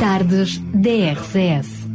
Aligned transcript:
Tardes 0.00 0.58
DRCS. 0.58 1.86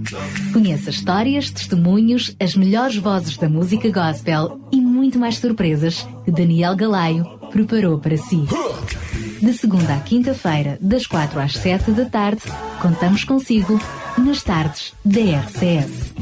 Conheça 0.53 0.89
histórias, 0.89 1.49
testemunhos, 1.49 2.35
as 2.39 2.55
melhores 2.55 2.97
vozes 2.97 3.37
da 3.37 3.49
música 3.49 3.89
gospel 3.91 4.59
e 4.71 4.79
muito 4.79 5.19
mais 5.19 5.37
surpresas 5.37 6.07
que 6.23 6.31
Daniel 6.31 6.75
Galaio 6.75 7.25
preparou 7.51 7.99
para 7.99 8.17
si. 8.17 8.45
De 9.41 9.53
segunda 9.53 9.95
à 9.95 9.99
quinta-feira, 9.99 10.77
das 10.81 11.05
quatro 11.05 11.39
às 11.39 11.53
sete 11.53 11.91
da 11.91 12.05
tarde, 12.05 12.43
contamos 12.81 13.23
consigo 13.23 13.79
nas 14.17 14.41
tardes 14.41 14.93
DRCS. 15.03 16.13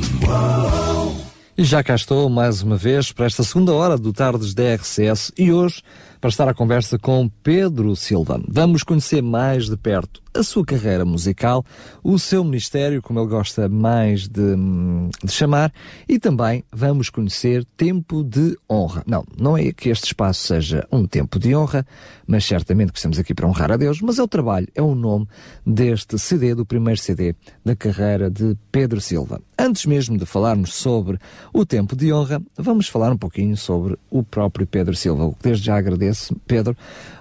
E 1.57 1.63
já 1.65 1.83
cá 1.83 1.93
estou 1.93 2.29
mais 2.29 2.61
uma 2.61 2.77
vez 2.77 3.11
para 3.11 3.25
esta 3.25 3.43
segunda 3.43 3.73
hora 3.73 3.97
do 3.97 4.13
Tardes 4.13 4.53
DRCS 4.53 5.33
e 5.37 5.51
hoje 5.51 5.83
para 6.19 6.29
estar 6.29 6.47
à 6.47 6.53
conversa 6.53 6.97
com 6.97 7.29
Pedro 7.41 7.95
Silva. 7.95 8.41
Vamos 8.47 8.83
conhecer 8.83 9.21
mais 9.21 9.69
de 9.69 9.77
perto 9.77 10.21
a 10.33 10.43
sua 10.43 10.63
carreira 10.63 11.03
musical, 11.03 11.65
o 12.03 12.19
seu 12.19 12.43
ministério, 12.43 13.01
como 13.01 13.19
ele 13.19 13.27
gosta 13.27 13.67
mais 13.67 14.27
de, 14.27 14.55
de, 15.23 15.31
chamar, 15.31 15.73
e 16.07 16.19
também 16.19 16.63
vamos 16.71 17.09
conhecer 17.09 17.65
Tempo 17.75 18.23
de 18.23 18.57
Honra. 18.69 19.03
Não, 19.07 19.25
não 19.37 19.57
é 19.57 19.71
que 19.71 19.89
este 19.89 20.05
espaço 20.05 20.47
seja 20.47 20.87
um 20.91 21.05
tempo 21.05 21.39
de 21.39 21.55
honra, 21.55 21.85
mas 22.27 22.45
certamente 22.45 22.91
que 22.91 22.99
estamos 22.99 23.17
aqui 23.17 23.33
para 23.33 23.47
honrar 23.47 23.71
a 23.71 23.77
Deus, 23.77 24.01
mas 24.01 24.19
é 24.19 24.23
o 24.23 24.27
trabalho, 24.27 24.67
é 24.75 24.81
o 24.81 24.93
nome 24.93 25.27
deste 25.65 26.17
CD, 26.19 26.53
do 26.53 26.65
primeiro 26.65 26.99
CD 26.99 27.35
da 27.65 27.75
carreira 27.75 28.29
de 28.29 28.55
Pedro 28.71 29.01
Silva. 29.01 29.41
Antes 29.57 29.85
mesmo 29.85 30.17
de 30.17 30.25
falarmos 30.25 30.73
sobre 30.73 31.17
o 31.51 31.65
Tempo 31.65 31.95
de 31.95 32.13
Honra, 32.13 32.41
vamos 32.55 32.87
falar 32.87 33.11
um 33.11 33.17
pouquinho 33.17 33.57
sobre 33.57 33.97
o 34.09 34.23
próprio 34.23 34.67
Pedro 34.67 34.95
Silva, 34.95 35.25
o 35.25 35.33
que 35.33 35.43
desde 35.43 35.65
já 35.65 35.77
agradeço, 35.77 36.08
Pedro. 36.47 36.75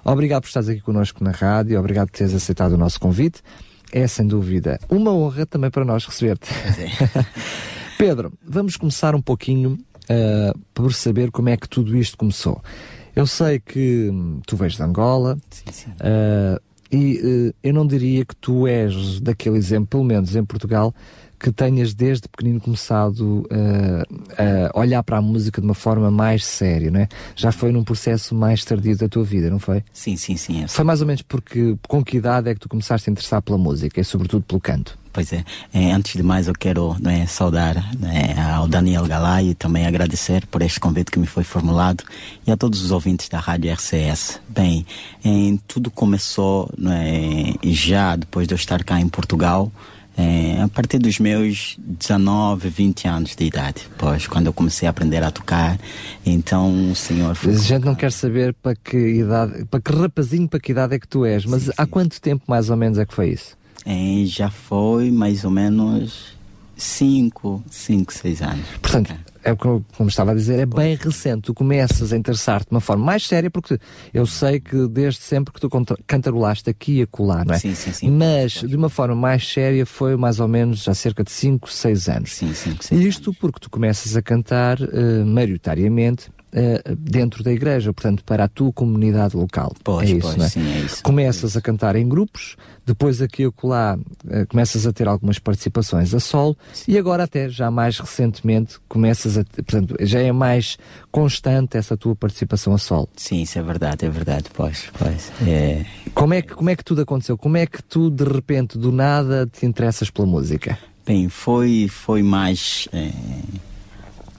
Obrigado 0.05 0.43
por 0.43 0.49
estares 0.49 0.69
aqui 0.69 0.81
connosco 0.81 1.23
na 1.23 1.31
rádio, 1.31 1.79
obrigado 1.79 2.09
por 2.11 2.17
teres 2.17 2.35
aceitado 2.35 2.73
o 2.73 2.79
nosso 2.79 2.99
convite. 3.01 3.43
É 3.91 4.07
sem 4.07 4.27
dúvida 4.27 4.79
uma 4.89 5.13
honra 5.13 5.47
também 5.47 5.71
para 5.71 5.85
nós 5.85 6.05
receber-te. 6.05 6.49
Pedro, 7.99 8.33
vamos 8.47 8.77
começar 8.77 9.15
um 9.15 9.23
pouquinho 9.23 9.79
uh, 10.05 10.59
por 10.75 10.93
saber 10.93 11.31
como 11.31 11.49
é 11.49 11.57
que 11.57 11.69
tudo 11.69 11.97
isto 11.97 12.17
começou. 12.17 12.63
Eu 13.17 13.27
sei 13.27 13.59
que 13.59 14.09
hum, 14.11 14.41
tu 14.47 14.57
vens 14.57 14.77
de 14.77 14.83
Angola 14.83 15.39
sim, 15.51 15.65
sim. 15.73 15.91
Uh, 15.91 16.61
e 16.91 17.19
uh, 17.19 17.55
eu 17.63 17.75
não 17.75 17.87
diria 17.87 18.25
que 18.25 18.37
tu 18.37 18.67
és 18.67 19.21
daquele 19.21 19.57
exemplo, 19.57 19.89
pelo 19.89 20.05
menos 20.05 20.37
em 20.37 20.45
Portugal, 20.45 20.95
que 21.39 21.53
tenhas 21.53 21.95
desde 21.95 22.29
pequenino 22.29 22.61
começado 22.61 23.47
uh, 23.47 24.73
a 24.73 24.79
olhar 24.79 25.03
para 25.03 25.19
a 25.19 25.23
música 25.23 25.61
de 25.61 25.67
uma 25.67 25.75
forma 25.75 26.11
mais 26.11 26.45
séria, 26.45 26.91
não 26.91 27.01
é? 27.01 27.09
Já 27.37 27.53
foi 27.53 27.73
num 27.73 27.85
processo 27.85 28.35
mais 28.35 28.65
tardio 28.65 28.97
da 28.97 29.09
tua 29.09 29.25
vida, 29.25 29.49
não 29.49 29.59
foi? 29.59 29.85
Sim, 29.93 30.17
sim, 30.17 30.37
sim. 30.37 30.65
É 30.65 30.69
foi 30.69 30.85
mais 30.85 31.01
ou 31.01 31.07
menos 31.07 31.23
porque 31.23 31.77
com 31.87 32.05
que 32.05 32.17
idade 32.17 32.49
é 32.49 32.55
que 32.55 32.61
tu 32.61 32.69
começaste 32.69 33.09
a 33.09 33.13
interessar 33.13 33.43
pela 33.43 33.59
música 33.59 34.01
e 34.01 34.05
sobretudo 34.05 34.43
pelo 34.43 34.61
canto? 34.61 34.99
Pois 35.13 35.33
é. 35.33 35.45
é 35.73 35.91
antes 35.91 36.15
de 36.15 36.23
mais 36.23 36.47
eu 36.47 36.55
quero 36.55 36.97
é, 37.05 37.27
saudar 37.27 37.77
é, 37.77 38.41
ao 38.41 38.69
Daniel 38.69 39.07
Galay 39.07 39.51
e 39.51 39.55
também 39.55 39.87
agradecer 39.87 40.47
por 40.47 40.63
este 40.63 40.79
convite 40.79 41.11
que 41.11 41.19
me 41.19 41.27
foi 41.27 41.43
formulado 41.43 42.05
e 42.47 42.53
a 42.53 42.57
todos 42.57 42.83
os 42.83 42.91
ouvintes 42.91 43.29
da 43.29 43.41
Rádio 43.41 43.73
RCS. 43.73 44.41
Bem, 44.49 44.87
tudo 45.67 45.91
começou 45.91 46.71
é, 46.89 47.55
já 47.69 48.15
depois 48.15 48.47
de 48.47 48.55
eu 48.55 48.57
estar 48.57 48.85
cá 48.85 49.01
em 49.01 49.09
Portugal, 49.09 49.73
é, 50.19 50.61
a 50.61 50.67
partir 50.67 50.99
dos 50.99 51.21
meus 51.21 51.77
19, 51.79 52.69
20 52.69 53.07
anos 53.07 53.37
de 53.37 53.45
idade, 53.45 53.83
pois, 53.97 54.27
quando 54.27 54.47
eu 54.47 54.53
comecei 54.53 54.89
a 54.89 54.91
aprender 54.91 55.23
a 55.23 55.31
tocar, 55.31 55.79
então 56.27 56.91
o 56.91 56.97
senhor 56.97 57.37
foi. 57.37 57.55
A 57.55 57.57
gente 57.57 57.85
não 57.85 57.95
quer 57.95 58.11
saber 58.11 58.53
para 58.53 58.75
que 58.75 58.99
idade, 58.99 59.65
para 59.67 59.81
que 59.81 59.93
rapazinho, 59.93 60.49
para 60.49 60.59
que 60.59 60.73
idade 60.73 60.97
é 60.97 60.99
que 60.99 61.07
tu 61.07 61.25
és, 61.25 61.45
mas 61.45 61.63
sim, 61.63 61.71
há 61.79 61.85
sim. 61.85 61.91
quanto 61.91 62.21
tempo 62.21 62.43
mais 62.49 62.69
ou 62.69 62.77
menos 62.77 62.99
é 62.99 63.07
que 63.07 63.15
foi 63.15 63.31
isso? 63.31 63.57
É, 63.87 64.25
já 64.27 64.51
foi 64.51 65.13
mais 65.13 65.45
ou 65.45 65.53
menos 65.53 66.37
5, 66.77 67.63
5, 67.71 68.13
6 68.13 68.43
anos. 68.43 68.67
Portanto, 68.83 69.15
é 69.43 69.55
como, 69.55 69.85
como 69.97 70.09
estava 70.09 70.33
a 70.33 70.35
dizer, 70.35 70.59
é 70.59 70.67
bem 70.67 70.95
recente. 70.97 71.43
Tu 71.43 71.55
começas 71.55 72.13
a 72.13 72.17
interessar-te 72.17 72.69
de 72.69 72.75
uma 72.75 72.81
forma 72.81 73.05
mais 73.05 73.27
séria, 73.27 73.51
porque 73.51 73.79
eu 74.13 74.27
sei 74.27 74.61
que 74.61 74.87
desde 74.89 75.21
sempre 75.21 75.53
que 75.53 75.61
tu 75.61 75.69
cantarolaste 76.07 76.69
aqui 76.71 76.99
e 76.99 77.03
acolá, 77.03 77.45
não 77.45 77.55
é? 77.55 77.59
Sim, 77.59 77.75
sim, 77.75 77.93
sim. 77.93 78.11
Mas 78.11 78.53
de 78.53 78.77
uma 78.77 78.89
forma 78.89 79.15
mais 79.15 79.47
séria 79.49 79.87
foi 79.87 80.17
mais 80.17 80.41
ou 80.41 80.49
menos 80.49 80.89
há 80.89 80.95
cerca 80.95 81.23
de 81.23 81.31
5, 81.31 81.71
6 81.71 82.09
anos. 82.09 82.35
Sim, 82.35 82.53
5, 82.53 82.85
6 82.85 83.01
Isto 83.01 83.35
porque 83.35 83.61
tu 83.61 83.71
começas 83.71 84.17
a 84.17 84.23
cantar 84.23 84.81
uh, 84.81 85.27
maioritariamente 85.27 86.31
Uh, 86.49 86.97
dentro 86.97 87.45
da 87.45 87.53
igreja, 87.53 87.93
portanto, 87.93 88.25
para 88.25 88.45
a 88.45 88.49
tua 88.49 88.73
comunidade 88.73 89.37
local. 89.37 89.71
Pois, 89.85 90.09
é 90.09 90.15
isso, 90.15 90.35
pois, 90.35 90.43
é? 90.43 90.49
Sim, 90.49 90.73
é 90.73 90.79
isso. 90.79 91.03
Começas 91.03 91.55
a 91.59 91.61
cantar 91.61 91.95
em 91.95 92.09
grupos, 92.09 92.57
depois 92.89 93.23
aqui 93.23 93.43
e 93.43 93.47
acolá 93.47 93.97
uh, 93.97 94.47
começas 94.49 94.87
a 94.87 94.93
ter 94.93 95.07
algumas 95.07 95.39
participações 95.39 96.15
a 96.15 96.21
solo 96.21 96.57
sim. 96.73 96.93
e 96.93 96.99
agora 96.99 97.25
até 97.25 97.49
já 97.49 97.71
mais 97.71 97.99
recentemente 97.99 98.79
começas 98.89 99.39
a, 99.39 99.45
portanto, 99.45 99.95
já 100.01 100.21
é 100.21 100.33
mais 100.33 100.79
constante 101.11 101.77
essa 101.77 101.97
tua 101.97 102.17
participação 102.17 102.75
a 102.75 102.79
solo. 102.79 103.09
Sim, 103.17 103.43
isso 103.43 103.59
é 103.59 103.63
verdade, 103.63 104.07
é 104.07 104.11
verdade, 104.11 104.47
pois, 104.53 104.89
pois. 104.99 105.31
É... 105.47 105.85
Como 106.15 106.35
é 106.35 106.43
que, 106.43 106.55
como 106.55 106.71
é 106.71 106.77
que 106.77 106.85
tudo 106.85 107.03
aconteceu? 107.03 107.37
Como 107.37 107.57
é 107.57 107.67
que 107.67 107.83
tu, 107.83 108.11
de 108.11 108.25
repente, 108.25 108.79
do 108.79 108.91
nada, 108.91 109.47
te 109.47 109.67
interessas 109.67 110.11
pela 110.11 110.27
música? 110.27 110.79
Bem, 111.07 111.29
foi, 111.29 111.89
foi 111.89 112.23
mais... 112.23 112.89
É 112.93 113.11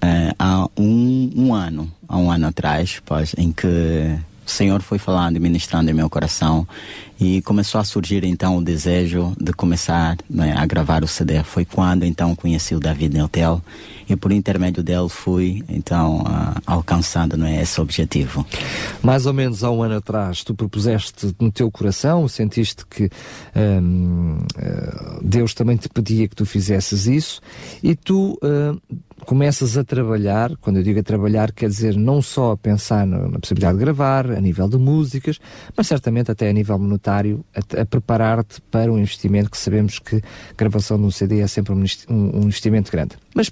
é, 0.01 0.33
há 0.39 0.67
um, 0.77 1.31
um, 1.35 1.53
ano, 1.53 1.91
há 2.07 2.17
um 2.17 2.31
ano 2.31 2.47
atrás, 2.47 3.01
pois, 3.05 3.35
em 3.37 3.51
que 3.51 4.17
o 4.49 4.51
Senhor 4.51 4.81
foi 4.81 4.97
falando 4.97 5.37
e 5.37 5.39
ministrando 5.39 5.91
em 5.91 5.93
meu 5.93 6.09
coração 6.09 6.67
e 7.19 7.41
começou 7.43 7.79
a 7.79 7.83
surgir 7.83 8.23
então 8.23 8.57
o 8.57 8.63
desejo 8.63 9.31
de 9.39 9.53
começar 9.53 10.17
né, 10.27 10.55
a 10.57 10.65
gravar 10.65 11.03
o 11.03 11.07
CD. 11.07 11.43
Foi 11.43 11.63
quando 11.63 12.03
então 12.03 12.35
conheci 12.35 12.73
o 12.73 12.79
David 12.79 13.13
Neutel 13.15 13.61
e 14.09 14.15
por 14.15 14.31
intermédio 14.31 14.81
dele 14.81 15.07
fui 15.07 15.63
então 15.69 16.21
uh, 16.21 16.59
alcançando 16.65 17.37
né, 17.37 17.61
esse 17.61 17.79
objetivo. 17.79 18.45
Mais 19.03 19.25
ou 19.25 19.33
menos 19.33 19.63
há 19.63 19.69
um 19.69 19.83
ano 19.83 19.97
atrás 19.97 20.43
tu 20.43 20.55
propuseste 20.55 21.35
no 21.39 21.51
teu 21.51 21.69
coração, 21.69 22.27
sentiste 22.27 22.85
que 22.85 23.09
um, 23.55 24.39
eh, 24.57 25.19
Deus 25.21 25.53
também 25.53 25.77
te 25.77 25.87
pedia 25.89 26.27
que 26.27 26.35
tu 26.35 26.45
fizesses 26.45 27.05
isso 27.05 27.41
e 27.83 27.95
tu 27.95 28.37
uh, 28.43 28.79
começas 29.25 29.77
a 29.77 29.83
trabalhar, 29.83 30.55
quando 30.61 30.77
eu 30.77 30.83
digo 30.83 30.99
a 30.99 31.03
trabalhar, 31.03 31.51
quer 31.51 31.69
dizer 31.69 31.95
não 31.95 32.21
só 32.21 32.53
a 32.53 32.57
pensar 32.57 33.05
no, 33.05 33.29
na 33.29 33.39
possibilidade 33.39 33.77
de 33.77 33.83
gravar, 33.83 34.29
a 34.31 34.41
nível 34.41 34.67
de 34.67 34.77
músicas, 34.77 35.39
mas 35.75 35.87
certamente 35.87 36.31
até 36.31 36.49
a 36.49 36.53
nível 36.53 36.77
monetário, 36.79 37.43
a, 37.55 37.81
a 37.81 37.85
preparar-te 37.85 38.61
para 38.71 38.91
um 38.91 38.97
investimento 38.97 39.49
que 39.51 39.57
sabemos 39.57 39.99
que 39.99 40.21
gravação 40.57 40.97
de 40.97 41.03
um 41.03 41.11
CD 41.11 41.41
é 41.41 41.47
sempre 41.47 41.73
um, 41.73 41.83
um 42.09 42.43
investimento 42.43 42.91
grande. 42.91 43.15
Mas 43.35 43.49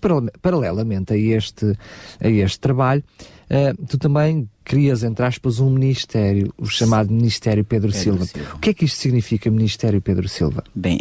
paralelamente 0.47 1.11
a 1.11 1.17
este, 1.17 1.77
a 2.21 2.29
este 2.29 2.59
trabalho, 2.59 3.03
uh, 3.51 3.85
tu 3.85 3.97
também 3.97 4.47
crias, 4.63 5.03
entre 5.03 5.25
aspas, 5.25 5.59
um 5.59 5.69
ministério, 5.69 6.53
o 6.57 6.65
chamado 6.65 7.11
Ministério 7.11 7.65
Pedro, 7.65 7.89
Pedro 7.89 8.03
Silva. 8.03 8.25
Silva. 8.25 8.55
O 8.55 8.59
que 8.59 8.69
é 8.69 8.73
que 8.73 8.85
isto 8.85 8.97
significa, 8.97 9.49
Ministério 9.49 10.01
Pedro 10.01 10.27
Silva? 10.27 10.63
Bem, 10.75 10.99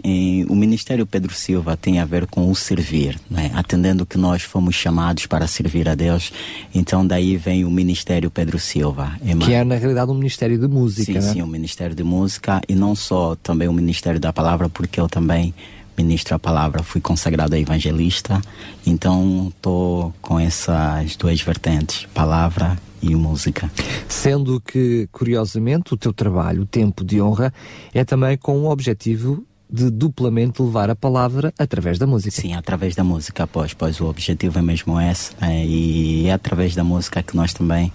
o 0.48 0.54
Ministério 0.54 1.04
Pedro 1.06 1.32
Silva 1.32 1.76
tem 1.76 1.98
a 2.00 2.04
ver 2.04 2.26
com 2.26 2.48
o 2.48 2.54
servir, 2.54 3.20
é? 3.36 3.50
atendendo 3.54 4.04
que 4.04 4.18
nós 4.18 4.42
fomos 4.42 4.74
chamados 4.74 5.26
para 5.26 5.46
servir 5.46 5.88
a 5.88 5.94
Deus, 5.94 6.32
então 6.74 7.06
daí 7.06 7.36
vem 7.36 7.64
o 7.64 7.70
Ministério 7.70 8.30
Pedro 8.30 8.58
Silva. 8.58 9.16
É 9.24 9.34
que 9.34 9.52
é, 9.52 9.64
na 9.64 9.76
realidade, 9.76 10.10
um 10.10 10.14
Ministério 10.14 10.58
de 10.58 10.68
Música, 10.68 11.20
Sim, 11.20 11.26
né? 11.26 11.32
sim, 11.34 11.42
um 11.42 11.46
Ministério 11.46 11.94
de 11.94 12.04
Música 12.04 12.60
e 12.68 12.74
não 12.74 12.94
só 12.94 13.36
também 13.36 13.66
o 13.68 13.72
Ministério 13.72 14.20
da 14.20 14.32
Palavra, 14.32 14.68
porque 14.68 15.00
eu 15.00 15.08
também 15.08 15.52
ministro 15.96 16.34
a 16.34 16.38
palavra, 16.38 16.82
fui 16.82 17.00
consagrado 17.00 17.54
a 17.54 17.58
evangelista, 17.58 18.40
então 18.86 19.52
estou 19.54 20.14
com 20.20 20.38
essas 20.38 21.16
duas 21.16 21.40
vertentes, 21.40 22.06
palavra 22.14 22.76
e 23.02 23.14
música. 23.14 23.70
Sendo 24.08 24.60
que, 24.60 25.08
curiosamente, 25.12 25.94
o 25.94 25.96
teu 25.96 26.12
trabalho, 26.12 26.62
o 26.62 26.66
tempo 26.66 27.04
de 27.04 27.20
honra, 27.20 27.52
é 27.92 28.04
também 28.04 28.36
com 28.36 28.58
o 28.60 28.70
objetivo 28.70 29.44
de 29.68 29.90
duplamente 29.90 30.62
levar 30.62 30.90
a 30.90 30.96
palavra 30.96 31.52
através 31.58 31.98
da 31.98 32.06
música. 32.06 32.40
Sim, 32.40 32.54
através 32.54 32.94
da 32.94 33.02
música, 33.02 33.46
pois, 33.46 33.74
pois 33.74 34.00
o 34.00 34.06
objetivo 34.06 34.58
é 34.58 34.62
mesmo 34.62 35.00
esse, 35.00 35.32
é, 35.40 35.64
e 35.64 36.26
é 36.26 36.32
através 36.32 36.74
da 36.74 36.84
música 36.84 37.22
que 37.22 37.36
nós 37.36 37.52
também 37.52 37.92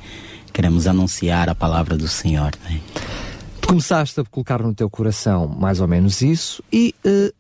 queremos 0.51 0.85
anunciar 0.85 1.49
a 1.49 1.55
palavra 1.55 1.97
do 1.97 2.07
Senhor. 2.07 2.51
Né? 2.65 2.81
Começaste 3.65 4.19
a 4.19 4.25
colocar 4.25 4.61
no 4.61 4.73
teu 4.73 4.89
coração 4.89 5.47
mais 5.47 5.79
ou 5.79 5.87
menos 5.87 6.21
isso 6.21 6.61
e 6.71 6.93
uh, 7.05 7.33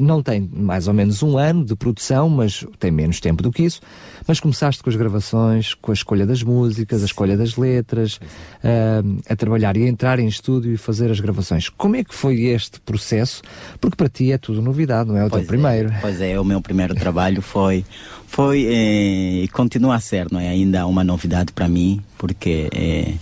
não 0.00 0.22
tem 0.22 0.48
mais 0.52 0.88
ou 0.88 0.94
menos 0.94 1.22
um 1.22 1.36
ano 1.36 1.64
de 1.64 1.74
produção, 1.74 2.28
mas 2.28 2.64
tem 2.78 2.90
menos 2.90 3.20
tempo 3.20 3.42
do 3.42 3.50
que 3.50 3.64
isso. 3.64 3.80
Mas 4.26 4.40
começaste 4.40 4.82
com 4.82 4.90
as 4.90 4.96
gravações, 4.96 5.74
com 5.74 5.90
a 5.90 5.94
escolha 5.94 6.26
das 6.26 6.42
músicas, 6.42 7.02
a 7.02 7.06
escolha 7.06 7.36
das 7.36 7.56
letras, 7.56 8.16
uh, 8.16 9.20
a 9.28 9.36
trabalhar 9.36 9.76
e 9.76 9.84
a 9.84 9.88
entrar 9.88 10.18
em 10.18 10.26
estúdio 10.26 10.72
e 10.72 10.76
fazer 10.76 11.10
as 11.10 11.20
gravações. 11.20 11.68
Como 11.68 11.96
é 11.96 12.04
que 12.04 12.14
foi 12.14 12.42
este 12.44 12.80
processo? 12.80 13.42
Porque 13.80 13.96
para 13.96 14.08
ti 14.08 14.32
é 14.32 14.38
tudo 14.38 14.62
novidade, 14.62 15.08
não 15.08 15.16
é 15.16 15.24
o 15.24 15.30
pois 15.30 15.42
teu 15.42 15.46
é, 15.46 15.46
primeiro. 15.46 15.92
Pois 16.00 16.20
é, 16.20 16.38
o 16.38 16.44
meu 16.44 16.60
primeiro 16.60 16.94
trabalho 16.94 17.42
foi 17.42 17.84
foi 18.32 18.64
eh, 18.64 19.44
e 19.44 19.48
continua 19.48 19.96
a 19.96 20.00
ser, 20.00 20.32
não 20.32 20.40
é 20.40 20.48
ainda 20.48 20.86
uma 20.86 21.04
novidade 21.04 21.52
para 21.52 21.68
mim, 21.68 22.00
porque 22.16 22.70
eh, 22.72 23.12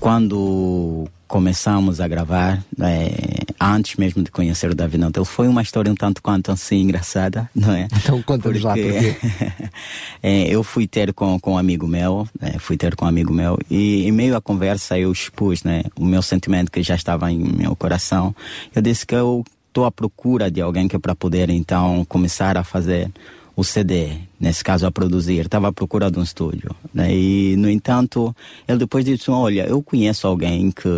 quando 0.00 1.06
começamos 1.32 1.98
a 1.98 2.06
gravar 2.06 2.62
é, 2.78 3.10
antes 3.58 3.96
mesmo 3.96 4.22
de 4.22 4.30
conhecer 4.30 4.70
o 4.70 4.74
Davi 4.74 4.98
Nantel. 4.98 5.24
Foi 5.24 5.48
uma 5.48 5.62
história 5.62 5.90
um 5.90 5.94
tanto 5.94 6.22
quanto 6.22 6.52
assim 6.52 6.82
engraçada, 6.82 7.48
não 7.56 7.72
é? 7.72 7.88
Então 7.96 8.20
conta-nos 8.20 8.60
lá 8.60 8.74
porque 8.74 9.16
é, 10.22 10.42
eu 10.48 10.62
fui 10.62 10.86
ter 10.86 11.14
com, 11.14 11.40
com 11.40 11.54
um 11.54 11.56
amigo 11.56 11.88
meu, 11.88 12.28
né? 12.38 12.56
fui 12.58 12.76
ter 12.76 12.94
com 12.94 13.06
um 13.06 13.08
amigo 13.08 13.32
meu 13.32 13.58
e 13.70 14.06
em 14.06 14.12
meio 14.12 14.36
à 14.36 14.42
conversa 14.42 14.98
eu 14.98 15.10
expus 15.10 15.64
né, 15.64 15.84
o 15.98 16.04
meu 16.04 16.20
sentimento 16.20 16.70
que 16.70 16.82
já 16.82 16.94
estava 16.94 17.32
em 17.32 17.38
meu 17.38 17.74
coração. 17.74 18.36
Eu 18.74 18.82
disse 18.82 19.06
que 19.06 19.14
eu 19.14 19.42
estou 19.68 19.86
à 19.86 19.90
procura 19.90 20.50
de 20.50 20.60
alguém 20.60 20.86
que 20.86 20.96
é 20.96 20.98
para 20.98 21.14
poder 21.14 21.48
então 21.48 22.04
começar 22.04 22.58
a 22.58 22.62
fazer 22.62 23.10
o 23.54 23.62
CD, 23.62 24.12
nesse 24.40 24.64
caso 24.64 24.86
a 24.86 24.90
produzir, 24.90 25.44
estava 25.44 25.68
à 25.68 25.72
procura 25.72 26.10
de 26.10 26.18
um 26.18 26.22
estúdio. 26.22 26.74
Né? 26.92 27.14
E, 27.14 27.56
no 27.56 27.68
entanto, 27.68 28.34
ele 28.66 28.78
depois 28.78 29.04
disse: 29.04 29.30
Olha, 29.30 29.66
eu 29.66 29.82
conheço 29.82 30.26
alguém 30.26 30.70
que 30.70 30.88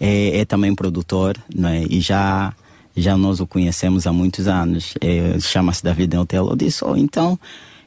é, 0.00 0.40
é 0.40 0.44
também 0.44 0.74
produtor 0.74 1.36
né? 1.54 1.84
e 1.88 2.00
já, 2.00 2.52
já 2.96 3.16
nós 3.16 3.40
o 3.40 3.46
conhecemos 3.46 4.06
há 4.06 4.12
muitos 4.12 4.46
anos, 4.46 4.94
é, 5.00 5.38
chama-se 5.40 5.82
David 5.82 6.16
Hotel. 6.16 6.48
Eu 6.48 6.56
disse: 6.56 6.84
oh, 6.84 6.96
então 6.96 7.38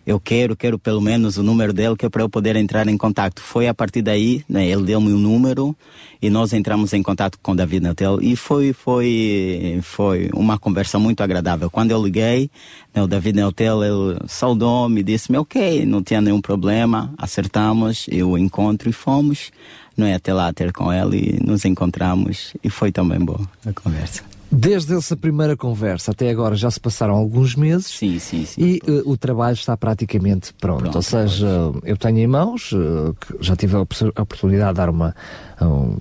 eu 0.06 0.19
quero, 0.19 0.56
quero 0.56 0.80
pelo 0.80 1.01
menos 1.01 1.38
o 1.38 1.44
número 1.44 1.71
dele, 1.74 1.95
que 1.95 2.06
é 2.06 2.09
para 2.09 2.24
eu 2.24 2.30
poder 2.30 2.56
entrar 2.56 2.88
em 2.88 2.98
contato. 2.98 3.42
Foi 3.42 3.68
a 3.68 3.74
partir 3.74 4.01
daí, 4.01 4.44
né, 4.48 4.68
ele 4.68 4.83
deu-me 4.83 5.12
o 5.12 5.15
um 5.15 5.19
número 5.19 5.75
e 6.21 6.30
nós 6.30 6.53
entramos 6.53 6.94
em 6.94 7.03
contato 7.03 7.38
com 7.42 7.51
o 7.51 7.56
David 7.56 7.83
Natel 7.83 8.19
e 8.21 8.36
foi, 8.36 8.74
foi, 8.74 9.80
foi 9.83 10.30
uma 10.33 10.57
conversa 10.57 10.98
muito 10.98 11.21
agradável. 11.21 11.69
Quando 11.69 11.92
eu 11.92 12.03
liguei, 12.03 12.50
né, 12.94 13.01
o 13.01 13.07
David 13.07 13.39
Natel, 13.39 13.83
ele 13.83 14.19
saudou-me, 14.27 15.03
disse-me, 15.03 15.38
ok, 15.38 15.86
não 15.86 16.01
tinha 16.01 16.21
nenhum 16.21 16.42
problema, 16.42 17.13
acertamos, 17.18 18.07
eu 18.09 18.38
encontro 18.38 18.89
e 18.89 18.94
fomos, 18.94 19.51
não 20.01 20.07
é, 20.07 20.15
até 20.15 20.33
lá 20.33 20.51
ter 20.51 20.74
com 20.74 20.92
ele 20.92 21.38
e 21.39 21.45
nos 21.45 21.63
encontramos 21.63 22.53
e 22.63 22.69
foi 22.69 22.92
também 22.92 23.19
boa 23.19 23.42
a 23.65 23.71
conversa. 23.71 24.24
Desde 24.53 24.94
essa 24.94 25.15
primeira 25.15 25.56
conversa 25.56 26.12
até 26.12 26.30
agora 26.30 26.56
já 26.57 26.69
se 26.69 26.77
passaram 26.77 27.13
alguns 27.13 27.56
meses 27.56 27.88
sim, 27.88 28.19
sim, 28.19 28.45
sim. 28.45 28.62
e 28.62 28.81
uh, 28.92 29.09
o 29.09 29.15
trabalho 29.15 29.53
está 29.53 29.77
praticamente 29.77 30.53
pronto. 30.56 30.81
pronto 30.81 30.95
Ou 30.95 31.01
seja, 31.01 31.48
pois. 31.71 31.83
eu 31.86 31.95
tenho 31.95 32.18
em 32.18 32.27
mãos, 32.27 32.74
uh, 32.74 33.15
já 33.39 33.56
tive 33.56 33.77
a, 33.77 33.80
oportunidade 33.80 34.71
de 34.71 34.75
dar 34.75 34.89
uma, 34.89 35.15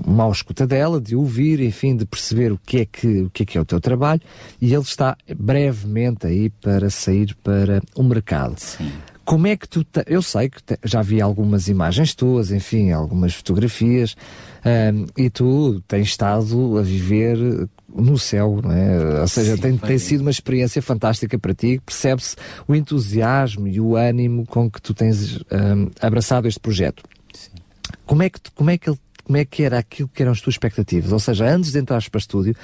uma 0.05 0.25
ausculta 0.25 0.67
dela, 0.67 1.01
de 1.01 1.15
ouvir, 1.15 1.61
enfim, 1.61 1.95
de 1.95 2.05
perceber 2.05 2.51
o 2.51 2.59
que, 2.59 2.79
é 2.79 2.85
que, 2.87 3.23
o 3.23 3.31
que 3.31 3.45
é 3.45 3.47
que 3.47 3.57
é 3.57 3.61
o 3.61 3.65
teu 3.65 3.81
trabalho 3.81 4.21
e 4.61 4.75
ele 4.75 4.83
está 4.83 5.17
brevemente 5.39 6.27
aí 6.27 6.51
para 6.51 6.91
sair 6.91 7.37
para 7.45 7.81
o 7.95 8.03
mercado. 8.03 8.59
Sim. 8.59 8.91
Como 9.31 9.47
é 9.47 9.57
que 9.57 9.69
tu. 9.69 9.85
Te... 9.85 10.03
Eu 10.09 10.23
sei 10.23 10.51
que 10.51 10.61
te... 10.61 10.77
já 10.83 11.03
vi 11.03 11.21
algumas 11.21 11.69
imagens 11.69 12.17
tuas, 12.17 12.51
enfim, 12.51 12.91
algumas 12.91 13.33
fotografias, 13.33 14.17
um, 14.67 15.07
e 15.17 15.31
tu 15.31 15.81
tens 15.87 16.09
estado 16.09 16.77
a 16.77 16.83
viver 16.83 17.39
no 17.95 18.19
céu, 18.19 18.59
não 18.61 18.73
é? 18.73 19.21
Ou 19.21 19.29
seja, 19.29 19.55
Sim, 19.55 19.63
tem, 19.63 19.77
tem 19.77 19.99
sido 19.99 20.23
uma 20.23 20.33
experiência 20.33 20.83
fantástica 20.83 21.39
para 21.39 21.55
ti, 21.55 21.81
percebe-se 21.87 22.35
o 22.67 22.75
entusiasmo 22.75 23.69
e 23.69 23.81
o 23.81 23.95
ânimo 23.95 24.45
com 24.47 24.69
que 24.69 24.83
tu 24.83 24.93
tens 24.93 25.37
um, 25.37 25.89
abraçado 26.01 26.49
este 26.49 26.59
projeto. 26.59 27.05
Sim. 27.33 27.51
Como 28.05 28.25
é 28.25 28.31
que 28.31 28.41
como 28.53 28.71
é 28.71 28.79
que 28.79 28.91
ele 28.91 28.99
como 29.31 29.37
é 29.37 29.45
que 29.45 29.63
era 29.63 29.79
aquilo 29.79 30.11
que 30.13 30.23
eram 30.23 30.33
as 30.33 30.41
tuas 30.41 30.55
expectativas? 30.55 31.13
Ou 31.13 31.21
seja, 31.21 31.47
antes 31.47 31.71
de 31.71 31.79
entrares 31.79 32.09
para 32.09 32.19
o 32.19 32.21
estúdio, 32.21 32.57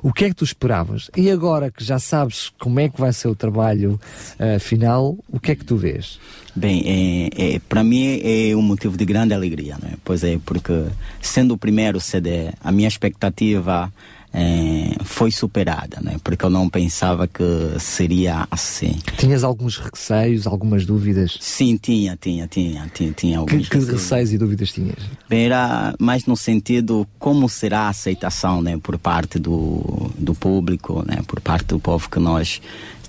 o 0.00 0.12
que 0.12 0.26
é 0.26 0.28
que 0.28 0.36
tu 0.36 0.44
esperavas? 0.44 1.10
E 1.16 1.28
agora 1.28 1.68
que 1.68 1.82
já 1.82 1.98
sabes 1.98 2.52
como 2.60 2.78
é 2.78 2.88
que 2.88 3.00
vai 3.00 3.12
ser 3.12 3.26
o 3.26 3.34
trabalho 3.34 3.98
uh, 4.38 4.60
final, 4.60 5.18
o 5.28 5.40
que 5.40 5.50
é 5.50 5.56
que 5.56 5.64
tu 5.64 5.76
vês? 5.76 6.20
Bem, 6.54 6.84
é, 6.86 7.54
é, 7.54 7.58
para 7.68 7.82
mim 7.82 8.20
é 8.22 8.54
um 8.54 8.62
motivo 8.62 8.96
de 8.96 9.04
grande 9.04 9.34
alegria, 9.34 9.76
né? 9.82 9.94
Pois 10.04 10.22
é, 10.22 10.38
porque 10.46 10.84
sendo 11.20 11.54
o 11.54 11.58
primeiro 11.58 11.98
CD, 11.98 12.52
a 12.62 12.70
minha 12.70 12.86
expectativa 12.86 13.92
é, 14.32 14.96
foi 15.04 15.30
superada, 15.30 15.98
né? 16.00 16.16
porque 16.24 16.44
eu 16.44 16.50
não 16.50 16.68
pensava 16.68 17.26
que 17.26 17.44
seria 17.78 18.46
assim. 18.50 18.98
Tinhas 19.18 19.44
alguns 19.44 19.76
receios, 19.76 20.46
algumas 20.46 20.86
dúvidas? 20.86 21.36
Sim, 21.40 21.76
tinha, 21.76 22.16
tinha, 22.16 22.46
tinha, 22.46 22.90
tinha, 22.92 23.12
tinha 23.12 23.38
alguns 23.38 23.68
que, 23.68 23.78
que 23.78 23.92
receios. 23.92 24.32
e 24.32 24.38
dúvidas 24.38 24.72
tinhas? 24.72 24.98
Era 25.28 25.94
mais 25.98 26.24
no 26.24 26.36
sentido 26.36 27.06
como 27.18 27.48
será 27.48 27.80
a 27.80 27.88
aceitação 27.90 28.62
né, 28.62 28.78
por 28.82 28.98
parte 28.98 29.38
do, 29.38 30.10
do 30.16 30.34
público, 30.34 31.04
né, 31.06 31.18
por 31.26 31.40
parte 31.40 31.66
do 31.66 31.78
povo 31.78 32.08
que 32.08 32.18
nós 32.18 32.60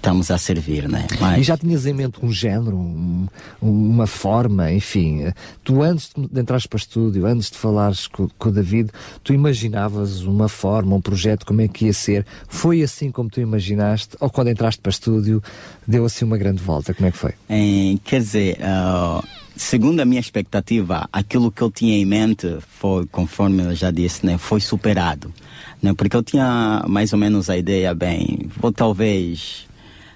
estamos 0.03 0.29
a 0.29 0.37
servir, 0.37 0.89
né? 0.89 1.07
Mas... 1.17 1.39
E 1.39 1.43
já 1.43 1.57
tinhas 1.57 1.85
em 1.85 1.93
mente 1.93 2.17
um 2.21 2.29
género, 2.29 2.75
um, 2.75 3.25
uma 3.61 4.05
forma, 4.05 4.69
enfim. 4.69 5.31
Tu 5.63 5.81
antes 5.81 6.11
de 6.15 6.41
entrares 6.41 6.67
para 6.67 6.75
o 6.75 6.79
estúdio, 6.79 7.25
antes 7.25 7.49
de 7.49 7.57
falares 7.57 8.05
com, 8.07 8.27
com, 8.37 8.49
o 8.49 8.51
David, 8.51 8.89
tu 9.23 9.33
imaginavas 9.33 10.23
uma 10.23 10.49
forma, 10.49 10.93
um 10.93 11.01
projeto, 11.01 11.45
como 11.45 11.61
é 11.61 11.69
que 11.69 11.85
ia 11.85 11.93
ser? 11.93 12.25
Foi 12.49 12.83
assim 12.83 13.09
como 13.09 13.29
tu 13.29 13.39
imaginaste? 13.39 14.17
Ou 14.19 14.29
quando 14.29 14.49
entraste 14.49 14.81
para 14.81 14.89
o 14.89 14.91
estúdio, 14.91 15.41
deu 15.87 16.03
assim 16.03 16.25
uma 16.25 16.37
grande 16.37 16.61
volta? 16.61 16.93
Como 16.93 17.07
é 17.07 17.11
que 17.11 17.17
foi? 17.17 17.31
É, 17.47 17.95
quer 18.03 18.19
dizer, 18.19 18.57
uh, 18.59 19.25
segundo 19.55 20.01
a 20.01 20.05
minha 20.05 20.19
expectativa, 20.19 21.07
aquilo 21.13 21.49
que 21.49 21.61
eu 21.61 21.71
tinha 21.71 21.97
em 21.97 22.05
mente 22.05 22.57
foi, 22.59 23.05
conforme 23.05 23.63
eu 23.63 23.73
já 23.73 23.89
disse, 23.89 24.25
né, 24.25 24.37
foi 24.37 24.59
superado. 24.59 25.33
Né, 25.81 25.93
porque 25.93 26.15
eu 26.15 26.23
tinha 26.23 26.83
mais 26.89 27.13
ou 27.13 27.19
menos 27.19 27.49
a 27.49 27.57
ideia, 27.57 27.93
bem, 27.95 28.49
vou 28.59 28.71
talvez 28.71 29.71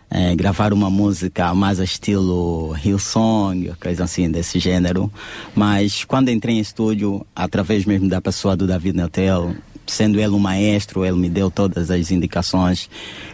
é, 0.10 0.36
gravar 0.36 0.74
uma 0.74 0.90
música 0.90 1.54
mais 1.54 1.80
estilo 1.80 2.76
Hillsong, 2.84 3.74
coisa 3.80 4.06
assim 4.06 4.30
desse 4.30 4.60
gênero. 4.60 5.12
Mas 5.54 6.04
quando 6.04 6.30
entrei 6.30 6.56
em 6.56 6.60
estúdio, 6.60 7.26
através 7.36 7.86
mesmo 7.86 8.08
da 8.08 8.22
pessoa 8.22 8.56
do 8.56 8.66
David 8.66 8.98
Netel, 8.98 9.56
sendo 9.86 10.20
ele 10.20 10.30
um 10.30 10.40
maestro, 10.40 11.06
ele 11.06 11.18
me 11.18 11.30
deu 11.30 11.50
todas 11.50 11.90
as 11.90 12.12
indicações. 12.12 12.90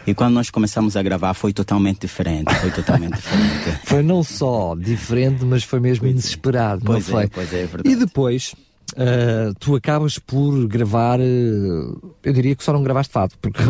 E 0.05 0.13
quando 0.13 0.33
nós 0.33 0.49
começamos 0.49 0.95
a 0.95 1.03
gravar, 1.03 1.33
foi 1.33 1.51
totalmente 1.51 2.01
diferente. 2.01 2.53
Foi 2.55 2.71
totalmente 2.71 3.15
diferente. 3.17 3.79
Foi 3.83 4.01
não 4.01 4.23
só 4.23 4.75
diferente, 4.75 5.43
mas 5.45 5.63
foi 5.63 5.79
mesmo 5.79 6.01
pois 6.01 6.11
inesperado, 6.11 6.83
é. 6.85 6.93
não 6.93 7.01
foi? 7.01 7.23
É, 7.23 7.27
pois 7.27 7.53
é, 7.53 7.61
é 7.61 7.65
verdade. 7.65 7.89
E 7.89 7.95
depois, 7.95 8.55
uh, 8.93 9.53
tu 9.59 9.75
acabas 9.75 10.19
por 10.19 10.67
gravar, 10.67 11.19
uh, 11.19 12.13
eu 12.23 12.33
diria 12.33 12.55
que 12.55 12.63
só 12.63 12.73
não 12.73 12.83
gravaste 12.83 13.11
fado, 13.11 13.33
porque 13.41 13.61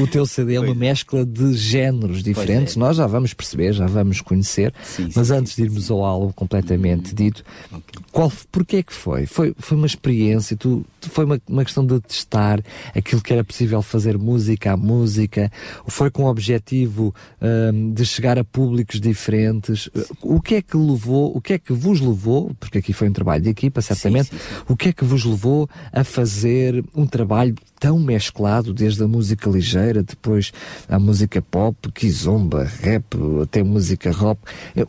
o 0.00 0.06
teu 0.08 0.26
CD 0.26 0.56
é 0.56 0.60
uma 0.60 0.74
mescla 0.74 1.24
de 1.24 1.54
géneros 1.54 2.22
diferentes, 2.22 2.76
é. 2.76 2.80
nós 2.80 2.96
já 2.96 3.06
vamos 3.06 3.32
perceber, 3.34 3.72
já 3.72 3.86
vamos 3.86 4.20
conhecer, 4.20 4.72
sim, 4.82 5.08
mas 5.14 5.28
sim, 5.28 5.34
antes 5.34 5.52
sim, 5.54 5.62
de 5.62 5.68
irmos 5.68 5.90
ao 5.90 6.04
álbum 6.04 6.32
completamente 6.32 7.12
hum, 7.12 7.14
dito, 7.14 7.44
okay. 7.70 8.02
qual, 8.12 8.32
porquê 8.50 8.76
é 8.76 8.82
que 8.82 8.92
foi? 8.92 9.26
foi? 9.26 9.54
Foi 9.58 9.76
uma 9.76 9.86
experiência, 9.86 10.56
tu 10.56 10.84
foi 11.08 11.24
uma, 11.24 11.40
uma 11.48 11.64
questão 11.64 11.84
de 11.84 12.00
testar 12.00 12.60
aquilo 12.94 13.20
que 13.20 13.32
era 13.32 13.44
possível 13.44 13.82
fazer 13.82 14.18
música 14.18 14.72
a 14.72 14.76
música, 14.76 15.50
foi 15.86 16.10
com 16.10 16.24
o 16.24 16.28
objetivo 16.28 17.14
um, 17.40 17.92
de 17.92 18.04
chegar 18.04 18.38
a 18.38 18.44
públicos 18.44 19.00
diferentes, 19.00 19.88
o 20.22 20.40
que 20.40 20.56
é 20.56 20.62
que 20.62 20.76
levou, 20.76 21.36
o 21.36 21.40
que 21.40 21.54
é 21.54 21.58
que 21.58 21.72
vos 21.72 22.00
levou, 22.00 22.54
porque 22.58 22.78
aqui 22.78 22.92
foi 22.92 23.08
um 23.08 23.12
trabalho 23.12 23.42
de 23.42 23.50
equipa, 23.50 23.80
certamente. 23.80 24.30
Sim, 24.30 24.38
sim, 24.38 24.44
sim. 24.56 24.64
O 24.68 24.76
que 24.76 24.88
é 24.88 24.92
que 24.92 25.04
vos 25.04 25.24
levou 25.24 25.68
a 25.92 26.04
fazer 26.04 26.84
um 26.94 27.06
trabalho 27.06 27.54
tão 27.78 27.98
mesclado, 27.98 28.72
desde 28.72 29.02
a 29.02 29.08
música 29.08 29.50
ligeira, 29.50 30.02
depois 30.02 30.52
a 30.88 30.98
música 30.98 31.42
pop, 31.42 31.92
kizomba, 31.92 32.64
rap, 32.64 33.16
até 33.42 33.62
música 33.62 34.10
rock. 34.10 34.40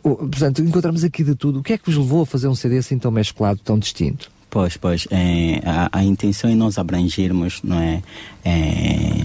Portanto, 0.02 0.62
encontramos 0.62 1.04
aqui 1.04 1.22
de 1.22 1.34
tudo. 1.34 1.60
O 1.60 1.62
que 1.62 1.74
é 1.74 1.78
que 1.78 1.86
vos 1.86 1.96
levou 1.96 2.22
a 2.22 2.26
fazer 2.26 2.48
um 2.48 2.54
CD 2.54 2.78
assim 2.78 2.98
tão 2.98 3.10
mesclado, 3.10 3.60
tão 3.62 3.78
distinto? 3.78 4.35
Pois, 4.56 4.74
pois, 4.78 5.06
é, 5.10 5.60
a, 5.66 5.98
a, 5.98 6.02
intenção 6.02 6.48
é 6.48 6.54
nós 6.54 6.78
abrangirmos, 6.78 7.60
não 7.62 7.78
é, 7.78 8.02
é 8.42 9.20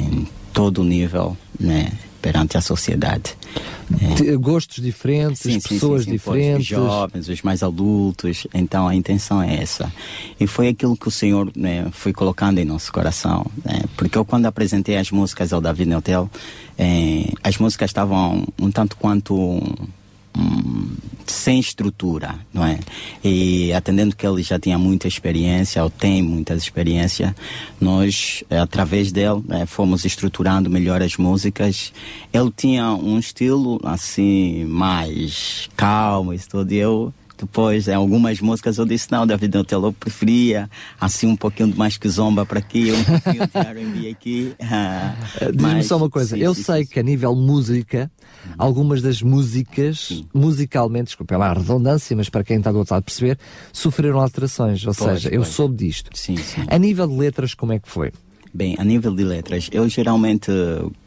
todo 0.51 0.81
o 0.81 0.83
nível, 0.83 1.37
né, 1.57 1.89
perante 2.21 2.57
a 2.57 2.61
sociedade. 2.61 3.37
É. 4.27 4.35
Gostos 4.35 4.83
diferentes, 4.83 5.43
sim, 5.43 5.57
pessoas 5.61 6.01
sim, 6.01 6.09
sim, 6.09 6.17
diferentes. 6.17 6.63
Os 6.63 6.67
jovens, 6.67 7.29
os 7.29 7.41
mais 7.43 7.63
adultos. 7.63 8.45
Então 8.53 8.89
a 8.89 8.93
intenção 8.93 9.41
é 9.41 9.55
essa. 9.61 9.89
E 10.37 10.45
foi 10.45 10.67
aquilo 10.67 10.97
que 10.97 11.07
o 11.07 11.11
Senhor 11.11 11.49
né, 11.55 11.87
foi 11.93 12.11
colocando 12.11 12.57
em 12.59 12.65
nosso 12.65 12.91
coração. 12.91 13.45
Né? 13.63 13.83
Porque 13.95 14.17
eu, 14.17 14.25
quando 14.25 14.47
apresentei 14.47 14.97
as 14.97 15.11
músicas 15.11 15.53
ao 15.53 15.61
David 15.61 15.87
Neutel, 15.87 16.29
é, 16.77 17.31
as 17.41 17.57
músicas 17.57 17.89
estavam 17.89 18.45
um 18.61 18.69
tanto 18.69 18.97
quanto 18.97 19.61
sem 21.25 21.59
estrutura, 21.59 22.35
não 22.53 22.65
é? 22.65 22.79
E 23.23 23.73
atendendo 23.73 24.15
que 24.15 24.25
ele 24.25 24.43
já 24.43 24.59
tinha 24.59 24.77
muita 24.77 25.07
experiência, 25.07 25.83
ou 25.83 25.89
tem 25.89 26.21
muita 26.21 26.53
experiência, 26.53 27.35
nós, 27.79 28.43
eh, 28.49 28.57
através 28.57 29.11
dele, 29.11 29.41
né, 29.47 29.65
fomos 29.65 30.05
estruturando 30.05 30.69
melhor 30.69 31.01
as 31.01 31.17
músicas. 31.17 31.93
Ele 32.33 32.51
tinha 32.55 32.91
um 32.93 33.17
estilo, 33.17 33.79
assim, 33.83 34.65
mais 34.65 35.69
calmo 35.75 36.33
e 36.33 36.39
tudo, 36.39 36.71
e 36.71 36.77
eu 36.77 37.13
Depois, 37.41 37.87
em 37.87 37.93
algumas 37.93 38.39
músicas, 38.39 38.77
eu 38.77 38.85
disse, 38.85 39.11
não, 39.11 39.25
David 39.25 39.57
Nutella, 39.57 39.87
eu 39.87 39.93
preferia 39.93 40.69
assim 40.99 41.27
um 41.27 41.35
pouquinho 41.35 41.73
mais 41.75 41.97
que 41.97 42.07
zomba 42.07 42.45
para 42.45 42.59
aqui, 42.59 42.91
um 42.91 43.03
pouquinho 43.03 43.47
de 43.47 43.57
R&B 43.57 44.09
aqui. 44.09 44.55
Uh, 44.61 45.51
Diz-me 45.57 45.83
só 45.83 45.97
uma 45.97 46.09
coisa, 46.09 46.35
sim, 46.35 46.41
eu 46.41 46.53
sim, 46.53 46.63
sei 46.63 46.83
sim. 46.85 46.91
que 46.91 46.99
a 46.99 47.03
nível 47.03 47.35
música, 47.35 48.11
algumas 48.57 49.01
das 49.01 49.23
músicas, 49.23 50.23
musicalmente, 50.33 51.05
desculpa 51.05 51.35
lá 51.35 51.49
a 51.49 51.53
redundância, 51.53 52.15
mas 52.15 52.29
para 52.29 52.43
quem 52.43 52.57
está 52.57 52.71
do 52.71 52.77
outro 52.77 52.93
lado 52.93 53.03
perceber, 53.03 53.39
sofreram 53.73 54.19
alterações, 54.19 54.85
ou 54.85 54.93
pois, 54.93 55.13
seja, 55.13 55.29
pois. 55.29 55.33
eu 55.33 55.43
soube 55.43 55.75
disto. 55.75 56.11
Sim, 56.13 56.37
sim. 56.37 56.63
A 56.67 56.77
nível 56.77 57.07
de 57.07 57.15
letras, 57.15 57.55
como 57.55 57.73
é 57.73 57.79
que 57.79 57.89
foi? 57.89 58.11
Bem, 58.53 58.75
a 58.77 58.83
nível 58.83 59.15
de 59.15 59.23
letras, 59.23 59.69
eu 59.71 59.87
geralmente, 59.87 60.51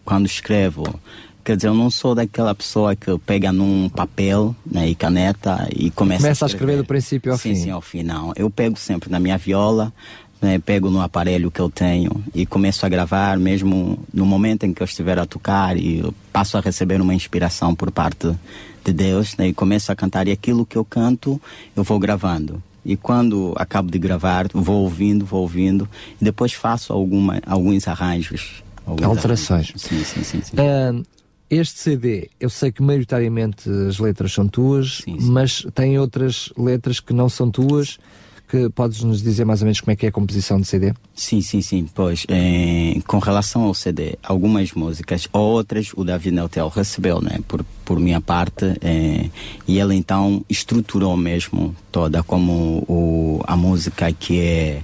quando 0.05 0.27
escrevo, 0.27 0.99
Quer 1.45 1.57
dizer, 1.57 1.69
eu 1.69 1.75
não 1.75 1.91
sou 1.91 2.15
daquela 2.15 2.55
pessoa 2.55 2.97
que 2.97 3.19
pega 3.19 3.53
num 3.53 3.91
papel 3.91 4.57
né, 4.65 4.89
e 4.89 4.95
caneta 4.95 5.69
e 5.71 5.91
começa, 5.91 6.23
começa 6.23 6.27
a, 6.27 6.31
escrever. 6.31 6.43
a 6.43 6.47
escrever 6.47 6.77
do 6.79 6.85
princípio 6.87 7.33
ao 7.33 7.39
sim, 7.39 7.55
fim. 7.55 7.63
Sim, 7.65 7.71
ao 7.71 7.81
fim. 7.83 8.03
Não. 8.03 8.33
Eu 8.35 8.49
pego 8.49 8.79
sempre 8.79 9.11
na 9.11 9.21
minha 9.21 9.37
viola, 9.37 9.93
né, 10.41 10.59
pego 10.59 10.89
no 10.89 11.03
aparelho 11.03 11.51
que 11.51 11.61
eu 11.61 11.69
tenho 11.69 12.25
e 12.35 12.47
começo 12.47 12.87
a 12.87 12.89
gravar, 12.89 13.39
mesmo 13.39 13.99
no 14.13 14.25
momento 14.25 14.65
em 14.65 14.73
que 14.73 14.83
eu 14.83 14.87
estiver 14.87 15.19
a 15.19 15.27
tocar 15.27 15.77
e 15.77 16.03
passo 16.33 16.57
a 16.57 16.61
receber 16.61 16.99
uma 17.03 17.15
inspiração 17.15 17.75
por 17.75 17.91
parte 17.91 18.35
de 18.83 18.93
Deus 18.93 19.37
né, 19.37 19.49
e 19.49 19.53
começo 19.53 19.93
a 19.93 19.97
cantar. 19.97 20.27
E 20.27 20.33
aquilo 20.33 20.65
que 20.65 20.77
eu 20.77 20.85
canto, 20.85 21.39
eu 21.77 21.85
vou 21.85 21.99
gravando. 21.99 22.63
E 22.87 22.97
quando 22.97 23.53
acabo 23.57 23.91
de 23.91 23.99
gravar, 23.99 24.47
vou 24.53 24.83
ouvindo, 24.83 25.27
vou 25.27 25.43
ouvindo 25.43 25.87
e 26.19 26.25
depois 26.25 26.55
faço 26.55 26.91
alguma, 26.91 27.39
alguns 27.47 27.87
arranjos. 27.87 28.63
Alguns 28.87 29.05
Alterações. 29.05 29.51
Arranjos. 29.51 29.83
Sim, 29.83 30.05
sim, 30.05 30.25
sim. 30.25 30.43
sim. 30.43 30.57
Uh, 30.57 31.05
este 31.51 31.79
CD, 31.79 32.31
eu 32.41 32.49
sei 32.49 32.73
que 32.73 32.83
maioritariamente 32.83 33.69
as 33.89 33.99
letras 33.99 34.33
são 34.33 34.49
tuas, 34.49 34.99
sim, 35.05 35.21
sim. 35.21 35.31
mas 35.31 35.67
tem 35.75 35.99
outras 35.99 36.53
letras 36.57 37.01
que 37.01 37.13
não 37.13 37.29
são 37.29 37.51
tuas. 37.51 37.99
Que 38.47 38.69
podes 38.69 39.03
nos 39.03 39.23
dizer 39.23 39.45
mais 39.45 39.63
ou 39.63 39.65
menos 39.65 39.81
como 39.81 39.93
é 39.93 39.97
que 39.97 40.05
é 40.05 40.11
a 40.11 40.13
composição 40.13 40.61
do 40.61 40.67
CD? 40.67 40.93
Sim, 41.15 41.41
sim, 41.41 41.63
sim. 41.63 41.89
Pois, 41.93 42.27
é, 42.29 43.01
com 43.07 43.19
relação 43.19 43.63
ao 43.63 43.75
CD, 43.75 44.17
algumas 44.23 44.71
músicas, 44.73 45.27
outras 45.33 45.91
o 45.97 46.05
David 46.05 46.37
Neutel 46.37 46.69
recebeu, 46.69 47.23
né, 47.23 47.41
por, 47.49 47.65
por 47.85 47.99
minha 47.99 48.21
parte, 48.21 48.67
é, 48.83 49.31
e 49.67 49.81
ele 49.81 49.97
então 49.97 50.45
estruturou 50.49 51.17
mesmo 51.17 51.75
toda 51.91 52.23
como 52.23 52.85
o, 52.87 53.41
a 53.47 53.57
música 53.57 54.13
que 54.13 54.39
é 54.39 54.83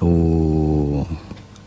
o, 0.00 1.06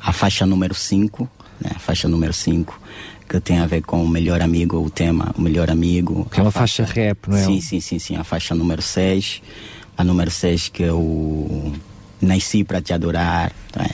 a 0.01 0.11
faixa 0.11 0.45
número 0.45 0.75
5, 0.75 1.27
né, 1.61 1.71
a 1.75 1.79
faixa 1.79 2.09
número 2.09 2.33
5 2.33 2.84
que 3.27 3.39
tem 3.39 3.59
a 3.59 3.65
ver 3.65 3.81
com 3.81 4.03
o 4.03 4.07
melhor 4.07 4.41
amigo, 4.41 4.77
o 4.77 4.89
tema 4.89 5.33
O 5.37 5.41
Melhor 5.41 5.69
Amigo. 5.69 6.27
Que 6.31 6.39
é 6.39 6.43
uma 6.43 6.51
faixa, 6.51 6.85
faixa, 6.85 6.99
rap, 6.99 7.27
não 7.27 7.37
é? 7.37 7.43
Sim, 7.43 7.61
sim, 7.61 7.79
sim, 7.79 7.99
sim. 7.99 8.15
A 8.15 8.23
faixa 8.23 8.53
número 8.55 8.81
6. 8.81 9.41
A 9.97 10.03
número 10.03 10.29
6 10.29 10.69
que 10.69 10.83
é 10.83 10.91
o 10.91 11.73
Nasci 12.21 12.63
para 12.63 12.81
Te 12.81 12.93
Adorar. 12.93 13.51
É? 13.77 13.89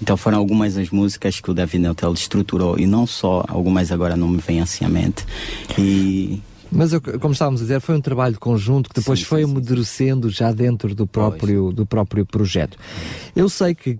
Então 0.00 0.16
foram 0.16 0.38
algumas 0.38 0.74
das 0.74 0.90
músicas 0.90 1.40
que 1.40 1.50
o 1.50 1.54
David 1.54 1.78
Neutel 1.78 2.12
estruturou 2.12 2.78
e 2.78 2.86
não 2.86 3.06
só, 3.06 3.44
algumas 3.48 3.92
agora 3.92 4.16
não 4.16 4.28
me 4.28 4.38
vêm 4.38 4.60
assim 4.60 4.84
à 4.84 4.88
mente. 4.88 5.24
E 5.78 6.40
mas 6.70 6.92
eu, 6.92 7.00
como 7.00 7.32
estávamos 7.32 7.60
a 7.60 7.64
dizer, 7.64 7.80
foi 7.80 7.94
um 7.94 8.00
trabalho 8.00 8.38
conjunto 8.38 8.90
que 8.90 8.96
depois 8.96 9.20
sim, 9.20 9.24
foi 9.24 9.44
sim, 9.44 9.50
amadurecendo 9.50 10.28
já 10.28 10.52
dentro 10.52 10.94
do 10.94 11.06
próprio, 11.06 11.72
do 11.72 11.86
próprio 11.86 12.26
projeto. 12.26 12.76
Eu 13.34 13.48
sei 13.48 13.74
que 13.74 13.98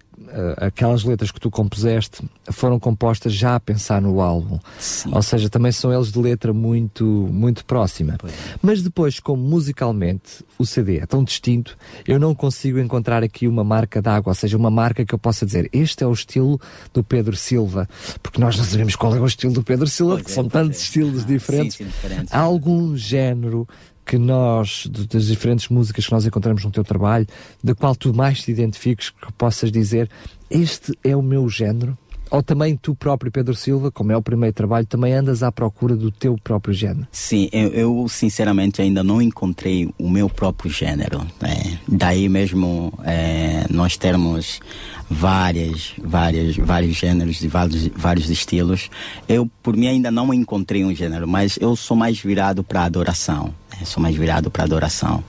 aquelas 0.57 1.05
letras 1.05 1.31
que 1.31 1.41
tu 1.41 1.51
compuseste 1.51 2.23
foram 2.51 2.79
compostas 2.79 3.33
já 3.33 3.55
a 3.55 3.61
pensar 3.61 4.01
no 4.01 4.21
álbum. 4.21 4.59
Sim. 4.79 5.11
Ou 5.13 5.23
seja, 5.23 5.49
também 5.49 5.73
são 5.73 5.93
eles 5.93 6.13
de 6.13 6.19
letra 6.19 6.53
muito, 6.53 7.05
muito 7.05 7.65
próxima. 7.65 8.15
É. 8.25 8.29
Mas 8.63 8.83
depois, 8.83 9.21
como 9.21 9.43
musicalmente 9.43 10.45
o 10.59 10.67
CD 10.67 10.99
é 10.99 11.07
tão 11.07 11.23
distinto, 11.23 11.77
eu 12.07 12.19
não 12.19 12.35
consigo 12.35 12.79
encontrar 12.79 13.23
aqui 13.23 13.47
uma 13.47 13.65
marca 13.65 14.01
d'água, 14.03 14.31
ou 14.31 14.35
seja, 14.35 14.57
uma 14.57 14.71
marca 14.71 15.05
que 15.05 15.15
eu 15.15 15.19
possa 15.19 15.47
dizer 15.47 15.69
este 15.73 16.05
é 16.05 16.07
o 16.07 16.13
estilo 16.13 16.61
do 16.93 17.03
Pedro 17.03 17.37
Silva, 17.37 17.89
porque 18.23 18.41
nós 18.41 18.57
não 18.57 18.65
sabemos 18.65 18.97
qual 18.97 19.15
é 19.15 19.21
o 19.21 19.27
estilo 19.27 19.53
do 19.53 19.63
Pedro 19.63 19.87
Silva, 19.87 20.15
pois 20.15 20.23
porque 20.23 20.33
é, 20.33 20.35
são 20.35 20.49
tantos 20.49 20.81
é. 20.81 20.83
estilos 20.83 21.23
ah, 21.23 21.27
diferentes. 21.27 21.77
Sim, 21.77 21.85
sim, 21.85 21.91
diferentes. 21.91 22.33
Há 22.33 22.41
algum 22.41 22.97
género 22.97 23.67
que 24.07 24.17
nós, 24.17 24.87
das 25.11 25.27
diferentes 25.27 25.69
músicas 25.69 26.07
que 26.07 26.13
nós 26.13 26.25
encontramos 26.25 26.65
no 26.65 26.71
teu 26.71 26.85
trabalho, 26.85 27.27
da 27.63 27.75
qual 27.75 27.97
tu 27.97 28.15
mais 28.15 28.41
te 28.41 28.53
identifiques, 28.53 29.11
que 29.11 29.33
possas 29.33 29.73
dizer, 29.73 30.09
este 30.49 30.97
é 31.03 31.17
o 31.17 31.23
meu 31.23 31.49
género? 31.49 31.99
Ou 32.31 32.43
também 32.43 32.77
tu 32.77 32.95
próprio, 32.95 33.31
Pedro 33.31 33.55
Silva, 33.55 33.91
como 33.91 34.13
é 34.13 34.17
o 34.17 34.23
primeiro 34.23 34.55
trabalho, 34.55 34.87
também 34.87 35.13
andas 35.13 35.43
à 35.43 35.53
procura 35.53 35.97
do 35.97 36.11
teu 36.11 36.37
próprio 36.43 36.75
género? 36.75 37.07
Sim, 37.13 37.49
eu, 37.53 37.69
eu 37.69 38.09
sinceramente 38.09 38.83
ainda 38.83 39.03
não 39.03 39.23
encontrei 39.23 39.89
o 39.99 40.09
meu 40.09 40.29
próprio 40.29 40.71
género. 40.71 41.21
Né? 41.41 41.79
Daí 41.87 42.29
mesmo 42.29 42.93
é, 43.05 43.65
nós 43.71 43.97
termos 43.97 44.61
várias, 45.09 45.93
várias, 46.03 46.57
vários 46.57 46.97
gêneros 46.97 47.43
e 47.43 47.49
vários, 47.49 47.89
vários 47.89 48.29
estilos. 48.29 48.91
Eu, 49.29 49.49
por 49.63 49.77
mim, 49.77 49.87
ainda 49.87 50.11
não 50.11 50.35
encontrei 50.35 50.85
um 50.85 50.95
gênero, 50.95 51.29
mas 51.29 51.57
eu 51.61 51.77
sou 51.77 51.97
mais 51.97 52.19
virado 52.19 52.65
para 52.65 52.85
adoração. 52.85 53.55
Né? 53.73 53.85
Sou 53.85 54.03
mais 54.03 54.17
virado 54.17 54.51
para 54.51 54.65
adoração. 54.65 55.23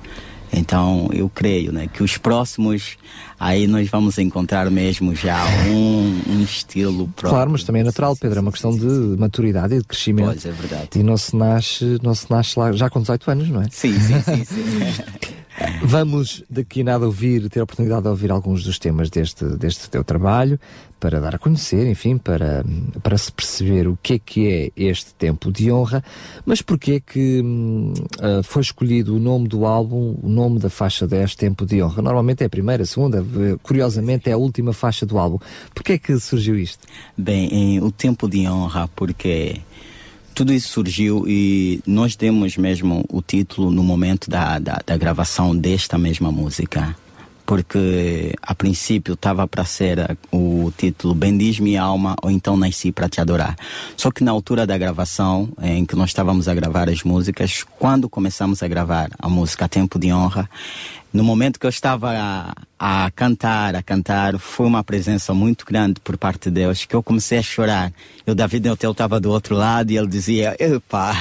Então, 0.52 1.10
eu 1.12 1.30
creio 1.30 1.72
né, 1.72 1.88
que 1.88 2.02
os 2.02 2.18
próximos, 2.18 2.98
aí 3.40 3.68
nós 3.68 3.90
vamos 3.90 4.18
encontrar 4.18 4.70
mesmo 4.72 5.14
já 5.14 5.46
um, 5.68 6.22
um 6.30 6.42
estilo 6.42 7.08
próprio. 7.10 7.30
Claro, 7.30 7.52
mas 7.52 7.64
também 7.64 7.82
é 7.82 7.86
natural, 7.86 8.16
Pedro, 8.16 8.40
é 8.40 8.42
uma 8.42 8.52
questão 8.52 8.72
de 8.76 8.86
maturidade 9.18 9.76
e 9.76 9.80
de 9.80 9.84
crescimento. 9.84 10.28
Pois, 10.28 10.46
é 10.46 10.52
verdade. 10.52 10.90
E 10.96 11.04
não 11.04 11.18
se 11.18 11.36
nasce, 11.36 11.98
não 12.02 12.16
se 12.16 12.30
nasce 12.30 12.58
lá, 12.58 12.72
já 12.72 12.90
com 12.90 13.02
18 13.02 13.32
anos, 13.32 13.50
não 13.50 13.62
é? 13.62 13.66
Sim, 13.70 14.00
sim, 14.00 14.22
sim. 14.22 14.46
sim. 14.46 15.34
Vamos 15.82 16.44
daqui 16.50 16.84
nada 16.84 17.06
ouvir, 17.06 17.50
ter 17.50 17.60
a 17.60 17.64
oportunidade 17.64 18.04
de 18.04 18.08
ouvir 18.10 18.32
alguns 18.32 18.64
dos 18.64 18.78
temas 18.78 19.10
deste, 19.10 19.44
deste 19.58 19.90
teu 19.90 20.04
trabalho, 20.04 20.60
para 21.00 21.20
dar 21.20 21.36
a 21.36 21.38
conhecer, 21.38 21.88
enfim, 21.88 22.18
para, 22.18 22.64
para 23.04 23.18
se 23.18 23.32
perceber 23.32 23.88
o 23.88 23.98
que 24.02 24.14
é 24.14 24.20
que 24.20 24.48
é 24.48 24.72
este 24.76 25.14
tempo 25.14 25.52
de 25.52 25.72
honra, 25.72 26.04
mas 26.46 26.62
porquê 26.62 26.94
é 26.94 27.00
que 27.00 27.42
uh, 27.42 28.44
foi 28.44 28.62
escolhido 28.62 29.16
o 29.16 29.20
nome 29.20 29.48
do 29.48 29.66
álbum, 29.66 30.18
o 30.22 30.30
nome 30.30 30.60
da 30.60 30.70
faixa 30.70 31.08
10, 31.08 31.36
Tempo 31.36 31.66
de 31.66 31.82
Honra? 31.82 32.02
Normalmente 32.02 32.44
é 32.44 32.48
a 32.48 32.50
primeira, 32.50 32.84
a 32.84 32.86
segunda, 32.86 33.24
curiosamente 33.62 34.30
é 34.30 34.34
a 34.34 34.38
última 34.38 34.74
faixa 34.74 35.06
do 35.06 35.18
álbum. 35.18 35.40
Porquê 35.74 35.94
é 35.94 35.98
que 35.98 36.20
surgiu 36.20 36.58
isto? 36.58 36.88
Bem, 37.16 37.48
em, 37.54 37.80
o 37.82 37.92
Tempo 37.92 38.28
de 38.28 38.48
Honra, 38.48 38.88
porque 38.96 39.62
tudo 40.38 40.54
isso 40.54 40.70
surgiu 40.70 41.28
e 41.28 41.82
nós 41.84 42.16
demos 42.16 42.58
mesmo 42.58 43.04
o 43.10 43.24
título 43.24 43.72
no 43.72 43.82
momento 43.82 44.30
da, 44.30 44.60
da, 44.60 44.80
da 44.86 44.96
gravação 44.96 45.58
desta 45.58 45.98
mesma 45.98 46.32
música. 46.32 46.96
Porque 47.48 48.36
a 48.42 48.54
princípio 48.54 49.14
estava 49.14 49.48
para 49.48 49.64
ser 49.64 50.18
o 50.32 50.72
título 50.78 51.16
Bendiz 51.16 51.60
minha 51.60 51.82
alma 51.82 52.16
ou 52.22 52.30
então 52.30 52.58
Nasci 52.58 52.92
para 52.92 53.08
te 53.08 53.22
adorar. 53.22 53.56
Só 53.96 54.12
que 54.12 54.22
na 54.24 54.32
altura 54.32 54.68
da 54.68 54.78
gravação, 54.78 55.50
em 55.62 55.86
que 55.86 55.96
nós 55.96 56.10
estávamos 56.10 56.50
a 56.50 56.54
gravar 56.54 56.90
as 56.90 57.04
músicas, 57.04 57.64
quando 57.80 58.10
começamos 58.10 58.62
a 58.62 58.68
gravar 58.68 59.10
a 59.18 59.30
música 59.30 59.68
Tempo 59.70 59.98
de 59.98 60.12
Honra, 60.12 60.50
no 61.14 61.24
momento 61.24 61.58
que 61.58 61.66
eu 61.66 61.70
estava 61.70 62.12
a, 62.12 62.54
a, 63.06 63.12
cantar, 63.12 63.76
a 63.76 63.82
cantar, 63.82 64.38
foi 64.38 64.68
uma 64.68 64.84
presença 64.84 65.34
muito 65.34 65.66
grande 65.66 66.02
por 66.02 66.18
parte 66.18 66.50
de 66.50 66.52
Deus 66.52 66.86
que 66.86 66.96
eu 66.96 67.02
comecei 67.02 67.38
a 67.38 67.42
chorar. 67.42 67.94
E 68.26 68.30
o 68.30 68.36
David 68.36 68.70
Hotel 68.70 68.92
estava 68.92 69.20
do 69.20 69.32
outro 69.32 69.56
lado 69.56 69.90
e 69.90 69.98
ele 69.98 70.08
dizia: 70.08 70.56
Epa! 70.60 71.14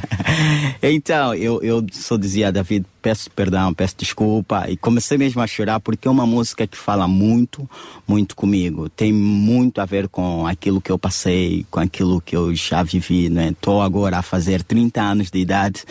então, 0.82 1.34
eu, 1.34 1.62
eu 1.62 1.84
só 1.92 2.16
dizia, 2.16 2.52
David, 2.52 2.86
peço 3.00 3.30
perdão, 3.30 3.72
peço 3.72 3.96
desculpa. 3.98 4.66
E 4.68 4.76
comecei 4.76 5.16
mesmo 5.18 5.40
a 5.40 5.46
chorar 5.46 5.80
porque 5.80 6.06
é 6.06 6.10
uma 6.10 6.26
música 6.26 6.66
que 6.66 6.76
fala 6.76 7.08
muito, 7.08 7.68
muito 8.06 8.36
comigo. 8.36 8.88
Tem 8.88 9.12
muito 9.12 9.80
a 9.80 9.84
ver 9.84 10.08
com 10.08 10.46
aquilo 10.46 10.80
que 10.80 10.90
eu 10.90 10.98
passei, 10.98 11.66
com 11.70 11.80
aquilo 11.80 12.20
que 12.20 12.36
eu 12.36 12.54
já 12.54 12.82
vivi, 12.82 13.28
né? 13.28 13.48
Estou 13.48 13.82
agora 13.82 14.18
a 14.18 14.22
fazer 14.22 14.62
30 14.62 15.00
anos 15.00 15.30
de 15.30 15.38
idade, 15.38 15.84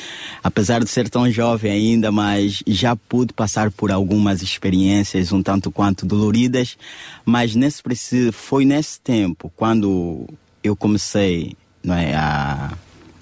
apesar 0.44 0.84
de 0.84 0.90
ser 0.90 1.10
tão 1.10 1.30
jovem 1.30 1.72
ainda, 1.72 2.12
mas 2.12 2.64
já 2.68 2.96
pude 2.96 3.34
passar 3.34 3.72
por 3.72 3.92
algumas 3.92 4.42
experiências 4.42 5.32
um 5.32 5.42
tanto 5.42 5.72
quanto 5.72 6.06
doloridas. 6.06 6.78
Mas 7.26 7.56
nesse 7.56 7.80
foi 8.32 8.66
nesse 8.66 9.00
tempo, 9.00 9.52
quando 9.56 10.28
eu 10.64 10.76
comecei 10.76 11.56
não 11.84 11.96
é, 11.96 12.14
a 12.14 12.74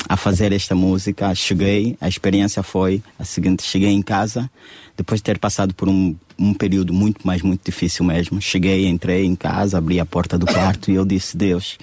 a 0.08 0.18
fazer 0.18 0.52
esta 0.52 0.76
música. 0.76 1.34
Cheguei, 1.34 1.98
a 2.00 2.08
experiência 2.08 2.64
foi 2.64 3.02
a 3.18 3.24
seguinte: 3.24 3.64
cheguei 3.64 3.92
em 3.92 4.02
casa, 4.02 4.50
depois 4.96 5.20
de 5.20 5.24
ter 5.24 5.40
passado 5.40 5.74
por 5.74 5.88
um, 5.88 6.16
um 6.38 6.54
período 6.54 6.94
muito, 6.94 7.26
mais 7.26 7.42
muito 7.42 7.64
difícil 7.64 8.06
mesmo. 8.06 8.42
Cheguei, 8.42 8.88
entrei 8.88 9.26
em 9.26 9.36
casa, 9.36 9.78
abri 9.78 10.00
a 10.00 10.06
porta 10.06 10.38
do 10.38 10.46
quarto 10.46 10.92
e 10.92 10.96
eu 10.96 11.06
disse: 11.06 11.38
Deus, 11.38 11.78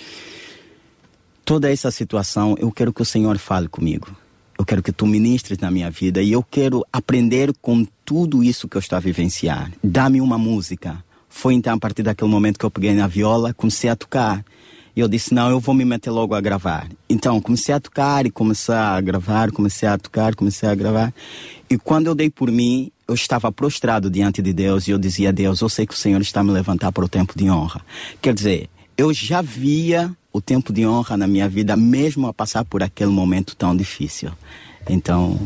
toda 1.44 1.70
essa 1.70 1.90
situação, 1.90 2.56
eu 2.58 2.70
quero 2.70 2.92
que 2.92 3.02
o 3.02 3.06
Senhor 3.06 3.38
fale 3.38 3.68
comigo. 3.68 4.08
Eu 4.58 4.64
quero 4.64 4.82
que 4.82 4.92
tu 4.92 5.06
ministres 5.06 5.58
na 5.58 5.70
minha 5.70 5.90
vida 5.90 6.22
e 6.22 6.32
eu 6.32 6.42
quero 6.42 6.86
aprender 6.92 7.52
com 7.60 7.84
tudo 8.04 8.42
isso 8.42 8.68
que 8.68 8.76
eu 8.76 8.80
estou 8.80 8.96
a 8.96 9.00
vivenciar. 9.00 9.72
Dá-me 9.82 10.20
uma 10.20 10.38
música. 10.38 11.02
Foi 11.28 11.54
então 11.54 11.74
a 11.74 11.78
partir 11.78 12.04
daquele 12.04 12.30
momento 12.30 12.58
que 12.58 12.64
eu 12.64 12.70
peguei 12.70 12.94
na 12.94 13.08
viola, 13.08 13.52
comecei 13.52 13.90
a 13.90 13.96
tocar. 13.96 14.44
E 14.96 15.00
eu 15.00 15.08
disse, 15.08 15.34
não, 15.34 15.50
eu 15.50 15.58
vou 15.58 15.74
me 15.74 15.84
meter 15.84 16.10
logo 16.10 16.34
a 16.34 16.40
gravar. 16.40 16.88
Então, 17.08 17.40
comecei 17.40 17.74
a 17.74 17.80
tocar 17.80 18.26
e 18.26 18.30
comecei 18.30 18.74
a 18.74 19.00
gravar, 19.00 19.50
comecei 19.50 19.88
a 19.88 19.98
tocar, 19.98 20.34
comecei 20.34 20.68
a 20.68 20.74
gravar. 20.74 21.12
E 21.68 21.76
quando 21.76 22.06
eu 22.06 22.14
dei 22.14 22.30
por 22.30 22.50
mim, 22.50 22.92
eu 23.08 23.14
estava 23.14 23.50
prostrado 23.50 24.08
diante 24.08 24.40
de 24.40 24.52
Deus 24.52 24.86
e 24.86 24.92
eu 24.92 24.98
dizia 24.98 25.32
Deus, 25.32 25.60
eu 25.60 25.68
sei 25.68 25.86
que 25.86 25.94
o 25.94 25.96
Senhor 25.96 26.20
está 26.20 26.44
me 26.44 26.50
levantar 26.50 26.92
para 26.92 27.04
o 27.04 27.08
tempo 27.08 27.36
de 27.36 27.50
honra. 27.50 27.80
Quer 28.22 28.32
dizer, 28.32 28.70
eu 28.96 29.12
já 29.12 29.42
via 29.42 30.14
o 30.32 30.40
tempo 30.40 30.72
de 30.72 30.86
honra 30.86 31.16
na 31.16 31.26
minha 31.26 31.48
vida, 31.48 31.76
mesmo 31.76 32.26
a 32.26 32.34
passar 32.34 32.64
por 32.64 32.82
aquele 32.82 33.10
momento 33.10 33.54
tão 33.56 33.76
difícil. 33.76 34.30
Então, 34.88 35.38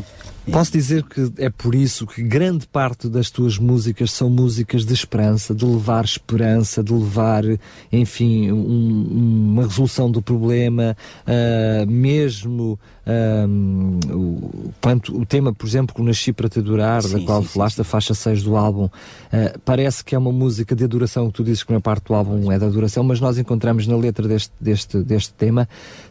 Posso 0.52 0.72
dizer 0.72 1.04
que 1.04 1.30
é 1.36 1.50
por 1.50 1.74
isso 1.74 2.06
que 2.06 2.22
grande 2.22 2.66
parte 2.66 3.08
das 3.08 3.30
tuas 3.30 3.58
músicas 3.58 4.10
são 4.10 4.30
músicas 4.30 4.84
de 4.84 4.94
esperança, 4.94 5.54
de 5.54 5.64
levar 5.64 6.04
esperança, 6.04 6.82
de 6.82 6.92
levar, 6.92 7.44
enfim, 7.92 8.50
um, 8.50 9.52
uma 9.52 9.62
resolução 9.64 10.10
do 10.10 10.22
problema, 10.22 10.96
uh, 11.26 11.90
mesmo 11.90 12.78
um, 13.08 13.98
o, 14.10 14.72
quanto, 14.80 15.16
o 15.18 15.24
tema, 15.24 15.52
por 15.52 15.66
exemplo, 15.66 15.94
que 15.94 16.02
Nasci 16.02 16.32
para 16.32 16.48
Te 16.48 16.58
Adorar, 16.58 17.02
sim, 17.02 17.18
da 17.18 17.24
qual 17.24 17.42
sim, 17.42 17.48
falaste, 17.48 17.76
sim. 17.76 17.82
a 17.82 17.84
faixa 17.84 18.14
6 18.14 18.42
do 18.42 18.56
álbum, 18.56 18.84
uh, 18.84 18.90
parece 19.64 20.04
que 20.04 20.14
é 20.14 20.18
uma 20.18 20.32
música 20.32 20.76
de 20.76 20.84
adoração, 20.84 21.28
que 21.28 21.34
tu 21.34 21.44
dizes 21.44 21.62
que 21.62 21.72
a 21.72 21.80
parte 21.80 22.06
do 22.06 22.14
álbum 22.14 22.52
é 22.52 22.58
de 22.58 22.64
adoração, 22.64 23.02
mas 23.02 23.20
nós 23.20 23.38
encontramos 23.38 23.86
na 23.86 23.96
letra 23.96 24.28
deste, 24.28 24.52
deste, 24.60 25.02
deste 25.02 25.32
tema 25.32 25.68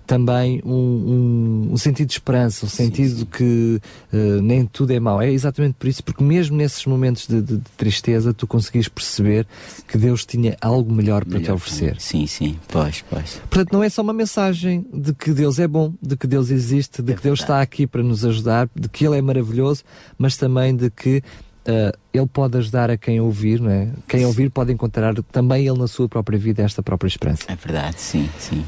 também 0.07 0.61
um, 0.65 0.71
um, 0.71 1.73
um 1.73 1.77
sentido 1.77 2.07
de 2.07 2.13
esperança, 2.13 2.65
um 2.65 2.69
sentido 2.69 3.25
que 3.25 3.79
uh, 4.13 4.41
nem 4.41 4.65
tudo 4.65 4.93
é 4.93 4.99
mau. 4.99 5.21
É 5.21 5.29
exatamente 5.29 5.75
por 5.77 5.87
isso, 5.87 6.01
porque 6.01 6.23
mesmo 6.23 6.55
nesses 6.55 6.85
momentos 6.85 7.27
de, 7.27 7.41
de, 7.41 7.57
de 7.57 7.69
tristeza, 7.75 8.33
tu 8.33 8.47
conseguis 8.47 8.87
perceber 8.87 9.45
que 9.85 9.97
Deus 9.97 10.25
tinha 10.25 10.55
algo 10.61 10.91
melhor 10.93 11.25
para 11.25 11.37
melhor, 11.39 11.45
te 11.45 11.51
oferecer. 11.51 11.97
Sim, 11.99 12.25
sim, 12.25 12.57
pois, 12.69 13.03
pois. 13.09 13.41
Portanto, 13.49 13.73
não 13.73 13.83
é 13.83 13.89
só 13.89 14.01
uma 14.01 14.13
mensagem 14.13 14.85
de 14.93 15.13
que 15.13 15.31
Deus 15.31 15.59
é 15.59 15.67
bom, 15.67 15.93
de 16.01 16.15
que 16.15 16.25
Deus 16.25 16.49
existe, 16.49 16.86
de 16.89 17.11
é 17.11 17.15
que 17.15 17.23
Deus 17.23 17.39
está 17.39 17.61
aqui 17.61 17.85
para 17.85 18.03
nos 18.03 18.25
ajudar, 18.25 18.69
de 18.75 18.87
que 18.89 19.05
Ele 19.05 19.17
é 19.17 19.21
maravilhoso, 19.21 19.83
mas 20.17 20.37
também 20.37 20.75
de 20.75 20.89
que 20.89 21.21
Uh, 21.67 21.91
ele 22.13 22.25
pode 22.25 22.57
ajudar 22.57 22.89
a 22.89 22.95
quem 22.95 23.19
ouvir, 23.19 23.59
não 23.59 23.69
é? 23.69 23.89
Quem 24.07 24.25
ouvir 24.25 24.49
pode 24.49 24.71
encontrar 24.71 25.13
também 25.33 25.67
ele 25.67 25.77
na 25.77 25.85
sua 25.85 26.07
própria 26.07 26.39
vida 26.39 26.63
esta 26.63 26.81
própria 26.81 27.09
esperança. 27.09 27.43
É 27.49 27.57
verdade, 27.57 27.99
sim, 27.99 28.29
sim. 28.39 28.63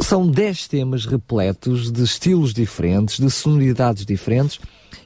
São 0.00 0.28
dez 0.28 0.66
temas 0.66 1.06
repletos 1.06 1.92
de 1.92 2.02
estilos 2.02 2.52
diferentes, 2.52 3.18
de 3.18 3.30
sonoridades 3.30 4.04
diferentes 4.04 4.58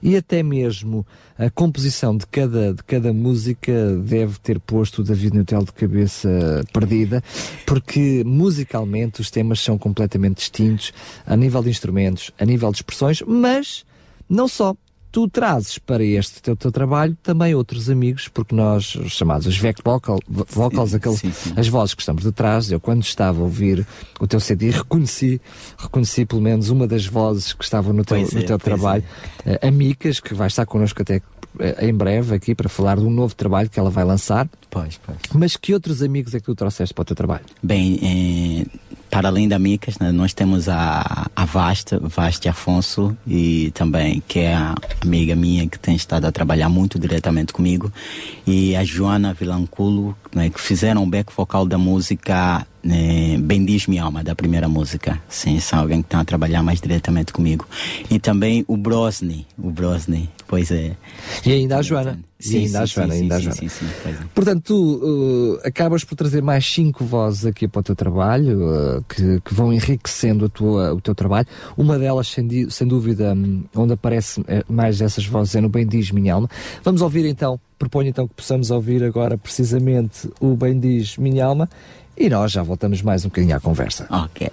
e 0.03 0.17
até 0.17 0.43
mesmo 0.43 1.07
a 1.39 1.49
composição 1.49 2.17
de 2.17 2.27
cada, 2.27 2.75
de 2.75 2.83
cada 2.83 3.13
música 3.13 3.97
deve 3.97 4.39
ter 4.41 4.59
posto 4.59 5.01
o 5.01 5.05
David 5.05 5.37
Nutel 5.37 5.65
de 5.65 5.73
cabeça 5.73 6.65
perdida, 6.73 7.23
porque 7.67 8.23
musicalmente 8.25 9.21
os 9.21 9.31
temas 9.31 9.61
são 9.61 9.79
completamente 9.79 10.37
distintos 10.37 10.93
a 11.25 11.37
nível 11.37 11.63
de 11.63 11.71
instrumentos, 11.71 12.31
a 12.39 12.45
nível 12.45 12.71
de 12.71 12.79
expressões, 12.79 13.23
mas 13.23 13.85
não 14.29 14.49
só 14.49 14.75
tu 15.13 15.29
trazes 15.29 15.77
para 15.77 16.03
este 16.03 16.41
teu, 16.41 16.57
teu 16.57 16.73
trabalho 16.73 17.17
também 17.23 17.55
outros 17.55 17.91
amigos, 17.91 18.29
porque 18.29 18.55
nós, 18.55 18.85
chamados 19.09 19.47
os 19.47 19.59
Vect 19.59 19.83
vocal, 19.85 20.19
vocals, 20.27 20.95
aquele, 20.95 21.17
sim, 21.17 21.31
sim. 21.31 21.53
as 21.55 21.69
vozes 21.69 21.95
que 21.95 22.01
estamos 22.01 22.25
detrás, 22.25 22.73
eu 22.73 22.81
quando 22.81 23.03
estava 23.03 23.41
a 23.41 23.43
ouvir 23.43 23.87
o 24.19 24.27
teu 24.27 24.41
CD 24.41 24.71
reconheci, 24.71 25.39
reconheci 25.77 26.25
pelo 26.25 26.41
menos 26.41 26.71
uma 26.71 26.87
das 26.89 27.05
vozes 27.07 27.53
que 27.53 27.63
estavam 27.63 27.93
no 27.93 28.05
teu, 28.05 28.19
no 28.19 28.39
é, 28.39 28.43
teu 28.43 28.59
trabalho, 28.59 29.05
é. 29.45 29.69
a 29.69 29.71
Micas, 29.71 30.19
que 30.19 30.33
vai 30.33 30.47
estar 30.47 30.65
connosco 30.65 31.03
até 31.03 31.21
em 31.81 31.95
breve 31.95 32.35
aqui 32.35 32.55
para 32.55 32.69
falar 32.69 32.97
de 32.97 33.03
um 33.03 33.11
novo 33.11 33.35
trabalho 33.35 33.69
que 33.69 33.79
ela 33.79 33.91
vai 33.91 34.05
lançar. 34.05 34.49
Pois, 34.71 34.99
pois. 35.05 35.19
Mas 35.35 35.57
que 35.57 35.75
outros 35.75 36.03
amigos 36.03 36.35
é 36.35 36.41
que 36.41 36.47
tu 36.47 36.55
trouxeste 36.55 36.95
para 36.95 37.03
o 37.03 37.05
teu 37.05 37.17
trabalho? 37.17 37.45
Bem, 37.63 37.99
eh, 38.03 38.79
para 39.13 39.29
além 39.29 39.47
da 39.47 39.59
Micas, 39.59 39.99
né, 39.99 40.11
nós 40.11 40.33
temos 40.33 40.71
a, 40.71 41.31
a 41.37 41.45
Vasta, 41.45 42.01
Vasta 42.01 42.49
Afonso, 42.49 43.15
e 43.27 43.71
também 43.73 44.23
que 44.27 44.39
é 44.39 44.55
a 44.55 44.75
amiga 45.03 45.37
minha 45.37 45.69
que 45.69 45.79
tem 45.79 45.95
estado 45.95 46.25
a 46.25 46.33
trabalhar 46.33 46.71
muito 46.71 46.99
diretamente 46.99 47.53
comigo, 47.53 47.93
e 48.47 48.75
a 48.75 48.83
Joana 48.83 49.35
Vilanculo, 49.35 50.17
né, 50.35 50.49
que 50.49 50.59
fizeram 50.59 51.03
o 51.03 51.07
back 51.07 51.31
vocal 51.37 51.67
da 51.67 51.77
música 51.77 52.67
né, 52.83 53.37
Bendiz 53.39 53.87
Minha 53.87 54.05
Alma, 54.05 54.25
da 54.25 54.35
primeira 54.35 54.69
música. 54.69 55.21
Sim, 55.29 55.61
são 55.61 55.79
alguém 55.79 56.03
que 56.03 56.07
está 56.07 56.21
a 56.21 56.25
trabalhar 56.25 56.63
mais 56.63 56.81
diretamente 56.81 57.33
comigo. 57.33 57.67
E 58.11 58.19
também 58.19 58.65
o 58.67 58.77
Brosny, 58.77 59.47
o 59.57 59.71
Brosny, 59.71 60.29
pois 60.49 60.71
é. 60.71 60.97
E 61.47 61.53
ainda 61.53 61.79
a 61.79 61.83
Joana. 61.83 62.19
Sim, 62.41 62.57
e 62.57 62.59
ainda 62.65 62.71
sim, 62.71 62.83
a 62.83 62.87
Joana, 62.87 63.15
sim, 63.15 63.23
ainda 63.23 63.35
sim, 63.35 63.41
a 63.41 63.45
Joana. 63.45 63.57
Sim, 63.57 63.69
sim, 63.69 63.87
é. 64.07 64.15
Portanto, 64.35 64.63
tu 64.65 64.97
uh, 64.97 65.61
acabas 65.65 66.03
por 66.03 66.17
trazer 66.17 66.43
mais 66.43 66.67
cinco 66.67 67.05
vozes 67.05 67.47
aqui 67.47 67.69
para 67.69 67.81
o 67.81 67.83
teu 67.85 67.95
trabalho, 67.95 68.59
uh, 68.65 69.05
que, 69.09 69.41
que, 69.41 69.55
vão 69.55 69.73
enriquecendo 69.73 70.47
a 70.47 70.49
tua, 70.49 70.93
o 70.93 71.01
teu 71.01 71.15
trabalho. 71.15 71.47
Uma 71.77 71.97
delas, 71.99 72.27
sem, 72.27 72.69
sem 72.69 72.87
dúvida, 72.87 73.33
um, 73.33 73.63
onde 73.77 73.93
aparece 73.93 74.43
eh, 74.49 74.65
mais 74.69 75.01
essas 75.01 75.25
vozes 75.25 75.55
é 75.55 75.61
no 75.61 75.69
Bem 75.69 75.87
Diz 75.87 76.11
Minha 76.11 76.35
Alma. 76.35 76.49
Vamos 76.83 77.01
ouvir 77.01 77.25
então, 77.27 77.61
proponho 77.79 78.09
então 78.09 78.27
que 78.27 78.35
possamos 78.35 78.73
ouvir 78.73 79.05
agora 79.05 79.39
precisamente 79.39 80.29
o 80.41 80.57
Bem 80.57 80.79
Diz 80.79 81.17
Minha 81.17 81.47
Alma 81.47 81.69
e 82.17 82.29
nós 82.29 82.53
já 82.53 82.63
voltamos 82.63 83.03
mais 83.03 83.25
um 83.25 83.29
bocadinho 83.29 83.57
à 83.57 83.61
conversa. 83.61 84.07
Ok. 84.11 84.51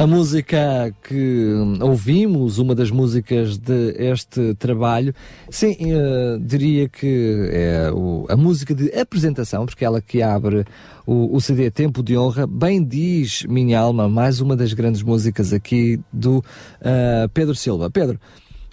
A 0.00 0.06
música 0.06 0.94
que 1.02 1.52
ouvimos, 1.78 2.56
uma 2.56 2.74
das 2.74 2.90
músicas 2.90 3.58
deste 3.58 4.54
trabalho, 4.54 5.14
sim, 5.50 5.76
uh, 5.92 6.40
diria 6.40 6.88
que 6.88 7.50
é 7.52 7.90
a 8.30 8.34
música 8.34 8.74
de 8.74 8.90
apresentação, 8.98 9.66
porque 9.66 9.84
é 9.84 9.86
ela 9.86 10.00
que 10.00 10.22
abre 10.22 10.64
o, 11.06 11.36
o 11.36 11.38
CD 11.38 11.70
Tempo 11.70 12.02
de 12.02 12.16
Honra, 12.16 12.46
bem 12.46 12.82
diz 12.82 13.42
Minha 13.42 13.78
Alma, 13.78 14.08
mais 14.08 14.40
uma 14.40 14.56
das 14.56 14.72
grandes 14.72 15.02
músicas 15.02 15.52
aqui 15.52 16.00
do 16.10 16.38
uh, 16.38 17.28
Pedro 17.34 17.54
Silva. 17.54 17.90
Pedro, 17.90 18.18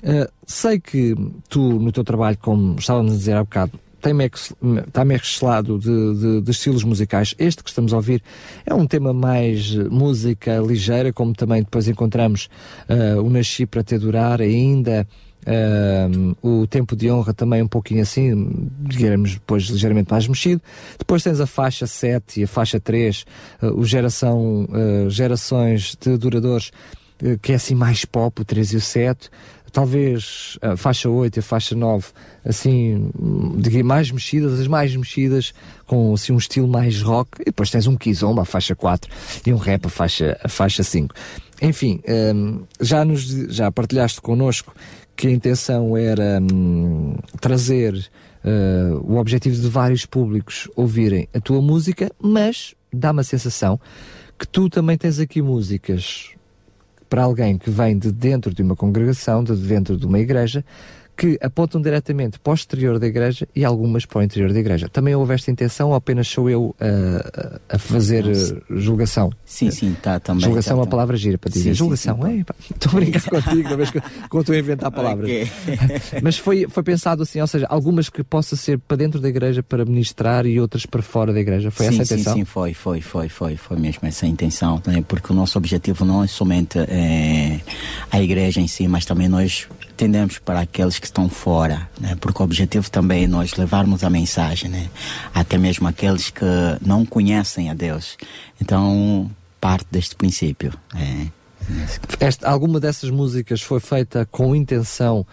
uh, 0.04 0.32
sei 0.46 0.80
que 0.80 1.14
tu, 1.50 1.60
no 1.60 1.92
teu 1.92 2.06
trabalho, 2.06 2.38
como 2.38 2.80
estávamos 2.80 3.12
a 3.12 3.18
dizer 3.18 3.36
há 3.36 3.44
bocado, 3.44 3.78
está 4.88 5.06
mesclado 5.06 5.78
de, 5.80 6.16
de, 6.16 6.42
de, 6.42 6.52
estilos 6.52 6.84
musicais. 6.84 7.34
Este 7.38 7.64
que 7.64 7.70
estamos 7.70 7.94
a 7.94 7.98
ouvir 7.98 8.22
é 8.66 8.74
um 8.74 8.86
tema 8.86 9.14
mais 9.14 9.74
música 9.76 10.58
ligeira, 10.60 11.12
como 11.14 11.34
também 11.34 11.64
depois 11.64 11.88
encontramos 11.88 12.50
uh, 12.90 13.22
o 13.22 13.30
Nasci 13.30 13.66
para 13.66 13.84
Te 13.84 13.98
Durar, 13.98 14.42
ainda 14.42 15.08
uh, 15.46 16.48
o 16.48 16.68
Tempo 16.68 16.96
de 16.96 17.10
Honra 17.10 17.34
também 17.34 17.62
um 17.62 17.68
pouquinho 17.68 18.02
assim, 18.02 18.70
digamos 18.82 19.34
depois 19.34 19.64
ligeiramente 19.64 20.12
mais 20.12 20.28
mexido. 20.28 20.62
Depois 20.98 21.24
tens 21.24 21.40
a 21.40 21.48
faixa 21.48 21.88
7 21.88 22.42
e 22.42 22.44
a 22.44 22.48
faixa 22.48 22.80
3, 22.80 23.26
uh, 23.62 23.68
o 23.68 23.86
geração, 23.86 24.68
gerações 25.10 25.98
de 26.00 26.18
duradores, 26.18 26.72
que 27.42 27.52
é 27.52 27.56
assim 27.56 27.74
mais 27.74 28.06
pop, 28.06 28.42
o 28.42 28.46
3 28.46 28.74
e 28.74 28.76
o 28.78 28.82
7 28.82 29.30
talvez 29.72 30.58
a 30.62 30.76
faixa 30.76 31.10
8 31.10 31.38
e 31.38 31.40
a 31.40 31.44
faixa 31.44 31.76
9, 31.76 32.08
assim, 32.46 33.10
mais 33.84 34.12
mexidas, 34.12 34.60
as 34.60 34.68
mais 34.68 34.96
mexidas, 34.96 35.54
com 35.86 36.14
assim, 36.14 36.34
um 36.34 36.38
estilo 36.38 36.68
mais 36.68 37.02
rock, 37.02 37.42
e 37.42 37.46
depois 37.46 37.70
tens 37.70 37.88
um 37.88 37.96
kizomba, 37.96 38.42
a 38.42 38.46
faixa 38.46 38.76
4, 38.76 39.10
e 39.46 39.54
um 39.54 39.58
rap, 39.58 39.86
a 39.86 39.90
faixa, 39.90 40.38
a 40.44 40.48
faixa 40.48 40.84
5. 40.84 41.14
Enfim, 41.62 42.02
um, 42.08 42.64
já, 42.80 43.04
nos, 43.04 43.24
já 43.24 43.72
partilhaste 43.72 44.22
connosco 44.22 44.74
que 45.16 45.28
a 45.28 45.32
intenção 45.32 45.98
era 45.98 46.40
um, 46.40 47.16
trazer 47.42 47.94
uh, 47.96 48.98
o 49.04 49.18
objetivo 49.18 49.60
de 49.60 49.68
vários 49.68 50.06
públicos 50.06 50.70
ouvirem 50.76 51.28
a 51.34 51.40
tua 51.40 51.62
música, 51.62 52.12
mas 52.22 52.76
dá-me 52.94 53.22
a 53.22 53.24
sensação 53.24 53.80
que 54.38 54.48
tu 54.48 54.70
também 54.70 54.98
tens 54.98 55.20
aqui 55.20 55.42
músicas 55.42 56.37
para 57.10 57.24
alguém 57.24 57.58
que 57.58 57.70
vem 57.70 57.98
de 57.98 58.12
dentro 58.12 58.54
de 58.54 58.62
uma 58.62 58.76
congregação, 58.76 59.44
de 59.44 59.56
dentro 59.56 59.98
de 59.98 60.06
uma 60.06 60.20
igreja, 60.20 60.64
que 61.18 61.38
apontam 61.42 61.82
diretamente 61.82 62.40
para 62.40 62.52
o 62.52 62.54
exterior 62.54 63.00
da 63.00 63.08
igreja 63.08 63.48
e 63.56 63.66
algumas 63.66 64.06
para 64.06 64.20
o 64.20 64.24
interior 64.24 64.54
da 64.54 64.60
igreja. 64.60 64.88
Também 64.88 65.16
houve 65.16 65.34
esta 65.34 65.50
intenção 65.50 65.90
ou 65.90 65.96
apenas 65.96 66.28
sou 66.28 66.48
eu 66.48 66.76
uh, 66.80 67.60
a 67.68 67.80
fazer 67.80 68.24
uh, 68.26 68.78
julgação? 68.78 69.32
Sim, 69.44 69.72
sim, 69.72 69.94
está 69.94 70.20
também. 70.20 70.46
Julgação 70.46 70.76
tá, 70.76 70.80
é 70.80 70.84
uma 70.84 70.88
palavra 70.88 71.18
gira 71.18 71.38
para 71.38 71.50
dizer. 71.50 71.70
Sim, 71.70 71.74
julgação, 71.74 72.20
sim, 72.22 72.38
sim, 72.38 72.46
estou 72.76 72.92
a 72.92 72.96
brincar 72.96 73.24
contigo, 73.42 73.68
uma 73.68 73.78
vez 73.78 73.90
que 73.90 74.00
quando 74.30 74.42
estou 74.42 74.56
a 74.56 74.60
inventar 74.60 74.92
palavras. 74.92 75.26
Okay. 75.26 75.50
Mas 76.22 76.38
foi, 76.38 76.68
foi 76.70 76.84
pensado 76.84 77.24
assim, 77.24 77.42
ou 77.42 77.48
seja, 77.48 77.66
algumas 77.68 78.10
que 78.10 78.24
possa 78.24 78.56
ser 78.56 78.78
para 78.78 78.98
dentro 78.98 79.20
da 79.20 79.28
igreja 79.28 79.64
para 79.64 79.84
ministrar 79.86 80.46
e 80.46 80.60
outras 80.60 80.86
para 80.86 81.02
fora 81.02 81.34
da 81.34 81.40
igreja. 81.40 81.72
Foi 81.72 81.88
essa 81.88 82.04
a 82.04 82.06
intenção? 82.06 82.34
Sim, 82.34 82.40
sim, 82.42 82.46
foi, 82.46 82.76
foi, 82.76 83.02
foi, 83.02 83.28
foi, 83.28 83.58
foi 83.58 83.78
mesmo 83.78 84.08
essa 84.08 84.28
a 84.28 84.30
intenção, 84.30 84.80
né? 84.86 85.04
porque 85.08 85.34
o 85.34 85.36
nosso 85.36 85.58
objetivo 85.58 86.06
não 86.06 86.24
é 86.24 86.28
somente 86.28 86.78
é, 86.78 87.60
a 88.12 88.22
igreja 88.22 88.62
em 88.62 88.68
si, 88.68 88.88
mas 88.88 89.04
também 89.04 89.28
nós 89.28 89.68
tendemos 89.98 90.38
para 90.38 90.62
aqueles 90.62 91.00
que 91.00 91.08
estão 91.08 91.28
fora, 91.28 91.90
né? 92.00 92.16
porque 92.22 92.42
o 92.42 92.46
objetivo 92.46 92.90
também 92.90 93.24
é 93.24 93.28
nós 93.28 93.56
levarmos 93.56 94.04
a 94.04 94.10
mensagem, 94.10 94.70
né? 94.70 94.90
até 95.34 95.58
mesmo 95.58 95.88
aqueles 95.88 96.30
que 96.30 96.46
não 96.82 97.06
conhecem 97.06 97.70
a 97.70 97.74
Deus. 97.74 98.16
Então, 98.62 99.30
parte 99.60 99.88
deste 99.92 100.16
princípio. 100.16 100.74
É. 100.96 101.28
Esta, 102.20 102.50
alguma 102.50 102.80
dessas 102.80 103.10
músicas 103.10 103.62
foi 103.62 103.80
feita 103.80 104.26
com 104.26 104.56
intenção 104.56 105.26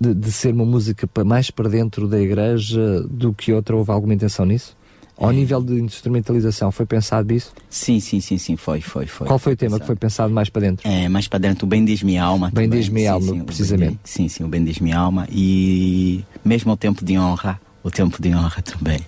de, 0.00 0.14
de, 0.14 0.32
ser 0.32 0.54
uma 0.54 0.64
música 0.64 1.08
mais 1.24 1.50
para 1.50 1.68
dentro 1.68 2.08
da 2.08 2.18
igreja 2.18 3.02
do 3.02 3.32
que 3.32 3.52
outra? 3.52 3.76
Houve 3.76 3.90
alguma 3.90 4.14
intenção 4.14 4.46
nisso? 4.46 4.76
Ao 5.18 5.32
é. 5.32 5.34
nível 5.34 5.60
de 5.60 5.74
instrumentalização, 5.80 6.70
foi 6.70 6.86
pensado 6.86 7.32
isso? 7.32 7.52
Sim, 7.68 7.98
sim, 7.98 8.20
sim, 8.20 8.38
sim, 8.38 8.56
foi, 8.56 8.80
foi, 8.80 9.06
foi. 9.06 9.26
Qual 9.26 9.38
foi 9.38 9.54
o 9.54 9.56
tema 9.56 9.70
pensado. 9.70 9.80
que 9.80 9.86
foi 9.86 9.96
pensado 9.96 10.32
mais 10.32 10.48
para 10.48 10.62
dentro? 10.62 10.88
É, 10.88 11.08
mais 11.08 11.26
para 11.26 11.40
dentro, 11.40 11.66
o 11.66 11.68
Bem 11.68 11.84
Diz 11.84 12.02
Minha 12.02 12.22
Alma. 12.22 12.50
Bem 12.54 12.68
Diz 12.68 12.88
Minha 12.88 13.12
Alma, 13.12 13.26
sim, 13.26 13.40
precisamente. 13.44 13.90
Bem, 13.90 14.00
sim, 14.04 14.28
sim, 14.28 14.44
o 14.44 14.48
Bem 14.48 14.64
Diz 14.64 14.78
Minha 14.78 14.96
Alma 14.96 15.26
e 15.30 16.24
mesmo 16.44 16.72
o 16.72 16.76
Tempo 16.76 17.04
de 17.04 17.18
Honra, 17.18 17.60
o 17.82 17.90
Tempo 17.90 18.20
de 18.20 18.34
Honra 18.34 18.62
também. 18.62 19.04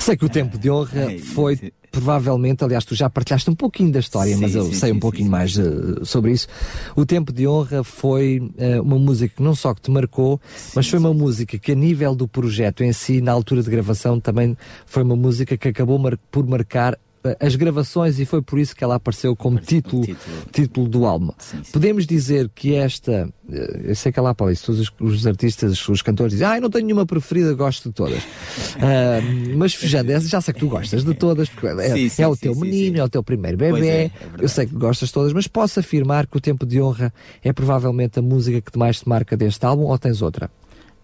Sei 0.00 0.16
que 0.16 0.24
o 0.24 0.28
Tempo 0.28 0.58
de 0.58 0.70
Honra 0.70 1.18
foi 1.34 1.72
provavelmente, 1.92 2.64
aliás, 2.64 2.86
tu 2.86 2.94
já 2.94 3.10
partilhaste 3.10 3.50
um 3.50 3.54
pouquinho 3.54 3.92
da 3.92 4.00
história, 4.00 4.34
sim, 4.34 4.40
mas 4.40 4.54
eu 4.54 4.64
sim, 4.64 4.72
sei 4.72 4.90
sim, 4.90 4.96
um 4.96 4.98
pouquinho 4.98 5.30
mais 5.30 5.54
uh, 5.58 6.04
sobre 6.06 6.32
isso. 6.32 6.48
O 6.96 7.04
Tempo 7.04 7.30
de 7.32 7.46
Honra 7.46 7.84
foi 7.84 8.40
uh, 8.40 8.82
uma 8.82 8.98
música 8.98 9.34
que 9.36 9.42
não 9.42 9.54
só 9.54 9.74
que 9.74 9.82
te 9.82 9.90
marcou, 9.90 10.40
mas 10.74 10.88
foi 10.88 10.98
uma 10.98 11.12
música 11.12 11.58
que 11.58 11.70
a 11.70 11.74
nível 11.74 12.14
do 12.14 12.26
projeto 12.26 12.82
em 12.82 12.94
si, 12.94 13.20
na 13.20 13.30
altura 13.30 13.62
de 13.62 13.70
gravação, 13.70 14.18
também 14.18 14.56
foi 14.86 15.02
uma 15.02 15.14
música 15.14 15.56
que 15.56 15.68
acabou 15.68 15.98
mar 15.98 16.16
por 16.30 16.46
marcar 16.46 16.98
as 17.38 17.54
gravações 17.56 18.18
e 18.18 18.24
foi 18.24 18.42
por 18.42 18.58
isso 18.58 18.74
que 18.74 18.82
ela 18.82 18.96
apareceu 18.96 19.34
como 19.36 19.58
título, 19.58 20.04
título, 20.04 20.36
título. 20.50 20.88
do 20.88 21.06
álbum. 21.06 21.30
Sim, 21.38 21.58
sim. 21.62 21.72
Podemos 21.72 22.06
dizer 22.06 22.50
que 22.54 22.74
esta, 22.74 23.28
eh, 23.50 23.80
eu 23.84 23.94
sei 23.94 24.10
que 24.10 24.18
ela 24.18 24.34
para 24.34 24.52
isso, 24.52 24.66
todos 24.66 24.92
os, 25.00 25.26
artistas, 25.26 25.88
os 25.88 26.02
cantores 26.02 26.32
dizem, 26.32 26.46
ah, 26.46 26.60
não 26.60 26.68
tenho 26.68 26.86
nenhuma 26.86 27.06
preferida, 27.06 27.54
gosto 27.54 27.88
de 27.88 27.94
todas. 27.94 28.22
uh, 28.22 29.54
mas 29.56 29.74
fechando, 29.74 30.18
já 30.20 30.40
sei 30.40 30.54
que 30.54 30.60
tu 30.60 30.68
gostas 30.68 31.04
de 31.04 31.14
todas, 31.14 31.48
porque 31.48 31.66
é, 31.68 32.08
sim, 32.08 32.22
é 32.22 32.26
o 32.26 32.36
teu 32.36 32.54
menino, 32.56 32.98
é 32.98 33.04
o 33.04 33.08
teu 33.08 33.22
primeiro 33.22 33.56
bebê, 33.56 33.88
é, 33.88 34.04
é 34.04 34.10
eu 34.38 34.48
sei 34.48 34.66
que 34.66 34.74
gostas 34.74 35.08
de 35.08 35.14
todas, 35.14 35.32
mas 35.32 35.46
posso 35.46 35.78
afirmar 35.78 36.26
que 36.26 36.36
o 36.36 36.40
Tempo 36.40 36.66
de 36.66 36.80
Honra 36.80 37.12
é 37.42 37.52
provavelmente 37.52 38.18
a 38.18 38.22
música 38.22 38.60
que 38.60 38.78
mais 38.78 39.00
te 39.00 39.08
marca 39.08 39.36
deste 39.36 39.64
álbum 39.64 39.84
ou 39.84 39.98
tens 39.98 40.22
outra? 40.22 40.50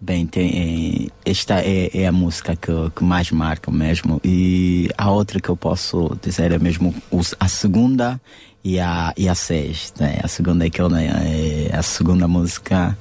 Bem, 0.01 0.25
tem, 0.25 1.11
é, 1.25 1.29
esta 1.29 1.59
é, 1.59 1.89
é, 1.93 2.07
a 2.07 2.11
música 2.11 2.55
que, 2.55 2.71
que 2.95 3.03
mais 3.03 3.31
marca 3.31 3.69
mesmo. 3.69 4.21
E 4.23 4.89
a 4.97 5.11
outra 5.11 5.41
que 5.41 5.49
eu 5.49 5.57
posso 5.57 6.17
dizer 6.21 6.53
é 6.53 6.59
mesmo 6.59 6.95
a 7.37 7.47
segunda 7.49 8.19
e 8.63 8.79
a, 8.79 9.13
e 9.17 9.27
a 9.27 9.35
sexta. 9.35 10.05
Né? 10.05 10.19
A 10.23 10.27
segunda 10.29 10.65
é, 10.65 10.69
que 10.69 10.81
eu, 10.81 10.89
né, 10.89 11.67
é 11.69 11.75
a 11.75 11.83
segunda 11.83 12.29
música 12.29 12.97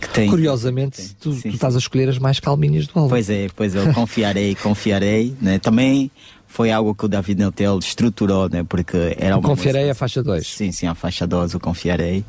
que 0.00 0.08
tem. 0.10 0.30
Curiosamente, 0.30 0.96
tem, 0.98 1.10
tu, 1.20 1.32
sim, 1.32 1.50
tu 1.50 1.54
estás 1.54 1.74
a 1.74 1.78
escolher 1.78 2.08
as 2.08 2.18
mais 2.18 2.38
calminhas 2.38 2.86
do 2.86 2.98
álbum. 2.98 3.10
Pois 3.10 3.28
é, 3.28 3.48
pois 3.56 3.74
eu 3.74 3.92
confiarei, 3.92 4.54
confiarei. 4.62 5.34
Né? 5.40 5.58
Também 5.58 6.08
foi 6.46 6.70
algo 6.70 6.94
que 6.94 7.04
o 7.04 7.08
David 7.08 7.38
Neutel 7.38 7.78
estruturou, 7.78 8.48
né? 8.48 8.62
Porque 8.62 9.16
era 9.18 9.36
uma. 9.36 9.48
Confiarei 9.48 9.82
música, 9.82 9.92
a 9.92 9.94
faixa 9.94 10.22
2. 10.22 10.46
Sim, 10.46 10.70
sim, 10.70 10.86
a 10.86 10.94
faixa 10.94 11.26
2, 11.26 11.54
eu 11.54 11.60
confiarei. 11.60 12.24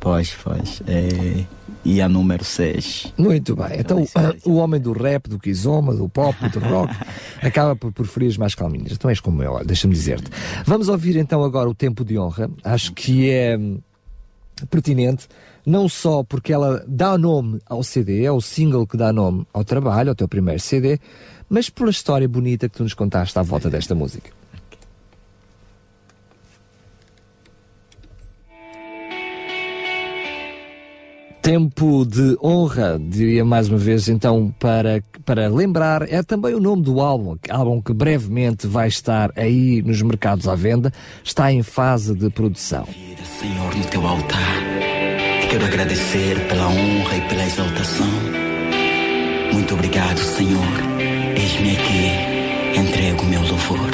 Pois, 0.00 0.36
pois. 0.42 0.82
É 0.86 1.44
e 1.84 2.02
a 2.02 2.08
número 2.08 2.44
6. 2.44 3.14
Muito 3.16 3.56
bem. 3.56 3.78
Então, 3.78 4.00
então 4.00 4.34
o 4.44 4.56
homem 4.56 4.78
do 4.78 4.92
rap, 4.92 5.28
do 5.28 5.38
kizoma, 5.38 5.94
do 5.94 6.08
pop, 6.08 6.36
do 6.50 6.58
rock, 6.58 6.94
acaba 7.42 7.74
por 7.74 7.92
preferir 7.92 8.28
as 8.28 8.36
mais 8.36 8.54
calminhas. 8.54 8.92
Então 8.92 9.08
és 9.08 9.20
como 9.20 9.42
eu, 9.42 9.64
deixa-me 9.64 9.94
dizer-te. 9.94 10.30
Vamos 10.66 10.88
ouvir 10.88 11.16
então 11.16 11.42
agora 11.42 11.68
o 11.68 11.74
Tempo 11.74 12.04
de 12.04 12.18
Honra. 12.18 12.50
Acho 12.62 12.92
que 12.92 13.30
é 13.30 13.56
hum, 13.56 13.78
pertinente, 14.68 15.28
não 15.64 15.88
só 15.88 16.22
porque 16.22 16.52
ela 16.52 16.84
dá 16.86 17.16
nome 17.16 17.58
ao 17.66 17.82
CD, 17.82 18.24
é 18.24 18.32
o 18.32 18.40
single 18.40 18.86
que 18.86 18.96
dá 18.96 19.10
nome 19.10 19.46
ao 19.52 19.64
trabalho, 19.64 20.10
ao 20.10 20.14
teu 20.14 20.28
primeiro 20.28 20.60
CD, 20.60 20.98
mas 21.48 21.70
pela 21.70 21.90
história 21.90 22.28
bonita 22.28 22.68
que 22.68 22.76
tu 22.76 22.82
nos 22.82 22.94
contaste 22.94 23.38
à 23.38 23.42
volta 23.42 23.70
desta 23.70 23.94
música. 23.94 24.30
Tempo 31.48 32.04
de 32.04 32.36
honra, 32.44 33.00
diria 33.00 33.42
mais 33.42 33.70
uma 33.70 33.78
vez, 33.78 34.06
então, 34.06 34.54
para, 34.60 35.02
para 35.24 35.48
lembrar, 35.48 36.02
é 36.02 36.22
também 36.22 36.52
o 36.54 36.60
nome 36.60 36.82
do 36.82 37.00
álbum, 37.00 37.38
álbum 37.48 37.80
que 37.80 37.94
brevemente 37.94 38.66
vai 38.66 38.86
estar 38.86 39.32
aí 39.34 39.80
nos 39.80 40.02
mercados 40.02 40.46
à 40.46 40.54
venda, 40.54 40.92
está 41.24 41.50
em 41.50 41.62
fase 41.62 42.14
de 42.14 42.28
produção. 42.28 42.86
Senhor, 43.40 43.74
no 43.74 43.84
teu 43.86 44.06
altar, 44.06 44.58
te 45.40 45.46
quero 45.46 45.64
agradecer 45.64 46.38
pela 46.48 46.68
honra 46.68 47.16
e 47.16 47.28
pela 47.30 47.46
exaltação. 47.46 48.06
Muito 49.50 49.72
obrigado, 49.72 50.18
Senhor. 50.18 50.60
Eis-me 51.34 51.70
aqui, 51.78 52.78
entrego 52.78 53.24
meu 53.24 53.40
louvor. 53.40 53.88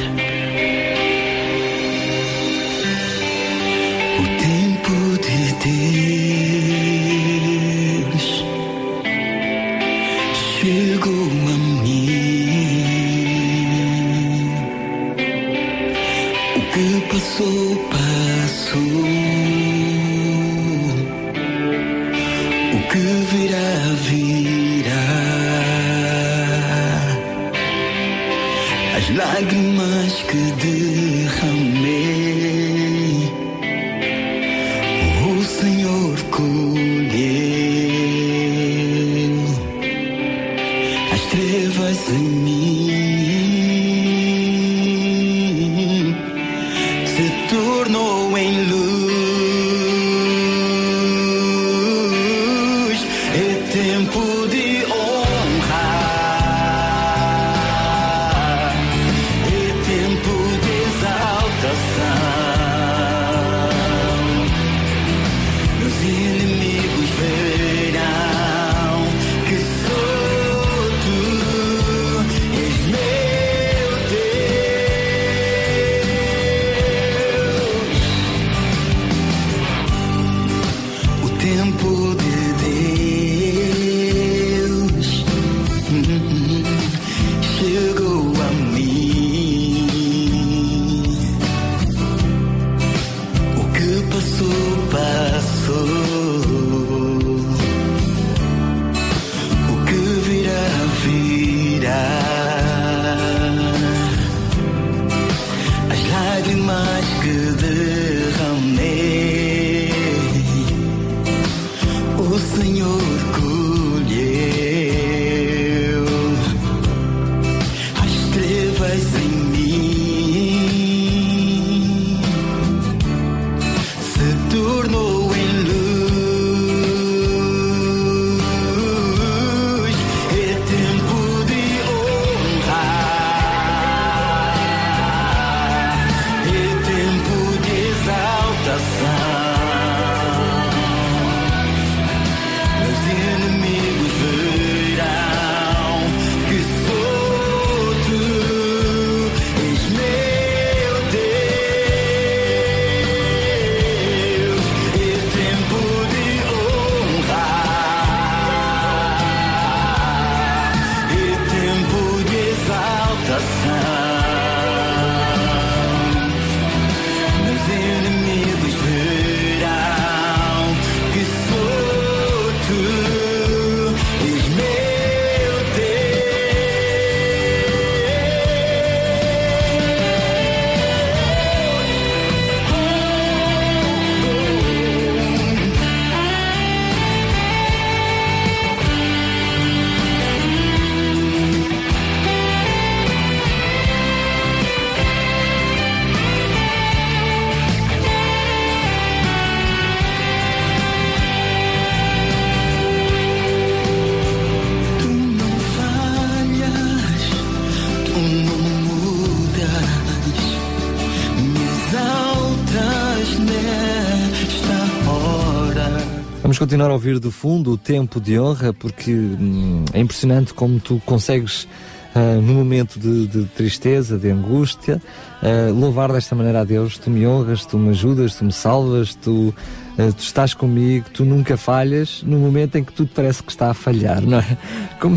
Continuar 216.74 216.90
a 216.90 216.94
ouvir 216.94 217.20
do 217.20 217.30
fundo 217.30 217.70
o 217.70 217.78
tempo 217.78 218.20
de 218.20 218.36
honra, 218.36 218.72
porque 218.72 219.12
hum, 219.12 219.84
é 219.92 220.00
impressionante 220.00 220.52
como 220.52 220.80
tu 220.80 221.00
consegues, 221.06 221.68
uh, 222.16 222.42
no 222.42 222.52
momento 222.52 222.98
de, 222.98 223.28
de, 223.28 223.44
tristeza, 223.44 224.18
de 224.18 224.28
angústia, 224.28 225.00
uh, 225.40 225.72
louvar 225.72 226.12
desta 226.12 226.34
maneira 226.34 226.62
a 226.62 226.64
Deus. 226.64 226.98
Tu 226.98 227.10
me 227.10 227.24
honras, 227.28 227.64
tu 227.64 227.78
me 227.78 227.90
ajudas, 227.90 228.34
tu 228.34 228.44
me 228.44 228.50
salvas, 228.50 229.14
tu, 229.14 229.54
uh, 229.98 230.12
tu 230.12 230.22
estás 230.22 230.54
comigo, 230.54 231.06
tu 231.12 231.24
nunca 231.24 231.56
falhas, 231.56 232.22
no 232.22 232.38
momento 232.38 232.76
em 232.76 232.84
que 232.84 232.92
tudo 232.92 233.10
parece 233.14 233.42
que 233.42 233.50
está 233.50 233.70
a 233.70 233.74
falhar, 233.74 234.22
não 234.22 234.38
é? 234.38 234.58
Como, 235.00 235.16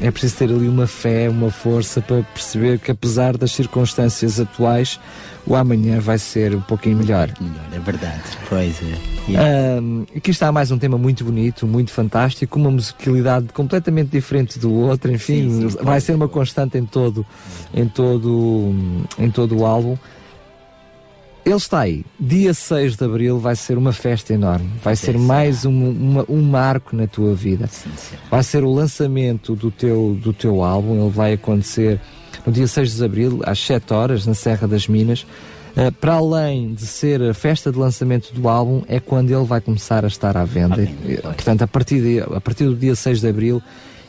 é 0.00 0.10
preciso 0.10 0.36
ter 0.36 0.50
ali 0.50 0.68
uma 0.68 0.86
fé, 0.86 1.28
uma 1.28 1.50
força 1.50 2.00
para 2.00 2.22
perceber 2.22 2.78
que, 2.78 2.92
apesar 2.92 3.36
das 3.36 3.50
circunstâncias 3.52 4.38
atuais, 4.38 5.00
o 5.44 5.56
amanhã 5.56 5.98
vai 5.98 6.18
ser 6.18 6.54
um 6.54 6.60
pouquinho 6.60 6.98
melhor. 6.98 7.32
Melhor, 7.40 7.64
é 7.72 7.78
verdade. 7.80 8.22
Pois 8.48 8.76
é. 8.82 9.18
Yeah. 9.28 9.80
Um, 9.80 10.06
aqui 10.16 10.30
está 10.30 10.52
mais 10.52 10.70
um 10.70 10.78
tema 10.78 10.96
muito 10.96 11.24
bonito, 11.24 11.66
muito 11.66 11.90
fantástico, 11.90 12.58
uma 12.58 12.70
musicalidade 12.70 13.48
completamente 13.52 14.10
diferente 14.10 14.58
do 14.58 14.72
outro. 14.72 15.10
Enfim, 15.10 15.50
sim, 15.50 15.70
sim, 15.70 15.76
vai 15.82 16.00
ser 16.00 16.14
uma 16.14 16.28
constante 16.28 16.78
em 16.78 16.84
todo, 16.84 17.26
em 17.74 17.88
todo, 17.88 18.74
em 19.18 19.30
todo 19.30 19.58
o 19.58 19.66
álbum. 19.66 19.96
Ele 21.48 21.56
está 21.56 21.80
aí. 21.80 22.04
Dia 22.20 22.52
6 22.52 22.96
de 22.96 23.04
Abril 23.06 23.38
vai 23.38 23.56
ser 23.56 23.78
uma 23.78 23.90
festa 23.90 24.34
enorme. 24.34 24.70
Vai 24.84 24.94
ser 24.94 25.16
mais 25.16 25.64
um, 25.64 25.90
uma, 25.90 26.24
um 26.28 26.42
marco 26.42 26.94
na 26.94 27.06
tua 27.06 27.34
vida. 27.34 27.66
Sim, 27.68 27.88
vai 28.30 28.42
ser 28.42 28.64
o 28.64 28.70
lançamento 28.70 29.56
do 29.56 29.70
teu, 29.70 30.14
do 30.22 30.34
teu 30.34 30.62
álbum. 30.62 31.00
Ele 31.00 31.10
vai 31.10 31.32
acontecer 31.32 31.98
no 32.44 32.52
dia 32.52 32.66
6 32.66 32.96
de 32.96 33.02
Abril, 33.02 33.40
às 33.46 33.58
7 33.60 33.94
horas, 33.94 34.26
na 34.26 34.34
Serra 34.34 34.68
das 34.68 34.86
Minas. 34.88 35.22
Uh, 35.74 35.90
para 35.98 36.16
além 36.16 36.74
de 36.74 36.86
ser 36.86 37.22
a 37.22 37.32
festa 37.32 37.72
de 37.72 37.78
lançamento 37.78 38.30
do 38.34 38.46
álbum, 38.46 38.82
é 38.86 39.00
quando 39.00 39.30
ele 39.30 39.44
vai 39.46 39.62
começar 39.62 40.04
a 40.04 40.08
estar 40.08 40.36
à 40.36 40.44
venda. 40.44 40.86
Portanto, 41.22 41.62
a 41.62 41.66
partir, 41.66 42.02
de, 42.02 42.20
a 42.20 42.42
partir 42.42 42.64
do 42.64 42.76
dia 42.76 42.94
6 42.94 43.22
de 43.22 43.26
Abril 43.28 43.62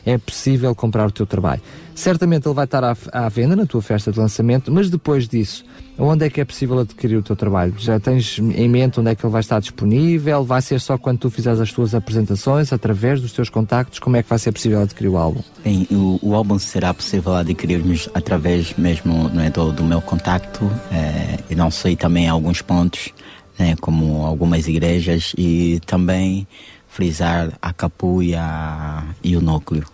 é 0.04 0.18
possível 0.18 0.74
comprar 0.74 1.06
o 1.06 1.10
teu 1.10 1.26
trabalho. 1.26 1.62
Certamente 2.00 2.48
ele 2.48 2.54
vai 2.54 2.64
estar 2.64 2.82
à, 2.82 2.96
à, 3.12 3.28
venda 3.28 3.54
na 3.54 3.66
tua 3.66 3.82
festa 3.82 4.10
de 4.10 4.18
lançamento, 4.18 4.72
mas 4.72 4.88
depois 4.88 5.28
disso, 5.28 5.62
onde 5.98 6.24
é 6.24 6.30
que 6.30 6.40
é 6.40 6.44
possível 6.46 6.78
adquirir 6.78 7.18
o 7.18 7.22
teu 7.22 7.36
trabalho? 7.36 7.74
Já 7.76 8.00
tens 8.00 8.38
em 8.38 8.66
mente 8.70 8.98
onde 8.98 9.10
é 9.10 9.14
que 9.14 9.22
ele 9.22 9.30
vai 9.30 9.42
estar 9.42 9.60
disponível? 9.60 10.42
Vai 10.42 10.62
ser 10.62 10.80
só 10.80 10.96
quando 10.96 11.18
tu 11.18 11.30
fizeres 11.30 11.60
as 11.60 11.70
tuas 11.70 11.94
apresentações, 11.94 12.72
através 12.72 13.20
dos 13.20 13.34
teus 13.34 13.50
contactos? 13.50 13.98
Como 13.98 14.16
é 14.16 14.22
que 14.22 14.30
vai 14.30 14.38
ser 14.38 14.50
possível 14.50 14.80
adquirir 14.80 15.10
o 15.10 15.18
álbum? 15.18 15.42
Bem, 15.62 15.86
o, 15.90 16.18
o 16.22 16.34
álbum 16.34 16.58
será 16.58 16.94
possível 16.94 17.34
adquirirmos 17.34 18.08
através 18.14 18.72
mesmo 18.78 19.28
não 19.28 19.42
é, 19.42 19.50
do, 19.50 19.70
do 19.70 19.84
meu 19.84 20.00
contacto 20.00 20.72
é, 20.90 21.38
e 21.50 21.54
não 21.54 21.70
sei 21.70 21.96
também 21.96 22.26
alguns 22.26 22.62
pontos, 22.62 23.10
né, 23.58 23.76
como 23.78 24.24
algumas 24.24 24.66
igrejas 24.66 25.34
e 25.36 25.78
também 25.84 26.48
frisar 26.88 27.52
a 27.60 27.74
Capu 27.74 28.22
e, 28.22 28.34
a, 28.34 29.04
e 29.22 29.36
o 29.36 29.42
Núcleo. 29.42 29.84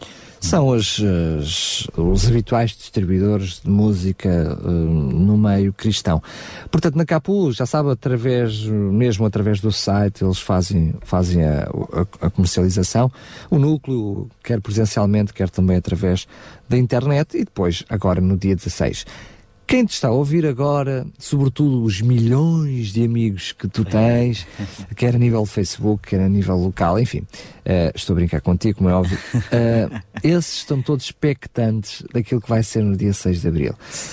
São 0.41 0.69
os, 0.69 0.99
os, 0.99 1.89
os, 1.97 2.29
habituais 2.29 2.71
distribuidores 2.71 3.61
de 3.65 3.71
música 3.71 4.59
uh, 4.63 4.69
no 4.69 5.37
meio 5.37 5.73
cristão. 5.73 6.23
Portanto, 6.71 6.97
na 6.97 7.05
Capu, 7.05 7.51
já 7.53 7.67
sabe, 7.67 7.91
através, 7.91 8.65
mesmo 8.65 9.25
através 9.27 9.61
do 9.61 9.73
site, 9.73 10.25
eles 10.25 10.39
fazem, 10.39 10.95
fazem 11.03 11.45
a, 11.45 11.69
a, 11.93 12.27
a 12.27 12.31
comercialização. 12.31 13.11
O 13.51 13.59
núcleo, 13.59 14.29
quer 14.43 14.61
presencialmente, 14.61 15.33
quer 15.33 15.51
também 15.51 15.77
através 15.77 16.27
da 16.69 16.77
internet, 16.77 17.37
e 17.37 17.45
depois, 17.45 17.85
agora 17.89 18.21
no 18.21 18.37
dia 18.37 18.55
16. 18.55 19.07
Quem 19.67 19.85
te 19.85 19.93
está 19.93 20.09
a 20.09 20.13
ouvir 20.13 20.47
agora, 20.47 21.07
sobretudo 21.19 21.83
os 21.83 22.01
milhões 22.01 22.93
de 22.93 23.05
amigos 23.05 23.53
que 23.53 23.67
tu 23.67 23.85
tens, 23.85 24.47
quer 24.95 25.15
a 25.17 25.19
nível 25.19 25.45
Facebook, 25.45 26.09
quer 26.09 26.21
a 26.21 26.29
nível 26.29 26.57
local, 26.57 26.99
enfim, 27.01 27.19
uh, 27.19 27.93
estou 27.95 28.15
a 28.15 28.17
brincar 28.17 28.41
contigo, 28.41 28.79
como 28.79 28.91
é 28.91 28.95
óbvio, 28.95 29.19
uh, 29.35 30.01
esses 30.23 30.59
estão 30.59 30.81
todos 30.81 31.05
expectantes 31.05 32.05
daquilo 32.13 32.41
que 32.41 32.49
vai 32.49 32.63
ser 32.63 32.83
no 32.85 32.97
dia 32.97 33.13
6 33.13 33.41
de 33.41 33.49
Abril. 33.49 33.73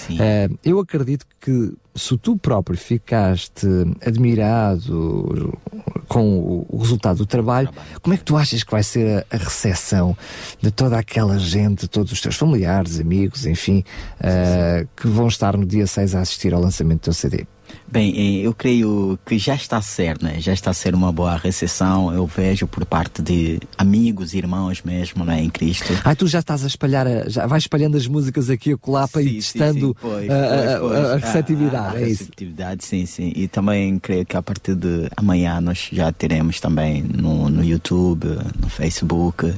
Uh, 0.09 0.57
eu 0.65 0.79
acredito 0.79 1.25
que 1.39 1.73
se 1.95 2.17
tu 2.17 2.35
próprio 2.35 2.77
ficaste 2.77 3.67
admirado 4.05 5.57
com 6.13 6.63
o 6.69 6.77
resultado 6.77 7.17
do 7.17 7.25
trabalho, 7.25 7.69
como 8.01 8.13
é 8.13 8.17
que 8.17 8.23
tu 8.23 8.37
achas 8.37 8.63
que 8.63 8.71
vai 8.71 8.83
ser 8.83 9.25
a, 9.31 9.35
a 9.35 9.37
recepção 9.37 10.15
de 10.61 10.69
toda 10.69 10.99
aquela 10.99 11.39
gente, 11.39 11.87
todos 11.87 12.11
os 12.11 12.21
teus 12.21 12.35
familiares, 12.35 12.99
amigos, 12.99 13.47
enfim, 13.47 13.83
uh, 14.19 14.87
que 14.95 15.07
vão 15.07 15.27
estar 15.27 15.57
no 15.57 15.65
dia 15.65 15.87
6 15.87 16.13
a 16.13 16.21
assistir 16.21 16.53
ao 16.53 16.61
lançamento 16.61 16.99
do 16.99 17.03
teu 17.05 17.13
CD? 17.13 17.47
Bem, 17.93 18.11
eh, 18.17 18.47
eu 18.47 18.55
creio 18.55 19.19
que 19.23 19.37
já 19.37 19.53
está 19.53 19.77
a 19.77 19.81
ser, 19.83 20.19
né? 20.19 20.37
Já 20.39 20.51
está 20.51 20.71
a 20.71 20.73
ser 20.73 20.95
uma 20.95 21.11
boa 21.11 21.37
recepção. 21.37 22.11
Eu 22.11 22.25
vejo 22.25 22.65
por 22.65 22.83
parte 22.87 23.21
de 23.21 23.59
amigos, 23.77 24.33
irmãos 24.33 24.81
mesmo, 24.81 25.23
né? 25.23 25.43
Em 25.43 25.47
Cristo. 25.47 25.93
Ah, 26.03 26.15
tu 26.15 26.25
já 26.25 26.39
estás 26.39 26.63
a 26.63 26.67
espalhar, 26.67 27.05
já 27.29 27.45
vais 27.45 27.61
espalhando 27.61 27.95
as 27.95 28.07
músicas 28.07 28.49
aqui 28.49 28.71
a 28.71 28.77
colar 28.77 29.07
para 29.07 29.21
ir 29.21 29.35
testando 29.35 29.95
a, 30.01 31.17
receptividade, 31.17 31.97
a, 31.97 32.01
é 32.01 32.05
receptividade, 32.05 32.83
sim, 32.83 33.05
sim. 33.05 33.31
E 33.35 33.47
também 33.47 33.99
creio 33.99 34.25
que 34.25 34.35
a 34.35 34.41
partir 34.41 34.73
de 34.73 35.07
amanhã 35.15 35.61
nós 35.61 35.89
já 35.91 36.11
teremos 36.11 36.59
também 36.59 37.03
no, 37.03 37.47
no 37.47 37.63
YouTube, 37.63 38.25
no 38.59 38.69
Facebook. 38.69 39.53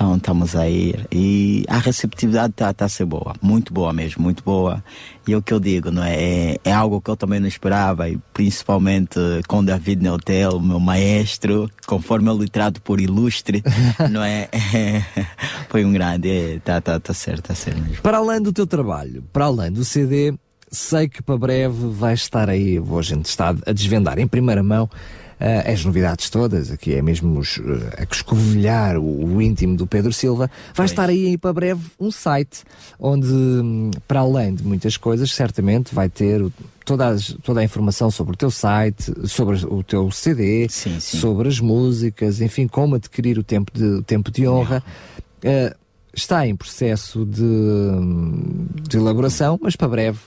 Então 0.00 0.16
estamos 0.16 0.56
aí 0.56 0.94
e 1.12 1.62
a 1.68 1.76
receptividade 1.76 2.52
está 2.52 2.72
tá 2.72 2.86
a 2.86 2.88
ser 2.88 3.04
boa, 3.04 3.34
muito 3.42 3.70
boa 3.70 3.92
mesmo, 3.92 4.22
muito 4.22 4.42
boa. 4.42 4.82
E 5.28 5.34
é 5.34 5.36
o 5.36 5.42
que 5.42 5.52
eu 5.52 5.60
digo, 5.60 5.90
não 5.90 6.02
é? 6.02 6.16
é? 6.16 6.56
É, 6.64 6.72
algo 6.72 7.02
que 7.02 7.10
eu 7.10 7.16
também 7.18 7.38
não 7.38 7.46
esperava, 7.46 8.08
e 8.08 8.18
principalmente 8.32 9.20
com 9.46 9.62
David 9.62 10.02
Neutel, 10.02 10.58
meu 10.58 10.80
maestro, 10.80 11.70
conforme 11.86 12.30
ele 12.30 12.48
trato 12.48 12.80
por 12.80 12.98
ilustre, 12.98 13.62
não 14.10 14.24
é? 14.24 14.48
é? 14.74 15.04
Foi 15.68 15.84
um 15.84 15.92
grande, 15.92 16.30
é, 16.30 16.58
tá, 16.60 16.80
tá, 16.80 16.98
tá 16.98 17.12
certo, 17.12 17.48
tá 17.48 17.54
certo 17.54 17.82
mesmo. 17.82 18.00
Para 18.00 18.16
além 18.16 18.40
do 18.40 18.54
teu 18.54 18.66
trabalho, 18.66 19.22
para 19.30 19.44
além 19.44 19.70
do 19.70 19.84
CD, 19.84 20.32
sei 20.70 21.10
que 21.10 21.22
para 21.22 21.36
breve 21.36 21.88
vai 21.90 22.14
estar 22.14 22.48
aí, 22.48 22.78
a 22.78 23.02
gente 23.02 23.26
está 23.26 23.54
a 23.66 23.72
desvendar 23.72 24.18
em 24.18 24.26
primeira 24.26 24.62
mão 24.62 24.88
as 25.40 25.84
novidades 25.84 26.28
todas, 26.28 26.70
aqui 26.70 26.94
é 26.94 27.00
mesmo 27.00 27.38
os, 27.38 27.56
uh, 27.56 27.62
a 27.96 28.02
escovilhar 28.02 28.98
o, 28.98 29.36
o, 29.36 29.42
íntimo 29.42 29.74
do 29.74 29.86
Pedro 29.86 30.12
Silva, 30.12 30.50
vai 30.74 30.84
estar 30.84 31.08
aí 31.08 31.38
para 31.38 31.52
breve 31.52 31.82
um 31.98 32.10
site 32.10 32.62
onde, 32.98 33.26
hum, 33.26 33.90
para 34.06 34.20
além 34.20 34.54
de 34.54 34.62
muitas 34.62 34.98
coisas, 34.98 35.32
certamente 35.32 35.94
vai 35.94 36.10
ter 36.10 36.44
toda, 36.84 37.08
as, 37.08 37.34
toda 37.42 37.60
a 37.60 37.64
informação 37.64 38.10
sobre 38.10 38.34
o 38.34 38.36
teu 38.36 38.50
site, 38.50 39.12
sobre 39.26 39.56
o 39.64 39.82
teu 39.82 40.10
CD, 40.10 40.66
sim, 40.68 41.00
sim. 41.00 41.18
sobre 41.18 41.48
as 41.48 41.58
músicas, 41.58 42.42
enfim, 42.42 42.68
como 42.68 42.96
adquirir 42.96 43.38
o 43.38 43.42
tempo 43.42 43.72
de, 43.72 43.84
o 43.84 44.02
tempo 44.02 44.30
de 44.30 44.46
honra. 44.46 44.82
Uh, 45.42 45.74
está 46.12 46.46
em 46.46 46.54
processo 46.54 47.24
de, 47.24 47.42
hum, 47.42 48.66
de 48.88 48.98
elaboração, 48.98 49.58
mas 49.62 49.74
para 49.74 49.88
breve 49.88 50.18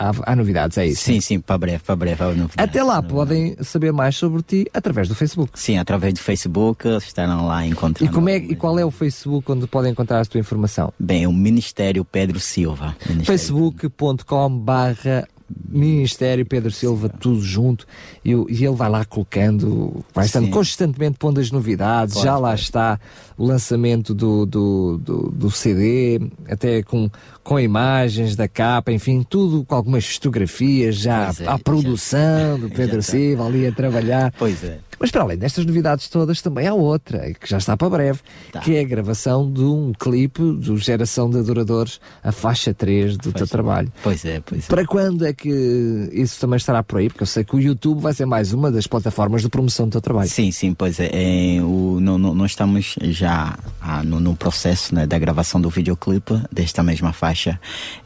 há, 0.00 0.32
há, 0.32 0.36
novidades, 0.36 0.78
é 0.78 0.86
isso? 0.86 1.04
Sim, 1.04 1.20
sim, 1.20 1.38
para 1.38 1.58
breve, 1.58 1.84
para 1.84 1.94
breve. 1.94 2.24
Até 2.56 2.82
lá 2.82 3.02
podem 3.02 3.54
saber 3.62 3.92
mais 3.92 4.16
sobre 4.16 4.42
ti 4.42 4.66
através 4.72 5.08
do 5.08 5.14
Facebook. 5.14 5.52
Sim, 5.54 5.76
através 5.76 6.14
do 6.14 6.20
Facebook 6.20 6.88
estarão 6.96 7.46
lá 7.46 7.66
encontrando. 7.66 8.10
E, 8.10 8.14
como 8.14 8.28
é, 8.28 8.36
e 8.36 8.56
qual 8.56 8.78
é 8.78 8.84
o 8.84 8.90
Facebook 8.90 9.52
onde 9.52 9.66
podem 9.66 9.92
encontrar 9.92 10.20
a 10.20 10.24
tua 10.24 10.40
informação? 10.40 10.92
Bem, 10.98 11.26
o 11.26 11.32
Ministério 11.32 12.04
Pedro 12.04 12.40
Silva. 12.40 12.96
facebook.com 13.24 14.58
barra 14.58 15.28
Ministério 15.68 16.46
Pedro 16.46 16.70
Silva, 16.70 17.08
tudo 17.08 17.40
junto, 17.42 17.86
e, 18.24 18.30
e, 18.30 18.64
ele 18.64 18.74
vai 18.74 18.88
lá 18.88 19.04
colocando, 19.04 20.04
vai 20.14 20.26
estando 20.26 20.46
Sim. 20.46 20.50
constantemente 20.50 21.18
pondo 21.18 21.40
as 21.40 21.50
novidades, 21.50 22.20
já 22.20 22.36
lá 22.38 22.54
está 22.54 22.98
o 23.36 23.44
lançamento 23.44 24.14
do, 24.14 24.46
do, 24.46 24.98
do, 24.98 25.30
do, 25.30 25.50
CD, 25.50 26.20
até 26.48 26.82
com, 26.82 27.10
com 27.42 27.58
imagens 27.58 28.36
da 28.36 28.48
capa, 28.48 28.92
enfim, 28.92 29.24
tudo 29.28 29.64
com 29.64 29.74
algumas 29.74 30.06
fotografias, 30.06 30.96
já 30.96 31.32
é, 31.40 31.46
a 31.46 31.58
produção 31.58 32.58
já, 32.60 32.66
do 32.66 32.70
Pedro 32.70 33.02
Silva 33.02 33.46
ali 33.46 33.66
a 33.66 33.72
trabalhar. 33.72 34.32
Pois 34.38 34.62
é. 34.64 34.78
Mas 35.00 35.10
para 35.10 35.22
além 35.22 35.38
destas 35.38 35.64
novidades 35.64 36.10
todas, 36.10 36.42
também 36.42 36.66
há 36.66 36.74
outra, 36.74 37.32
que 37.32 37.48
já 37.48 37.56
está 37.56 37.74
para 37.74 37.88
breve, 37.88 38.20
tá. 38.52 38.60
que 38.60 38.76
é 38.76 38.80
a 38.80 38.84
gravação 38.84 39.50
de 39.50 39.62
um 39.62 39.94
clipe 39.98 40.42
do 40.42 40.76
Geração 40.76 41.30
de 41.30 41.38
Adoradores, 41.38 41.98
a 42.22 42.30
faixa 42.30 42.74
3 42.74 43.16
do 43.16 43.22
pois 43.22 43.34
teu 43.34 43.44
é. 43.44 43.48
trabalho. 43.48 43.92
Pois 44.02 44.24
é, 44.26 44.42
pois 44.44 44.64
é. 44.64 44.68
Para 44.68 44.84
quando 44.84 45.24
é 45.24 45.32
que 45.32 45.48
isso 46.12 46.38
também 46.38 46.58
estará 46.58 46.82
por 46.82 46.98
aí? 46.98 47.08
Porque 47.08 47.22
eu 47.22 47.26
sei 47.26 47.42
que 47.44 47.56
o 47.56 47.58
YouTube 47.58 48.02
vai 48.02 48.12
ser 48.12 48.26
mais 48.26 48.52
uma 48.52 48.70
das 48.70 48.86
plataformas 48.86 49.40
de 49.40 49.48
promoção 49.48 49.88
do 49.88 49.92
teu 49.92 50.02
trabalho. 50.02 50.28
Sim, 50.28 50.52
sim, 50.52 50.74
pois 50.74 51.00
é. 51.00 51.08
é 51.10 51.62
o, 51.62 51.98
no, 51.98 52.18
no, 52.18 52.34
nós 52.34 52.50
estamos 52.50 52.94
já 53.00 53.58
ah, 53.80 54.02
no, 54.04 54.20
no, 54.20 54.36
processo 54.36 54.94
né, 54.94 55.06
da 55.06 55.18
gravação 55.18 55.58
do 55.62 55.70
videoclipe 55.70 56.42
desta 56.52 56.82
mesma 56.82 57.14
faixa. 57.14 57.29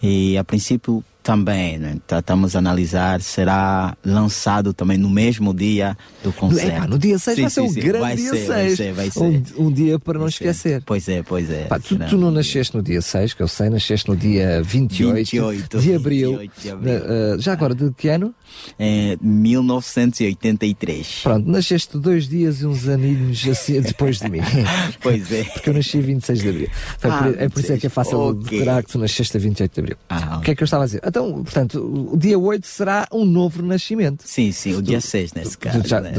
E 0.02 0.36
a 0.38 0.44
princípio 0.44 1.02
também, 1.24 1.78
né? 1.78 1.96
Estamos 2.06 2.52
tá, 2.52 2.58
a 2.58 2.60
analisar, 2.60 3.20
será 3.22 3.96
lançado 4.04 4.74
também 4.74 4.98
no 4.98 5.08
mesmo 5.08 5.54
dia 5.54 5.96
do 6.22 6.30
concerto. 6.34 6.76
Epa, 6.76 6.86
no 6.86 6.98
dia 6.98 7.18
6 7.18 7.34
sim, 7.34 7.42
vai 7.42 7.50
ser 7.50 7.60
um 7.62 7.68
sim. 7.70 7.80
grande 7.80 7.98
vai 7.98 8.16
dia 8.16 8.30
ser, 8.30 8.36
6. 8.36 8.48
Vai 8.48 8.76
ser, 8.76 8.92
vai 8.92 9.10
ser. 9.10 9.20
Um, 9.20 9.42
um 9.66 9.72
dia 9.72 9.98
para 9.98 10.18
não 10.18 10.28
esquecer. 10.28 10.82
Pois 10.84 11.08
é, 11.08 11.22
pois 11.22 11.50
é. 11.50 11.64
Pá, 11.64 11.78
tu, 11.78 11.98
tu, 11.98 12.18
não 12.18 12.30
nasceste 12.30 12.76
no 12.76 12.82
dia 12.82 13.00
6, 13.00 13.32
que 13.32 13.42
eu 13.42 13.48
sei, 13.48 13.70
nasceste 13.70 14.06
no 14.06 14.14
dia 14.14 14.62
28, 14.62 15.14
28 15.14 15.78
de 15.78 15.94
abril. 15.94 16.38
28 16.38 16.60
de 16.60 16.70
abril. 16.70 16.94
Uh, 16.94 17.40
já 17.40 17.54
agora, 17.54 17.74
de 17.74 17.90
que 17.92 18.08
ano? 18.08 18.34
É, 18.78 19.16
1983. 19.22 21.20
Pronto, 21.22 21.50
nasceste 21.50 21.96
dois 21.96 22.28
dias 22.28 22.60
e 22.60 22.66
uns 22.66 22.86
aninhos 22.86 23.48
assim 23.48 23.80
depois 23.82 24.18
de 24.18 24.28
mim. 24.28 24.40
pois 25.00 25.32
é. 25.32 25.44
Porque 25.44 25.70
eu 25.70 25.74
nasci 25.74 26.02
26 26.02 26.38
de 26.38 26.48
abril. 26.50 26.68
Ah, 27.02 27.32
é 27.38 27.48
por 27.48 27.60
isso 27.60 27.72
é 27.72 27.78
que 27.78 27.86
é 27.86 27.90
fácil 27.90 28.18
okay. 28.18 28.58
decorar 28.58 28.82
que 28.82 28.92
tu 28.92 28.98
nasceste 28.98 29.34
a 29.38 29.40
28 29.40 29.72
de 29.72 29.80
abril. 29.80 29.96
Ah, 30.10 30.36
o 30.38 30.40
que 30.42 30.50
é 30.50 30.54
que 30.54 30.62
eu 30.62 30.66
estava 30.66 30.82
a 30.84 30.86
dizer? 30.86 31.00
Então, 31.14 31.44
portanto, 31.44 32.10
o 32.12 32.16
dia 32.16 32.36
8 32.36 32.66
será 32.66 33.06
um 33.12 33.24
novo 33.24 33.62
nascimento. 33.62 34.24
Sim, 34.26 34.50
sim, 34.50 34.74
o 34.74 34.82
dia 34.82 35.00
6 35.00 35.32
nesse 35.32 35.56
caso. 35.56 35.86
Já, 35.86 36.00
né? 36.00 36.12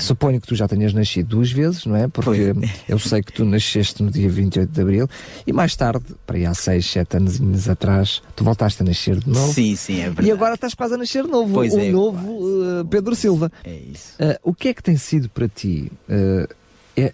suponho 0.00 0.40
que 0.40 0.48
tu 0.48 0.56
já 0.56 0.66
tenhas 0.66 0.92
nascido 0.92 1.28
duas 1.28 1.52
vezes, 1.52 1.86
não 1.86 1.94
é? 1.94 2.08
Porque 2.08 2.52
pois. 2.52 2.70
eu 2.88 2.98
sei 2.98 3.22
que 3.22 3.32
tu 3.32 3.44
nasceste 3.44 4.02
no 4.02 4.10
dia 4.10 4.28
28 4.28 4.68
de 4.68 4.80
abril 4.80 5.08
e 5.46 5.52
mais 5.52 5.76
tarde, 5.76 6.04
para 6.26 6.36
aí 6.36 6.46
há 6.46 6.52
6, 6.52 6.84
7 6.84 7.16
anos 7.18 7.68
atrás, 7.68 8.20
tu 8.34 8.42
voltaste 8.42 8.82
a 8.82 8.84
nascer 8.84 9.20
de 9.20 9.30
novo. 9.30 9.52
Sim, 9.52 9.76
sim, 9.76 10.00
é 10.00 10.06
verdade. 10.06 10.26
E 10.26 10.32
agora 10.32 10.54
estás 10.54 10.74
quase 10.74 10.94
a 10.94 10.96
nascer 10.96 11.22
novo. 11.22 11.54
Pois 11.54 11.72
o 11.72 11.78
é, 11.78 11.88
novo 11.88 12.28
uh, 12.28 12.84
Pedro 12.86 13.14
Silva. 13.14 13.52
É 13.62 13.72
isso. 13.72 14.14
Uh, 14.14 14.50
o 14.50 14.52
que 14.52 14.70
é 14.70 14.74
que 14.74 14.82
tem 14.82 14.96
sido 14.96 15.28
para 15.28 15.46
ti 15.46 15.92
uh, 16.08 16.52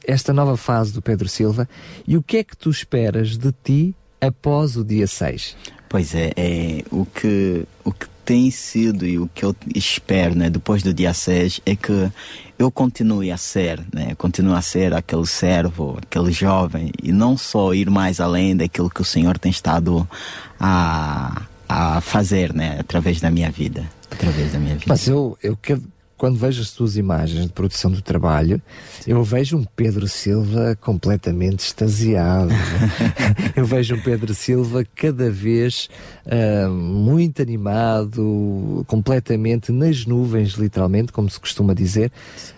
esta 0.07 0.33
nova 0.33 0.57
fase 0.57 0.90
do 0.90 1.03
Pedro 1.03 1.29
Silva 1.29 1.68
e 2.09 2.16
o 2.16 2.22
que 2.22 2.38
é 2.38 2.44
que 2.44 2.57
tu 2.57 2.70
esperas 2.70 3.37
de 3.37 3.53
ti 3.62 3.94
após 4.22 4.79
o 4.79 4.83
dia 4.83 5.07
6? 5.07 5.55
Pois 5.96 6.14
é, 6.14 6.30
é 6.37 6.85
o 6.90 7.06
que 7.06 7.64
o 7.82 7.90
que 7.90 8.06
tem 8.22 8.50
sido 8.50 9.06
e 9.06 9.18
o 9.18 9.26
que 9.35 9.42
eu 9.42 9.56
espero, 9.74 10.35
né, 10.35 10.50
depois 10.50 10.82
do 10.82 10.92
dia 10.92 11.14
6 11.14 11.62
é 11.64 11.74
que 11.74 12.12
eu 12.59 12.70
continue 12.70 13.32
a 13.32 13.38
ser, 13.38 13.82
né, 13.94 14.14
continue 14.14 14.53
a 14.53 14.61
ser 14.61 14.92
aquele 14.92 15.24
servo, 15.24 15.97
aquele 16.03 16.32
jovem 16.32 16.92
e 17.03 17.12
não 17.12 17.34
só 17.34 17.72
ir 17.72 17.88
mais 17.88 18.20
além 18.20 18.55
daquilo 18.55 18.90
que 18.90 19.01
o 19.01 19.07
Senhor 19.07 19.38
tem 19.38 19.51
estado 19.51 20.07
a, 20.61 21.47
a 21.66 22.03
fazer, 22.03 22.53
né, 22.53 22.76
através 22.78 23.18
da 23.18 23.30
minha 23.30 23.51
vida, 23.51 23.90
através 24.11 24.53
da 24.53 24.59
minha 24.59 24.74
vida. 24.74 24.88
Mas 24.88 25.09
eu, 25.09 25.38
eu 25.42 25.57
quero 25.57 25.82
quando 26.16 26.38
vejo 26.38 26.62
as 26.62 26.70
tuas 26.70 26.96
imagens 26.96 27.46
de 27.46 27.52
produção 27.52 27.90
do 27.90 28.00
trabalho, 28.00 28.60
Sim. 29.00 29.12
eu 29.12 29.22
vejo 29.22 29.56
um 29.56 29.64
Pedro 29.64 30.08
Silva 30.08 30.76
completamente 30.80 31.60
extasiado. 31.60 32.50
eu 33.54 33.64
vejo 33.64 33.94
um 33.94 34.00
Pedro 34.00 34.34
Silva 34.34 34.84
cada 34.94 35.30
vez 35.30 35.88
uh, 36.26 36.70
muito 36.70 37.42
animado, 37.42 38.84
completamente 38.86 39.70
nas 39.72 40.06
nuvens, 40.06 40.52
literalmente, 40.52 41.12
como 41.12 41.28
se 41.28 41.38
costuma 41.38 41.74
dizer. 41.74 42.10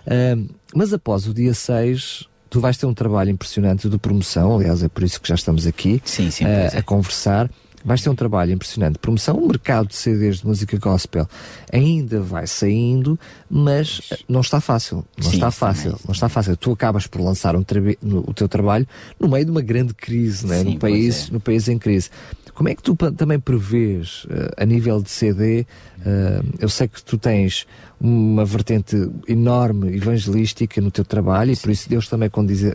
Uh, 0.06 0.48
mas 0.74 0.92
após 0.92 1.26
o 1.26 1.34
dia 1.34 1.54
6, 1.54 2.28
tu 2.48 2.60
vais 2.60 2.76
ter 2.76 2.86
um 2.86 2.94
trabalho 2.94 3.30
impressionante 3.30 3.88
de 3.88 3.98
promoção, 3.98 4.56
aliás, 4.56 4.82
é 4.82 4.88
por 4.88 5.02
isso 5.02 5.20
que 5.20 5.28
já 5.28 5.34
estamos 5.34 5.66
aqui 5.66 6.00
sim, 6.04 6.30
sim, 6.30 6.44
uh, 6.44 6.78
a 6.78 6.82
conversar 6.82 7.50
vais 7.84 8.02
ter 8.02 8.10
um 8.10 8.14
trabalho 8.14 8.52
impressionante. 8.52 8.98
Promoção, 8.98 9.36
o 9.36 9.46
mercado 9.46 9.88
de 9.88 9.96
CDs 9.96 10.38
de 10.38 10.46
música 10.46 10.78
gospel 10.78 11.28
ainda 11.72 12.20
vai 12.20 12.46
saindo, 12.46 13.18
mas 13.50 14.00
não 14.28 14.40
está 14.40 14.60
fácil. 14.60 15.04
Não 15.16 15.30
Sim, 15.30 15.36
está 15.36 15.50
fácil. 15.50 15.98
Não 16.06 16.12
está 16.12 16.28
fácil. 16.28 16.56
Tu 16.56 16.72
acabas 16.72 17.06
por 17.06 17.20
lançar 17.20 17.56
um 17.56 17.64
o 18.02 18.34
teu 18.34 18.48
trabalho 18.48 18.86
no 19.18 19.28
meio 19.28 19.44
de 19.44 19.50
uma 19.50 19.62
grande 19.62 19.94
crise, 19.94 20.46
né? 20.46 20.60
Sim, 20.60 20.74
no, 20.74 20.78
país, 20.78 21.28
é. 21.28 21.32
no 21.32 21.40
país 21.40 21.68
em 21.68 21.78
crise. 21.78 22.10
Como 22.58 22.68
é 22.68 22.74
que 22.74 22.82
tu 22.82 22.96
também 22.96 23.38
prevês, 23.38 24.24
uh, 24.24 24.52
a 24.56 24.64
nível 24.64 25.00
de 25.00 25.08
CD, 25.08 25.64
eh, 26.04 26.42
eu 26.58 26.68
sei 26.68 26.88
que 26.88 27.00
tu 27.00 27.16
tens 27.16 27.68
uma 28.00 28.44
vertente 28.44 28.96
enorme 29.28 29.96
evangelística 29.96 30.80
no 30.80 30.90
teu 30.90 31.04
trabalho 31.04 31.52
e 31.52 31.56
por 31.56 31.70
isso 31.70 31.88
Deus 31.88 32.08
também 32.08 32.28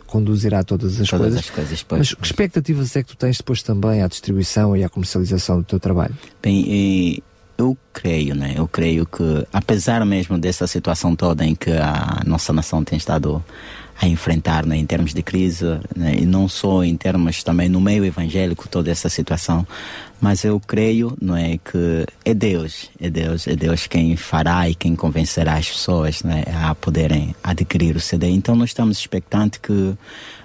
conduzirá 0.06 0.64
todas 0.64 0.98
as 0.98 1.10
todas 1.10 1.26
coisas. 1.26 1.40
As 1.40 1.50
coisas 1.50 1.84
Mas 1.90 2.14
que 2.14 2.24
expectativas 2.24 2.96
é 2.96 3.02
que 3.02 3.10
tu 3.10 3.16
tens 3.18 3.36
depois 3.36 3.62
também 3.62 4.02
à 4.02 4.08
distribuição 4.08 4.74
e 4.74 4.82
à 4.82 4.88
comercialização 4.88 5.58
do 5.58 5.64
teu 5.64 5.78
trabalho? 5.78 6.16
Bem, 6.42 7.22
eu 7.58 7.76
creio, 7.92 8.34
né? 8.34 8.54
Eu 8.56 8.66
creio 8.66 9.04
que, 9.04 9.46
apesar 9.52 10.02
mesmo 10.06 10.38
dessa 10.38 10.66
situação 10.66 11.14
toda 11.14 11.44
em 11.44 11.54
que 11.54 11.72
a 11.72 12.22
nossa 12.24 12.54
nação 12.54 12.82
tem 12.82 12.96
estado 12.96 13.44
a 14.00 14.06
enfrentar 14.06 14.66
né, 14.66 14.76
em 14.76 14.86
termos 14.86 15.14
de 15.14 15.22
crise, 15.22 15.64
né, 15.94 16.16
e 16.18 16.26
não 16.26 16.48
só 16.48 16.82
em 16.84 16.96
termos 16.96 17.42
também 17.42 17.68
no 17.68 17.80
meio 17.80 18.04
evangélico, 18.04 18.68
toda 18.68 18.90
essa 18.90 19.08
situação, 19.08 19.66
mas 20.20 20.44
eu 20.44 20.60
creio 20.60 21.16
não 21.20 21.36
é, 21.36 21.58
que 21.58 22.06
é 22.24 22.34
Deus, 22.34 22.90
é 23.00 23.08
Deus, 23.08 23.46
é 23.46 23.54
Deus 23.54 23.86
quem 23.86 24.16
fará 24.16 24.68
e 24.68 24.74
quem 24.74 24.96
convencerá 24.96 25.54
as 25.54 25.68
pessoas 25.68 26.22
né, 26.22 26.44
a 26.62 26.74
poderem 26.74 27.34
adquirir 27.42 27.96
o 27.96 28.00
CD. 28.00 28.28
Então 28.28 28.56
nós 28.56 28.70
estamos 28.70 28.98
expectantes 28.98 29.60
que 29.62 29.94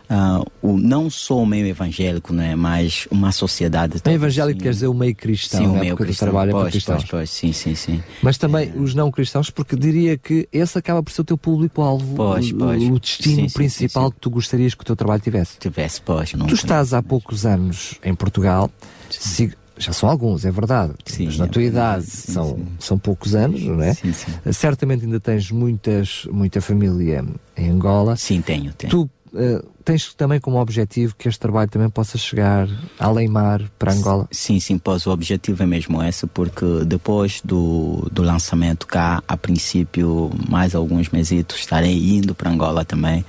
uh, 0.10 0.46
o, 0.62 0.78
não 0.78 1.10
só 1.10 1.38
o 1.38 1.46
meio 1.46 1.66
evangélico, 1.68 2.34
né, 2.34 2.56
mas 2.56 3.08
uma 3.12 3.32
sociedade. 3.32 4.02
Meio 4.06 4.16
evangélico 4.16 4.60
quer 4.62 4.72
dizer 4.72 4.88
o 4.88 4.94
meio 4.94 5.16
cristão, 5.16 5.60
sim, 5.62 5.68
o 5.68 5.80
meio 5.80 5.96
cristão. 5.96 6.28
trabalha 6.28 6.52
pois, 6.52 6.64
para 6.64 6.72
cristãos. 6.72 7.02
pois, 7.04 7.12
pois, 7.12 7.30
sim, 7.30 7.54
sim, 7.54 7.76
sim. 7.76 8.04
Mas 8.22 8.38
também 8.38 8.72
os 8.76 8.94
não 8.96 9.12
cristãos, 9.12 9.50
porque 9.50 9.76
diria 9.76 10.18
que 10.18 10.48
esse 10.52 10.78
acaba 10.78 11.02
por 11.04 11.12
ser 11.12 11.22
o 11.22 11.26
teu 11.26 11.38
público-alvo, 11.38 12.16
Pois, 12.16 12.52
o- 12.52 12.56
pois. 12.58 12.84
o 12.84 13.00
destino 13.00 13.50
Sim, 13.50 13.54
principal 13.54 14.08
sim, 14.08 14.12
que 14.14 14.20
tu 14.20 14.30
gostarias 14.30 14.74
que 14.74 14.82
o 14.82 14.86
teu 14.86 14.96
trabalho 14.96 15.22
tivesse. 15.22 15.58
Tivesse, 15.60 16.02
pois, 16.02 16.34
não 16.34 16.48
Tu 16.48 16.56
estás 16.56 16.94
há 16.94 17.02
poucos 17.04 17.46
anos 17.46 17.96
em 18.04 18.14
Portugal, 18.16 18.70
se- 19.10 19.54
já 19.78 19.94
são 19.94 20.10
alguns, 20.10 20.44
é 20.44 20.52
verdade, 20.52 20.94
Sim, 21.06 21.26
mas 21.28 21.38
na 21.38 21.46
é 21.46 21.48
tua 21.48 21.62
verdade, 21.62 22.04
idade 22.04 22.12
sim, 22.12 22.34
são, 22.34 22.56
sim. 22.58 22.68
são 22.80 23.00
poucos 23.00 23.34
anos, 23.34 23.62
não 23.64 23.82
é? 23.82 23.94
Sim, 23.94 24.12
sim. 24.12 24.34
Certamente 24.52 25.06
ainda 25.06 25.22
tens 25.22 25.50
muitas, 25.52 26.28
muita 26.30 26.60
família 26.60 27.24
em 27.56 27.70
Angola. 27.70 28.18
Sim, 28.18 28.42
tenho, 28.42 28.74
tenho. 28.74 28.92
Tu 28.92 29.10
eh, 29.36 29.64
tens 29.84 30.14
também 30.14 30.40
como 30.40 30.60
objetivo 30.60 31.16
que 31.16 31.28
este 31.28 31.40
trabalho 31.40 31.70
também 31.70 31.90
possa 31.90 32.18
chegar 32.18 32.68
além 33.00 33.28
mar 33.28 33.62
para 33.78 33.94
Angola. 33.94 34.28
Sim, 34.32 34.60
sim, 34.60 34.78
pois 34.78 35.06
o 35.06 35.12
objetivo 35.12 35.64
é 35.64 35.66
mesmo 35.66 36.04
esse, 36.04 36.28
porque 36.28 36.66
depois 36.86 37.42
do, 37.44 38.08
do 38.12 38.22
lançamento 38.22 38.88
cá, 38.88 39.24
a 39.28 39.38
princípio, 39.38 40.32
mais 40.50 40.76
alguns 40.76 41.10
mesitos, 41.10 41.60
estarei 41.60 42.18
indo 42.18 42.34
para 42.36 42.50
Angola 42.50 42.84
também, 42.86 43.26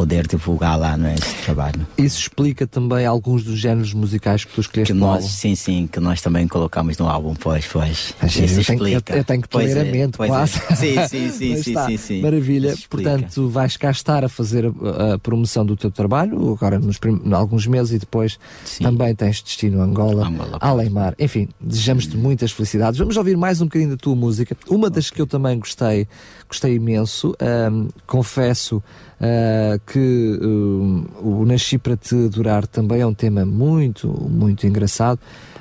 poder 0.00 0.26
divulgar 0.26 0.78
lá 0.78 0.96
né, 0.96 1.14
esse 1.14 1.34
trabalho. 1.44 1.86
Isso 1.98 2.20
explica 2.20 2.66
também 2.66 3.04
alguns 3.04 3.44
dos 3.44 3.58
géneros 3.58 3.92
musicais 3.92 4.46
que 4.46 4.54
tu 4.54 4.62
escolheste 4.62 4.94
Que 4.94 4.98
nós, 4.98 5.26
sim, 5.26 5.54
sim, 5.54 5.86
que 5.86 6.00
nós 6.00 6.22
também 6.22 6.48
colocamos 6.48 6.96
no 6.96 7.06
álbum, 7.06 7.34
pois, 7.34 7.66
pois. 7.66 8.14
Ah, 8.18 8.26
sim, 8.26 8.44
Isso 8.44 8.60
eu 8.60 8.64
tenho- 8.64 8.76
explica. 8.78 9.12
eu- 9.12 9.18
eu 9.18 9.24
tenho 9.24 9.42
que 9.42 9.48
Pois 9.50 9.66
ler 9.74 9.76
a 9.82 9.86
é, 9.86 9.92
mente, 9.92 10.16
pois 10.16 10.30
é. 10.30 10.32
quase. 10.32 10.52
Sim, 10.74 11.06
sim, 11.06 11.30
sim, 11.30 11.50
Mas 11.52 11.60
sim, 11.64 11.70
está, 11.72 11.86
sim, 11.86 11.96
sim. 11.98 12.22
Maravilha. 12.22 12.74
Portanto, 12.88 13.50
vais 13.50 13.76
cá 13.76 13.90
estar 13.90 14.24
a 14.24 14.28
fazer 14.30 14.64
a, 14.64 15.12
a 15.14 15.18
promoção 15.18 15.66
do 15.66 15.76
teu 15.76 15.90
trabalho, 15.90 16.50
agora 16.54 16.78
nos 16.78 16.96
prim- 16.96 17.20
alguns 17.32 17.66
meses 17.66 17.92
e 17.92 17.98
depois 17.98 18.38
Sim. 18.64 18.84
também 18.84 19.14
tens 19.14 19.42
destino 19.42 19.82
a 19.82 19.84
Angola, 19.84 20.26
Angola. 20.62 21.14
Enfim, 21.18 21.46
desejamos-te 21.60 22.16
muitas 22.16 22.52
felicidades. 22.52 22.98
Vamos 22.98 23.18
ouvir 23.18 23.36
mais 23.36 23.60
um 23.60 23.66
bocadinho 23.66 23.90
da 23.90 23.96
tua 23.98 24.16
música. 24.16 24.56
Uma 24.66 24.88
das 24.88 25.10
que 25.10 25.20
eu 25.20 25.26
também 25.26 25.58
gostei, 25.58 26.08
gostei 26.48 26.76
imenso. 26.76 27.34
ahm, 27.38 27.88
confesso 28.06 28.82
ah, 29.20 29.78
que 29.90 30.38
hum, 30.40 31.04
o 31.20 31.44
Nasci 31.44 31.76
para 31.76 31.96
te 31.96 32.14
adorar 32.14 32.66
também 32.66 33.00
é 33.00 33.06
um 33.06 33.14
tema 33.14 33.44
muito, 33.44 34.08
muito 34.08 34.66
engraçado. 34.66 35.18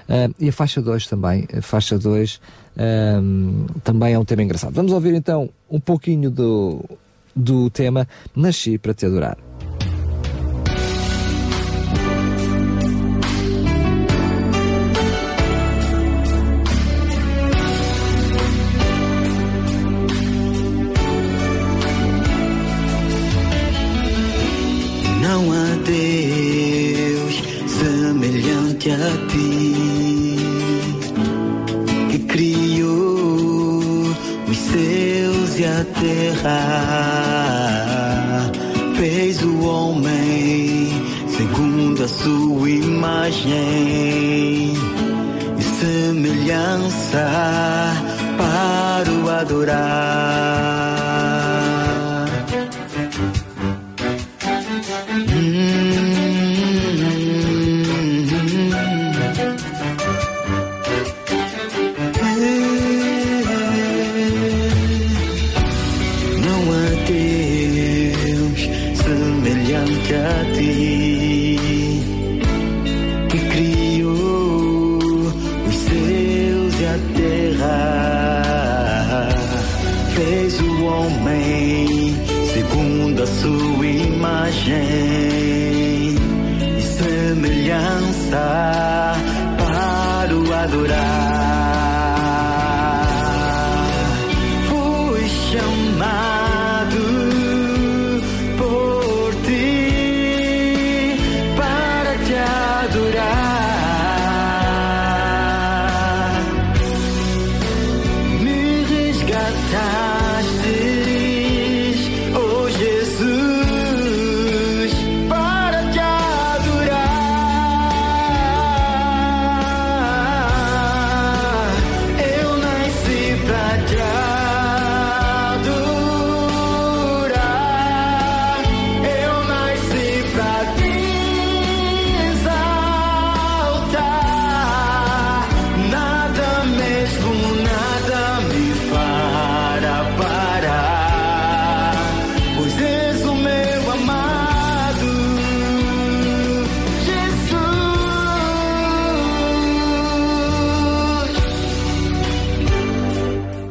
Ah, 0.07 0.29
e 0.39 0.49
a 0.49 0.53
faixa 0.53 0.81
2 0.81 1.07
também, 1.07 1.47
a 1.55 1.61
faixa 1.61 1.97
2 1.97 2.39
também 3.83 4.13
é 4.13 4.19
um 4.19 4.23
tema 4.23 4.41
engraçado. 4.43 4.73
Vamos 4.73 4.91
ouvir 4.91 5.13
então 5.13 5.49
um 5.69 5.79
pouquinho 5.79 6.29
do, 6.31 6.85
do 7.35 7.69
tema 7.69 8.07
Nasci 8.35 8.77
para 8.77 8.93
te 8.93 9.05
adorar. 9.05 9.48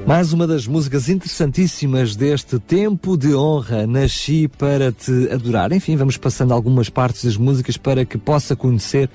Mais 0.08 0.32
uma 0.32 0.46
das 0.46 0.66
músicas 0.66 1.10
interessantíssimas 1.10 2.16
deste 2.16 2.58
tempo 2.58 3.14
de 3.14 3.34
honra, 3.34 3.86
Nasci 3.86 4.48
para 4.48 4.90
te 4.90 5.28
adorar. 5.30 5.70
Enfim, 5.70 5.96
vamos 5.96 6.16
passando 6.16 6.54
algumas 6.54 6.88
partes 6.88 7.26
das 7.26 7.36
músicas 7.36 7.76
para 7.76 8.06
que 8.06 8.16
possa 8.16 8.56
conhecer 8.56 9.10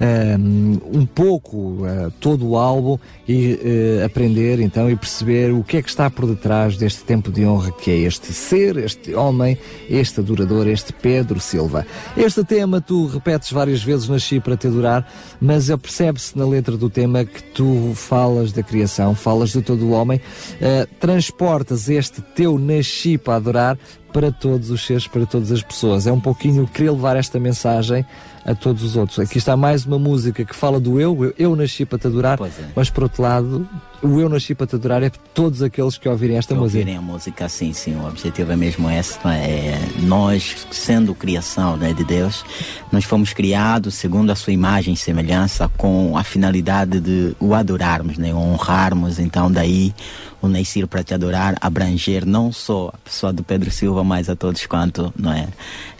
ahm, 0.00 0.78
um 0.90 1.04
pouco 1.04 1.84
ah, 1.84 2.10
todo 2.18 2.48
o 2.48 2.56
álbum 2.56 2.98
e 3.28 3.60
eh, 3.62 4.02
aprender 4.02 4.58
então 4.58 4.90
e 4.90 4.96
perceber 4.96 5.52
o 5.52 5.62
que 5.62 5.76
é 5.76 5.82
que 5.82 5.90
está 5.90 6.08
por 6.08 6.26
detrás 6.26 6.78
deste 6.78 7.04
tempo 7.04 7.30
de 7.30 7.44
honra 7.44 7.70
que 7.70 7.90
é 7.90 7.96
este 7.98 8.32
ser, 8.32 8.78
este 8.78 9.14
homem, 9.14 9.58
este 9.90 10.20
adorador, 10.20 10.66
este 10.66 10.94
Pedro 10.94 11.40
Silva. 11.40 11.86
Este 12.16 12.42
tema 12.42 12.80
tu 12.80 13.06
repetes 13.06 13.52
várias 13.52 13.82
vezes, 13.82 14.08
Nasci 14.08 14.40
para 14.40 14.56
te 14.56 14.68
adorar, 14.68 15.06
mas 15.38 15.68
percebe-se 15.68 16.38
na 16.38 16.46
letra 16.46 16.74
do 16.74 16.88
tema 16.88 17.22
que 17.26 17.42
tu 17.42 17.92
falas 17.94 18.50
da 18.50 18.62
criação, 18.62 19.14
falas 19.14 19.50
de 19.50 19.60
todo 19.60 19.84
o 19.84 19.90
homem, 19.90 20.18
eh, 20.60 20.86
transportas 20.98 21.88
este 21.88 22.20
teu 22.20 22.58
nasci 22.58 23.18
para 23.18 23.36
adorar 23.36 23.78
para 24.12 24.32
todos 24.32 24.70
os 24.70 24.84
seres, 24.84 25.06
para 25.06 25.26
todas 25.26 25.52
as 25.52 25.62
pessoas. 25.62 26.06
É 26.06 26.12
um 26.12 26.20
pouquinho 26.20 26.66
querer 26.66 26.90
levar 26.90 27.16
esta 27.16 27.38
mensagem 27.38 28.04
a 28.44 28.54
todos 28.54 28.82
os 28.82 28.96
outros. 28.96 29.18
Aqui 29.18 29.36
está 29.36 29.56
mais 29.56 29.84
uma 29.84 29.98
música 29.98 30.44
que 30.44 30.54
fala 30.54 30.80
do 30.80 30.98
eu, 30.98 31.24
eu, 31.24 31.34
eu 31.38 31.56
nasci 31.56 31.84
para 31.84 31.98
te 31.98 32.06
adorar, 32.06 32.40
é. 32.40 32.48
mas 32.74 32.88
por 32.88 33.02
outro 33.02 33.22
lado, 33.22 33.68
o 34.00 34.18
eu 34.18 34.28
nasci 34.28 34.54
para 34.54 34.66
te 34.66 34.74
adorar 34.74 35.02
é 35.02 35.10
todos 35.34 35.62
aqueles 35.62 35.98
que 35.98 36.08
ouvirem 36.08 36.38
esta 36.38 36.54
que 36.54 36.60
música. 36.60 36.78
Ouvirem 36.78 36.96
a 36.96 37.02
música, 37.02 37.48
sim, 37.48 37.74
sim, 37.74 37.94
o 37.96 38.06
objetivo 38.06 38.50
é 38.50 38.56
mesmo 38.56 38.90
esse, 38.90 39.18
é? 39.26 39.28
é 39.28 39.88
nós, 40.00 40.66
sendo 40.70 41.14
criação 41.14 41.76
né, 41.76 41.92
de 41.92 42.04
Deus, 42.04 42.42
nós 42.90 43.04
fomos 43.04 43.34
criados 43.34 43.94
segundo 43.94 44.30
a 44.30 44.34
sua 44.34 44.52
imagem 44.52 44.94
e 44.94 44.96
semelhança, 44.96 45.70
com 45.76 46.16
a 46.16 46.24
finalidade 46.24 47.00
de 47.00 47.36
o 47.38 47.52
adorarmos, 47.52 48.16
né, 48.16 48.34
honrarmos, 48.34 49.18
então 49.18 49.52
daí 49.52 49.92
o 50.40 50.48
Neicir 50.48 50.86
para 50.86 51.02
te 51.02 51.14
adorar 51.14 51.56
abranger 51.60 52.24
não 52.24 52.52
só 52.52 52.90
a 52.92 52.98
pessoa 52.98 53.32
do 53.32 53.42
Pedro 53.42 53.70
Silva, 53.70 54.04
mas 54.04 54.28
a 54.28 54.36
todos 54.36 54.64
quanto 54.66 55.12
não 55.18 55.32
é, 55.32 55.48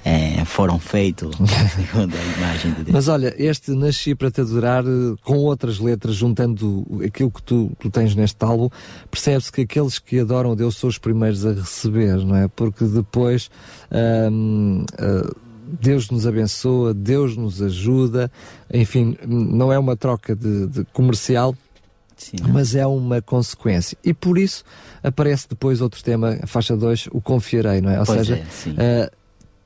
é 0.05 0.45
foram 0.45 0.79
feitos 0.79 1.37
segundo 1.75 2.15
a 2.15 2.39
imagem 2.39 2.73
de 2.73 2.85
Deus. 2.85 2.91
Mas 2.93 3.09
olha, 3.09 3.35
este 3.37 3.73
Nasci 3.73 4.15
para 4.15 4.31
te 4.31 4.41
adorar, 4.41 4.85
com 5.25 5.39
outras 5.39 5.79
letras, 5.79 6.15
juntando 6.15 6.87
aquilo 7.05 7.31
que 7.31 7.43
tu, 7.43 7.73
tu 7.79 7.91
tens 7.91 8.15
neste 8.15 8.45
álbum, 8.45 8.69
percebe-se 9.11 9.51
que 9.51 9.63
aqueles 9.63 9.99
que 9.99 10.21
adoram 10.21 10.55
Deus 10.55 10.77
são 10.77 10.89
os 10.89 10.99
primeiros 10.99 11.45
a 11.45 11.53
receber, 11.53 12.17
não 12.19 12.37
é? 12.37 12.49
Porque 12.49 12.85
depois. 12.85 13.51
Hum, 13.93 14.85
hum, 15.01 15.23
Deus 15.81 16.09
nos 16.11 16.27
abençoa, 16.27 16.95
Deus 16.95 17.37
nos 17.37 17.61
ajuda, 17.61 18.31
enfim, 18.73 19.17
não 19.27 19.73
é 19.73 19.79
uma 19.79 19.97
troca 19.97 20.35
de, 20.35 20.67
de 20.67 20.85
comercial, 20.93 21.55
Sim, 22.19 22.37
mas 22.53 22.75
é 22.75 22.87
uma 22.87 23.23
consequência. 23.23 23.97
E 24.05 24.13
por 24.13 24.37
isso 24.37 24.65
aparece 25.03 25.49
depois 25.49 25.81
outro 25.81 26.03
tema, 26.03 26.39
faixa 26.47 26.77
2, 26.77 27.09
o 27.13 27.21
confiarei, 27.21 27.81
não 27.81 27.91
é? 27.91 28.01
Ou 28.01 28.07
pois 28.07 28.19
seja, 28.19 28.45
é, 28.77 29.11
uh, 29.11 29.19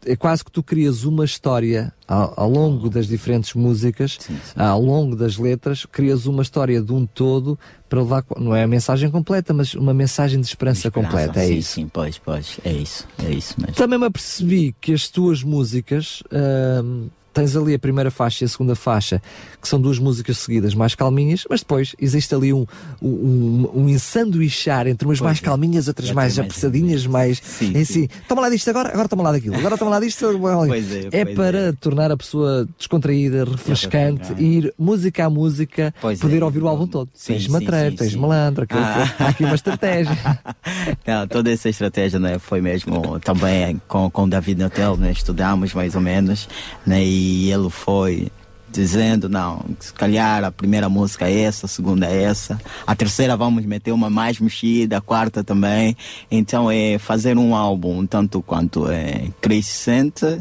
é 0.05 0.17
quase 0.17 0.45
que 0.45 0.51
tu 0.51 0.63
crias 0.63 1.05
uma 1.05 1.25
história 1.25 1.93
ao, 2.07 2.35
ao 2.37 2.51
longo 2.51 2.91
das 2.91 3.07
diferentes 3.07 3.55
músicas, 3.55 4.19
sim, 4.21 4.35
sim. 4.35 4.53
ao 4.57 4.81
longo 4.81 5.17
das 5.17 5.37
letras, 5.37 5.87
crias 5.87 6.27
uma 6.27 6.43
história 6.43 6.81
de 6.83 6.93
um 6.93 7.07
todo 7.07 7.59
para 7.89 8.01
levar, 8.01 8.25
não 8.37 8.55
é 8.55 8.63
a 8.63 8.67
mensagem 8.67 9.11
completa, 9.11 9.53
mas 9.55 9.75
uma 9.75 9.95
mensagem 9.95 10.41
de 10.41 10.47
esperança, 10.47 10.83
de 10.83 10.89
esperança 10.89 11.11
completa, 11.11 11.41
é 11.41 11.47
sim, 11.47 11.55
isso. 11.55 11.73
Sim, 11.73 11.89
pois, 11.89 12.19
pois, 12.19 12.59
é 12.65 12.73
isso, 12.73 13.07
é 13.25 13.31
isso 13.31 13.55
mesmo. 13.59 13.75
Também 13.75 13.99
me 13.99 14.07
apercebi 14.07 14.75
que 14.81 14.93
as 14.93 15.09
tuas 15.09 15.43
músicas, 15.43 16.23
uh, 16.27 17.11
tens 17.33 17.57
ali 17.57 17.75
a 17.75 17.79
primeira 17.79 18.11
faixa 18.11 18.45
e 18.45 18.47
a 18.47 18.49
segunda 18.49 18.75
faixa, 18.75 19.23
que 19.61 19.69
são 19.69 19.81
duas 19.81 19.99
músicas 19.99 20.39
seguidas 20.39 20.75
mais 20.75 20.95
calminhas, 20.95 21.45
mas 21.49 21.61
depois 21.61 21.95
existe 22.01 22.35
ali 22.35 22.53
um, 22.53 22.67
um, 23.01 23.71
um 23.75 23.89
ensanduichar 23.89 24.87
entre 24.87 25.07
umas 25.07 25.19
pois 25.19 25.27
mais 25.27 25.39
é. 25.39 25.43
calminhas, 25.43 25.89
outras 25.89 26.11
mais 26.13 26.39
apressadinhas, 26.39 27.07
mais. 27.07 27.41
Sim, 27.43 27.73
é 27.75 27.81
assim, 27.81 28.09
toma 28.29 28.43
lá 28.43 28.51
disto 28.51 28.69
agora, 28.69 28.91
agora 28.91 29.09
toma 29.09 29.23
lá 29.23 29.33
daquilo, 29.33 29.57
agora 29.57 29.79
toma 29.79 29.91
lá 29.91 30.01
disto. 30.01 30.27
pois 30.69 30.93
é, 30.93 31.09
é 31.13 31.25
para 31.25 31.59
é. 31.59 31.73
tornar 31.73 32.11
a 32.11 32.17
pessoa 32.17 32.69
descontraída, 32.77 33.45
refrescante, 33.45 34.33
ir 34.39 34.73
música 34.79 35.27
a 35.27 35.31
música, 35.31 35.95
pois 36.01 36.21
poder 36.21 36.43
é. 36.43 36.45
ouvir 36.45 36.63
o 36.63 36.69
álbum 36.69 36.87
todo. 36.87 37.09
Sim, 37.15 37.35
tens 37.35 37.49
matreiro, 37.49 37.97
tens 37.97 38.15
malandro, 38.15 38.67
ah. 38.71 39.15
há 39.19 39.29
aqui 39.29 39.45
uma 39.45 39.55
estratégia. 39.55 40.17
Não, 41.07 41.27
toda 41.27 41.51
essa 41.51 41.69
estratégia 41.69 42.19
né, 42.19 42.39
foi 42.39 42.61
mesmo 42.61 43.19
também 43.21 43.81
com, 43.89 44.11
com 44.11 44.25
o 44.25 44.29
David 44.29 44.61
Notel, 44.61 44.97
né, 44.97 45.13
estudamos 45.13 45.73
mais 45.75 45.95
ou 45.95 46.01
menos, 46.01 46.49
né, 46.87 47.03
e 47.03 47.22
e 47.23 47.53
ele 47.53 47.71
foi 47.71 48.29
dizendo, 48.69 49.29
não, 49.29 49.65
se 49.79 49.93
calhar 49.93 50.43
a 50.43 50.51
primeira 50.51 50.89
música 50.89 51.29
é 51.29 51.43
essa, 51.43 51.67
a 51.67 51.69
segunda 51.69 52.07
é 52.07 52.23
essa, 52.23 52.59
a 52.87 52.97
terceira 52.97 53.37
vamos 53.37 53.65
meter 53.67 53.93
uma 53.93 54.09
mais 54.09 54.41
mexida, 54.41 54.97
a 54.97 55.01
quarta 55.01 55.45
também. 55.45 55.95
Então 56.31 56.71
é 56.71 56.99
fazer 56.99 57.37
um 57.37 57.55
álbum 57.55 58.07
tanto 58.07 58.43
quanto 58.43 58.91
é 58.91 59.29
crescente 59.41 60.41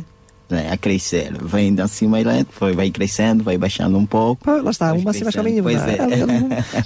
né, 0.51 0.69
a 0.71 0.77
crescer. 0.77 1.33
Vem 1.41 1.73
de 1.73 1.87
cima 1.87 2.19
e 2.19 2.23
lento, 2.23 2.49
foi, 2.51 2.73
vai 2.73 2.91
crescendo, 2.91 3.43
vai 3.43 3.57
baixando 3.57 3.97
um 3.97 4.05
pouco. 4.05 4.49
Ah, 4.49 4.61
lá 4.61 4.71
está, 4.71 4.93
uma 4.93 5.11
assim 5.11 5.23
mais 5.23 5.35
caminho. 5.35 5.63
Pois 5.63 5.81
é. 5.81 5.97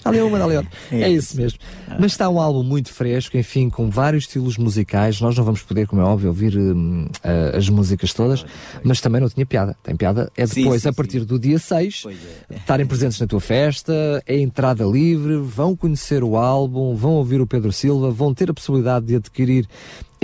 Ali 0.06 0.22
uma, 0.22 0.38
ali 0.44 0.58
outra. 0.58 0.72
É, 0.92 1.02
é 1.02 1.10
isso 1.10 1.36
mesmo. 1.36 1.60
Ah. 1.88 1.98
Mas 2.00 2.12
está 2.12 2.30
um 2.30 2.40
álbum 2.40 2.64
muito 2.64 2.94
fresco, 2.94 3.38
enfim, 3.38 3.70
com 3.70 3.90
vários 3.90 4.26
estilos 4.26 4.58
musicais. 4.58 5.20
Nós 5.20 5.36
não 5.38 5.44
vamos 5.44 5.62
poder, 5.62 5.88
como 5.88 6.02
é 6.02 6.06
óbvio, 6.06 6.30
ouvir 6.30 6.56
uh, 6.56 7.58
as 7.58 7.68
músicas 7.68 8.14
todas, 8.14 8.46
mas 8.84 9.02
também 9.02 9.20
não 9.20 9.30
tinha 9.30 9.46
piada. 9.46 9.76
Tem 9.84 9.96
piada. 9.96 10.32
É 10.38 10.46
depois, 10.46 10.82
sim, 10.82 10.88
sim, 10.88 10.90
a 10.90 10.94
partir 10.94 11.20
sim. 11.22 11.26
do 11.26 11.40
dia 11.40 11.60
6, 11.60 12.04
é. 12.50 12.56
estarem 12.56 12.86
presentes 12.86 13.20
na 13.20 13.28
tua 13.28 13.42
festa, 13.42 13.94
é 14.26 14.38
entrada 14.40 14.86
livre, 14.86 15.38
vão 15.38 15.76
conhecer 15.76 16.24
o 16.24 16.38
álbum, 16.38 16.96
vão 16.96 17.14
ouvir 17.14 17.42
o 17.42 17.48
Pedro 17.48 17.72
Silva, 17.72 18.12
vão 18.12 18.34
ter 18.34 18.50
a 18.50 18.54
possibilidade 18.54 19.06
de 19.08 19.16
adquirir 19.16 19.68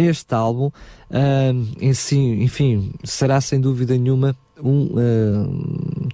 este 0.08 0.34
álbum, 0.34 0.68
uh, 0.68 1.68
em 1.80 1.94
si, 1.94 2.18
enfim, 2.18 2.94
será 3.04 3.40
sem 3.42 3.60
dúvida 3.60 3.98
nenhuma 3.98 4.36
um, 4.62 4.88
uh, 4.94 6.10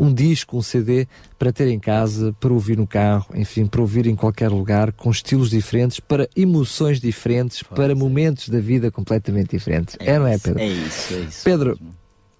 um 0.00 0.12
disco, 0.12 0.56
um 0.56 0.62
CD 0.62 1.06
para 1.38 1.52
ter 1.52 1.68
em 1.68 1.78
casa, 1.78 2.34
para 2.40 2.52
ouvir 2.52 2.78
no 2.78 2.86
carro, 2.86 3.26
enfim, 3.34 3.66
para 3.66 3.80
ouvir 3.82 4.06
em 4.06 4.16
qualquer 4.16 4.48
lugar, 4.48 4.92
com 4.92 5.10
estilos 5.10 5.50
diferentes, 5.50 6.00
para 6.00 6.28
emoções 6.34 6.98
diferentes, 7.00 7.62
Pode 7.62 7.74
para 7.74 7.88
ser. 7.88 7.94
momentos 7.94 8.48
da 8.48 8.58
vida 8.58 8.90
completamente 8.90 9.50
diferentes. 9.50 9.96
É, 10.00 10.12
é 10.12 10.18
não 10.18 10.26
é, 10.26 10.38
Pedro? 10.38 10.58
É 10.58 10.66
isso, 10.66 11.14
é 11.14 11.18
isso. 11.18 11.44
Pedro, 11.44 11.78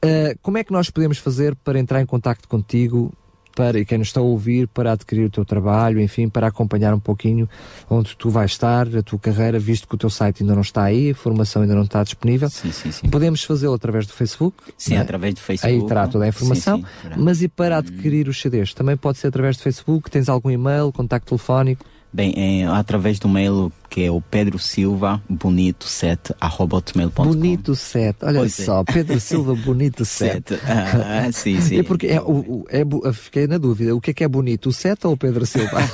uh, 0.04 0.38
como 0.40 0.56
é 0.56 0.64
que 0.64 0.72
nós 0.72 0.88
podemos 0.88 1.18
fazer 1.18 1.54
para 1.56 1.78
entrar 1.78 2.00
em 2.00 2.06
contato 2.06 2.48
contigo 2.48 3.12
para, 3.60 3.78
e 3.78 3.84
quem 3.84 3.98
nos 3.98 4.08
está 4.08 4.20
a 4.20 4.22
ouvir, 4.22 4.66
para 4.68 4.92
adquirir 4.92 5.26
o 5.26 5.30
teu 5.30 5.44
trabalho, 5.44 6.00
enfim, 6.00 6.30
para 6.30 6.46
acompanhar 6.46 6.94
um 6.94 6.98
pouquinho 6.98 7.46
onde 7.90 8.16
tu 8.16 8.30
vais 8.30 8.52
estar, 8.52 8.86
a 8.96 9.02
tua 9.02 9.18
carreira, 9.18 9.58
visto 9.58 9.86
que 9.86 9.94
o 9.94 9.98
teu 9.98 10.08
site 10.08 10.42
ainda 10.42 10.54
não 10.54 10.62
está 10.62 10.84
aí, 10.84 11.10
a 11.10 11.14
formação 11.14 11.60
ainda 11.60 11.74
não 11.74 11.82
está 11.82 12.02
disponível. 12.02 12.48
Sim, 12.48 12.72
sim, 12.72 12.90
sim. 12.90 13.08
Podemos 13.10 13.44
fazê-lo 13.44 13.74
através 13.74 14.06
do 14.06 14.14
Facebook. 14.14 14.56
Sim, 14.78 14.94
é? 14.94 14.98
através 14.98 15.34
do 15.34 15.40
Facebook. 15.40 15.82
Aí 15.82 15.86
terá 15.86 16.08
toda 16.08 16.24
a 16.24 16.28
informação. 16.28 16.78
Sim, 16.78 16.84
sim, 17.02 17.08
mas 17.18 17.42
e 17.42 17.48
para 17.48 17.76
adquirir 17.76 18.28
os 18.28 18.40
CDs? 18.40 18.72
Também 18.72 18.96
pode 18.96 19.18
ser 19.18 19.26
através 19.26 19.58
do 19.58 19.62
Facebook? 19.62 20.10
Tens 20.10 20.30
algum 20.30 20.50
e-mail, 20.50 20.90
contacto 20.90 21.28
telefónico? 21.28 21.84
Bem, 22.10 22.32
é, 22.36 22.66
através 22.66 23.18
do 23.18 23.28
mail 23.28 23.70
que 23.90 24.04
é 24.04 24.10
o 24.10 24.20
Pedro 24.20 24.58
Silva 24.58 25.20
Bonito 25.28 25.84
7 25.84 26.32
hotmail.com. 26.40 27.24
Bonito 27.24 27.74
7, 27.74 28.24
olha 28.24 28.38
pois 28.38 28.60
é. 28.60 28.64
só, 28.64 28.80
é. 28.80 28.84
Pedro 28.84 29.20
Silva 29.20 29.54
Bonito 29.56 30.04
7. 30.06 30.54
Ah, 30.64 31.30
sim, 31.32 31.60
sim. 31.60 31.80
É 31.80 31.82
porque 31.82 32.06
é, 32.06 32.20
o, 32.20 32.64
é, 32.68 33.12
fiquei 33.12 33.48
na 33.48 33.58
dúvida, 33.58 33.94
o 33.94 34.00
que 34.00 34.12
é 34.12 34.14
que 34.14 34.22
é 34.22 34.28
bonito, 34.28 34.68
o 34.68 34.72
7 34.72 35.08
ou 35.08 35.14
o 35.14 35.16
Pedro 35.16 35.44
Silva? 35.44 35.80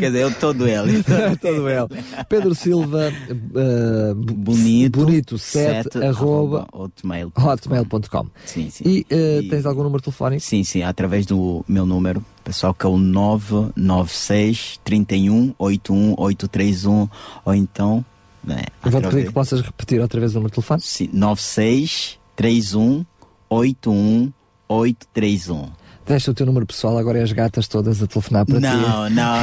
Quer 0.00 0.06
dizer, 0.10 0.22
eu 0.22 0.34
todo 0.34 0.66
ele. 0.66 1.02
todo 1.40 1.68
ele. 1.68 1.88
Pedro 2.28 2.54
Silva 2.54 3.12
uh, 3.30 4.14
Bonito, 4.14 4.98
bonito 4.98 5.38
7, 5.38 5.92
7 5.92 6.04
arroba 6.04 6.66
hotmail.com. 6.72 7.48
hotmail.com. 7.48 8.26
Sim, 8.44 8.70
sim. 8.70 8.84
E, 8.84 9.06
uh, 9.12 9.42
e 9.42 9.48
tens 9.48 9.64
algum 9.64 9.84
número 9.84 10.02
telefónico? 10.02 10.42
Sim, 10.42 10.64
sim, 10.64 10.82
através 10.82 11.26
do 11.26 11.64
meu 11.68 11.86
número 11.86 12.24
pessoal 12.42 12.74
que 12.74 12.84
é 12.84 12.88
o 12.88 12.98
996 12.98 14.80
31 14.84 15.54
81 15.58 15.91
831 16.18 17.08
ou 17.44 17.54
então 17.54 18.04
né, 18.42 18.62
Eu 18.84 18.90
vou 18.90 19.00
pedir 19.02 19.26
que 19.26 19.32
possas 19.32 19.60
repetir 19.60 20.00
outra 20.00 20.18
vez 20.18 20.32
o 20.32 20.34
número 20.34 20.50
de 20.50 20.54
telefone? 20.56 20.80
Sim, 20.80 21.10
96 21.12 22.18
31 22.36 23.04
81 23.48 24.32
831 24.68 25.82
Deixa 26.04 26.32
o 26.32 26.34
teu 26.34 26.44
número 26.44 26.66
pessoal, 26.66 26.98
agora 26.98 27.20
é 27.20 27.22
as 27.22 27.30
gatas 27.30 27.68
todas 27.68 28.02
a 28.02 28.06
telefonar 28.08 28.44
para 28.44 28.58
não, 28.58 28.70
ti. 28.70 28.76
Não, 28.76 29.10
não. 29.10 29.42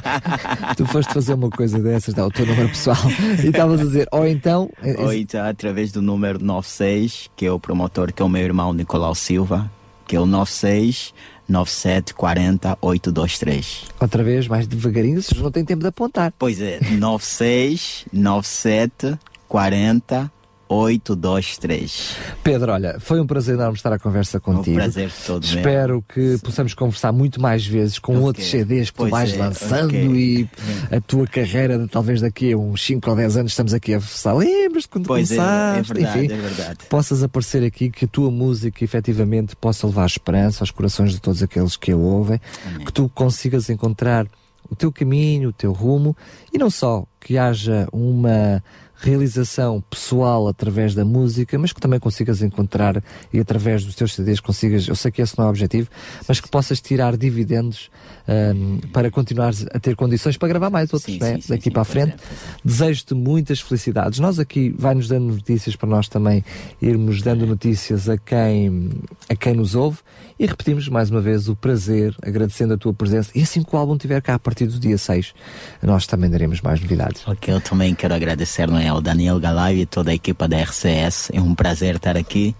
tu 0.76 0.86
foste 0.86 1.12
fazer 1.12 1.34
uma 1.34 1.50
coisa 1.50 1.78
dessas, 1.78 2.14
dá 2.14 2.26
o 2.26 2.30
teu 2.30 2.46
número 2.46 2.70
pessoal 2.70 2.96
e 3.42 3.48
estavas 3.48 3.80
a 3.80 3.84
dizer, 3.84 4.08
ou 4.10 4.26
então. 4.26 4.70
É, 4.82 4.98
ou 4.98 5.12
então 5.12 5.44
através 5.44 5.92
do 5.92 6.00
número 6.00 6.42
96, 6.42 7.30
que 7.36 7.44
é 7.44 7.52
o 7.52 7.60
promotor, 7.60 8.14
que 8.14 8.22
é 8.22 8.24
o 8.24 8.28
meu 8.30 8.42
irmão 8.42 8.72
Nicolau 8.72 9.14
Silva, 9.14 9.70
que 10.06 10.16
é 10.16 10.20
o 10.20 10.24
96 10.24 11.12
97 11.48 12.14
40 12.14 12.78
823. 12.80 13.84
Outra 14.00 14.22
vez, 14.22 14.48
mais 14.48 14.66
devagarinho, 14.66 15.22
vocês 15.22 15.40
não 15.40 15.50
têm 15.50 15.64
tempo 15.64 15.82
de 15.82 15.88
apontar. 15.88 16.32
Pois 16.38 16.60
é, 16.60 16.80
96 16.90 18.06
97 18.12 19.18
40 19.48 20.30
823. 20.68 22.16
Pedro, 22.42 22.72
olha, 22.72 22.98
foi 22.98 23.20
um 23.20 23.26
prazer 23.26 23.54
enorme 23.54 23.76
estar 23.76 23.92
a 23.92 23.98
conversa 23.98 24.40
contigo. 24.40 24.76
Um 24.76 24.80
prazer 24.80 25.12
todo 25.26 25.44
Espero 25.44 25.94
mesmo. 25.94 26.04
que 26.08 26.36
Sim. 26.36 26.44
possamos 26.44 26.74
conversar 26.74 27.12
muito 27.12 27.40
mais 27.40 27.66
vezes 27.66 27.98
com 27.98 28.12
okay. 28.12 28.24
outros 28.24 28.46
CDs 28.46 28.90
que 28.90 28.96
pois 28.96 29.10
tu 29.10 29.12
vais 29.12 29.32
é. 29.34 29.36
lançando 29.36 29.88
okay. 29.88 30.08
e 30.10 30.48
a 30.90 31.00
tua 31.00 31.26
carreira, 31.26 31.86
talvez 31.88 32.20
daqui 32.20 32.52
a 32.52 32.56
uns 32.56 32.84
5 32.84 33.10
ou 33.10 33.16
10 33.16 33.36
anos 33.36 33.52
estamos 33.52 33.74
aqui 33.74 33.94
a 33.94 34.00
falar. 34.00 34.38
Lembras-te 34.38 34.88
quando 34.88 35.06
pois 35.06 35.28
começaste? 35.28 35.76
É, 35.76 35.78
é 35.78 35.82
verdade, 35.82 36.24
Enfim, 36.24 36.34
é 36.34 36.36
verdade. 36.36 36.78
Possas 36.88 37.22
aparecer 37.22 37.62
aqui, 37.62 37.90
que 37.90 38.04
a 38.06 38.08
tua 38.08 38.30
música 38.30 38.82
efetivamente 38.82 39.54
possa 39.56 39.86
levar 39.86 40.06
esperança 40.06 40.62
aos 40.62 40.70
corações 40.70 41.12
de 41.12 41.20
todos 41.20 41.42
aqueles 41.42 41.76
que 41.76 41.92
a 41.92 41.96
ouvem, 41.96 42.40
Amém. 42.66 42.86
que 42.86 42.92
tu 42.92 43.10
consigas 43.14 43.68
encontrar 43.68 44.26
o 44.70 44.74
teu 44.74 44.90
caminho, 44.90 45.50
o 45.50 45.52
teu 45.52 45.72
rumo 45.72 46.16
e 46.52 46.58
não 46.58 46.70
só 46.70 47.06
que 47.20 47.38
haja 47.38 47.86
uma 47.92 48.62
realização 49.04 49.82
pessoal 49.82 50.48
através 50.48 50.94
da 50.94 51.04
música, 51.04 51.58
mas 51.58 51.72
que 51.72 51.80
também 51.80 52.00
consigas 52.00 52.42
encontrar 52.42 53.02
e 53.32 53.38
através 53.38 53.84
dos 53.84 53.94
teus 53.94 54.14
CDs 54.14 54.40
consigas, 54.40 54.88
eu 54.88 54.96
sei 54.96 55.10
que 55.10 55.20
esse 55.20 55.36
não 55.38 55.44
é 55.44 55.48
o 55.48 55.50
objetivo, 55.50 55.88
mas 56.26 56.40
que 56.40 56.48
possas 56.48 56.80
tirar 56.80 57.16
dividendos 57.16 57.90
um, 58.26 58.78
para 58.92 59.10
continuar 59.10 59.52
a 59.72 59.78
ter 59.78 59.94
condições 59.94 60.36
para 60.36 60.48
gravar 60.48 60.70
mais 60.70 60.92
outros, 60.92 61.12
sim, 61.12 61.20
né? 61.20 61.40
sim, 61.40 61.48
daqui 61.48 61.64
sim, 61.64 61.70
para 61.70 61.82
a 61.82 61.84
frente. 61.84 62.12
É, 62.12 62.14
é. 62.14 62.18
Desejo-te 62.64 63.14
muitas 63.14 63.60
felicidades. 63.60 64.18
Nós 64.18 64.38
aqui 64.38 64.74
vai-nos 64.76 65.08
dando 65.08 65.26
notícias 65.26 65.76
para 65.76 65.88
nós 65.88 66.08
também 66.08 66.44
irmos 66.80 67.22
dando 67.22 67.46
notícias 67.46 68.08
a 68.08 68.16
quem, 68.16 68.90
a 69.28 69.34
quem 69.34 69.54
nos 69.54 69.74
ouve 69.74 69.98
e 70.38 70.46
repetimos 70.46 70.88
mais 70.88 71.10
uma 71.10 71.20
vez 71.20 71.48
o 71.48 71.56
prazer, 71.56 72.14
agradecendo 72.22 72.74
a 72.74 72.76
tua 72.76 72.92
presença. 72.92 73.30
E 73.34 73.42
assim 73.42 73.62
que 73.62 73.74
o 73.74 73.78
álbum 73.78 73.94
estiver 73.94 74.20
cá 74.20 74.34
a 74.34 74.38
partir 74.38 74.66
do 74.66 74.78
dia 74.78 74.98
6, 74.98 75.34
nós 75.82 76.06
também 76.06 76.28
daremos 76.28 76.60
mais 76.60 76.80
novidades. 76.80 77.26
Ok, 77.26 77.54
eu 77.54 77.60
também 77.60 77.94
quero 77.94 78.14
agradecer 78.14 78.66
não 78.66 78.78
é, 78.78 78.88
ao 78.88 79.00
Daniel 79.00 79.38
Galay 79.38 79.80
e 79.80 79.86
toda 79.86 80.10
a 80.10 80.14
equipa 80.14 80.48
da 80.48 80.60
RCS. 80.60 81.30
É 81.32 81.40
um 81.40 81.54
prazer 81.54 81.96
estar 81.96 82.16
aqui 82.16 82.54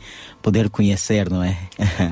poder 0.45 0.69
conhecer, 0.69 1.31
não 1.31 1.43
é? 1.43 1.57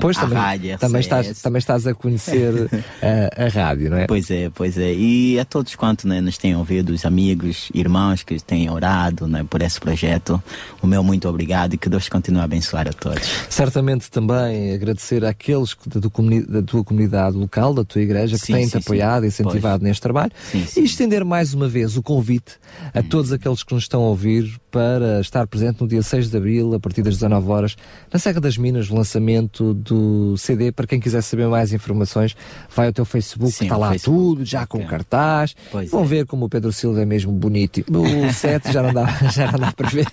Pois 0.01 0.17
também, 0.17 0.35
rádio, 0.35 0.77
também, 0.79 1.01
estás, 1.01 1.39
também 1.39 1.59
estás 1.59 1.85
a 1.85 1.93
conhecer 1.93 2.67
a, 2.99 3.45
a, 3.45 3.47
rádio, 3.47 3.91
não 3.91 3.97
é? 3.97 4.07
Pois 4.07 4.31
é, 4.31 4.49
pois 4.49 4.75
é. 4.75 4.91
E 4.91 5.39
a 5.39 5.45
todos 5.45 5.75
quantos 5.75 6.05
né, 6.05 6.19
nos 6.19 6.35
têm 6.35 6.55
ouvido, 6.55 6.91
os 6.91 7.05
amigos, 7.05 7.69
irmãos 7.75 8.23
que 8.23 8.39
têm 8.39 8.71
orado 8.71 9.27
né, 9.27 9.45
por 9.47 9.61
esse 9.61 9.79
projeto, 9.79 10.41
o 10.81 10.87
meu 10.87 11.03
muito 11.03 11.29
obrigado 11.29 11.75
e 11.75 11.77
que 11.77 11.87
Deus 11.87 12.09
continue 12.09 12.41
a 12.41 12.45
abençoar 12.45 12.87
a 12.87 12.93
todos. 12.93 13.21
Certamente 13.49 14.09
também 14.09 14.73
agradecer 14.73 15.23
àqueles 15.23 15.77
da, 15.85 15.99
da 15.99 16.61
tua 16.63 16.83
comunidade 16.83 17.37
local, 17.37 17.71
da 17.71 17.83
tua 17.83 18.01
igreja, 18.01 18.35
que 18.39 18.51
têm-te 18.51 18.77
apoiado 18.77 19.25
e 19.25 19.27
incentivado 19.27 19.81
pois. 19.81 19.89
neste 19.89 20.01
trabalho 20.01 20.31
sim, 20.51 20.65
sim. 20.65 20.81
e 20.81 20.85
estender 20.85 21.23
mais 21.23 21.53
uma 21.53 21.67
vez 21.67 21.95
o 21.97 22.01
convite 22.01 22.53
a 22.95 22.99
hum. 22.99 23.03
todos 23.03 23.31
aqueles 23.31 23.61
que 23.61 23.75
nos 23.75 23.83
estão 23.83 24.01
a 24.01 24.07
ouvir 24.07 24.59
para 24.71 25.21
estar 25.21 25.45
presente 25.45 25.81
no 25.81 25.87
dia 25.87 26.01
6 26.01 26.31
de 26.31 26.37
Abril, 26.37 26.73
a 26.73 26.79
partir 26.79 27.03
das 27.03 27.13
19 27.13 27.47
horas, 27.47 27.75
na 28.11 28.17
Serra 28.23 28.39
das 28.39 28.57
Minas, 28.57 28.89
o 28.89 28.95
lançamento 28.95 29.73
do 29.73 30.37
CD. 30.37 30.71
Para 30.71 30.87
quem 30.87 30.97
quiser 30.97 31.21
saber 31.21 31.45
mais 31.49 31.73
informações, 31.73 32.37
vai 32.73 32.87
ao 32.87 32.93
teu 32.93 33.03
Facebook, 33.03 33.51
Sim, 33.51 33.65
está 33.65 33.75
lá 33.75 33.89
Facebook, 33.89 34.17
tudo, 34.17 34.45
já 34.45 34.65
com 34.65 34.79
é. 34.79 34.85
cartaz. 34.85 35.53
Pois 35.69 35.91
Vão 35.91 36.03
é. 36.03 36.05
ver 36.05 36.25
como 36.25 36.45
o 36.45 36.49
Pedro 36.49 36.71
Silva 36.71 37.01
é 37.01 37.05
mesmo 37.05 37.33
bonito. 37.33 37.83
O 37.91 38.31
7 38.31 38.71
já 38.71 38.81
não 38.81 38.93
dá, 38.93 39.07
já 39.29 39.51
não 39.51 39.59
dá 39.59 39.73
para 39.73 39.89
ver. 39.89 40.07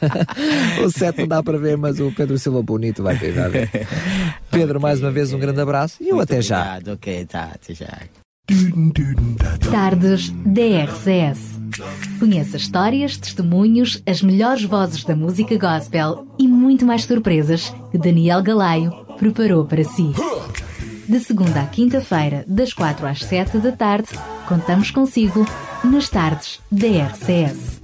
o 0.85 0.91
7 0.91 1.21
não 1.21 1.29
dá 1.29 1.41
para 1.41 1.57
ver, 1.57 1.77
mas 1.77 2.01
o 2.01 2.11
Pedro 2.11 2.37
Silva 2.37 2.61
bonito 2.65 3.01
vai 3.01 3.15
ver. 3.15 3.33
Pedro, 4.51 4.79
okay, 4.79 4.83
mais 4.83 5.01
uma 5.01 5.13
vez, 5.13 5.33
um 5.33 5.39
grande 5.39 5.61
abraço 5.61 6.03
e 6.03 6.09
eu 6.09 6.19
até 6.19 6.35
obrigado. 6.39 6.87
já. 6.87 6.93
Ok, 6.95 7.25
tá, 7.27 7.51
até 7.55 7.75
já. 7.75 8.20
Tardes 9.71 10.31
DRCS. 10.31 11.61
Conheça 12.19 12.57
histórias, 12.57 13.17
testemunhos, 13.17 14.03
as 14.05 14.23
melhores 14.23 14.65
vozes 14.65 15.05
da 15.05 15.15
música 15.15 15.57
gospel 15.57 16.27
e 16.39 16.49
muito 16.49 16.85
mais 16.85 17.05
surpresas 17.05 17.73
que 17.91 17.99
Daniel 17.99 18.43
Galaio 18.43 18.93
preparou 19.19 19.65
para 19.65 19.85
si. 19.85 20.13
De 21.09 21.21
segunda 21.21 21.63
à 21.63 21.67
quinta-feira, 21.67 22.45
das 22.47 22.73
quatro 22.73 23.07
às 23.07 23.21
sete 23.21 23.59
da 23.59 23.73
tarde, 23.73 24.09
contamos 24.49 24.91
consigo 24.91 25.47
nas 25.85 26.09
tardes 26.09 26.61
DRCS. 26.71 27.81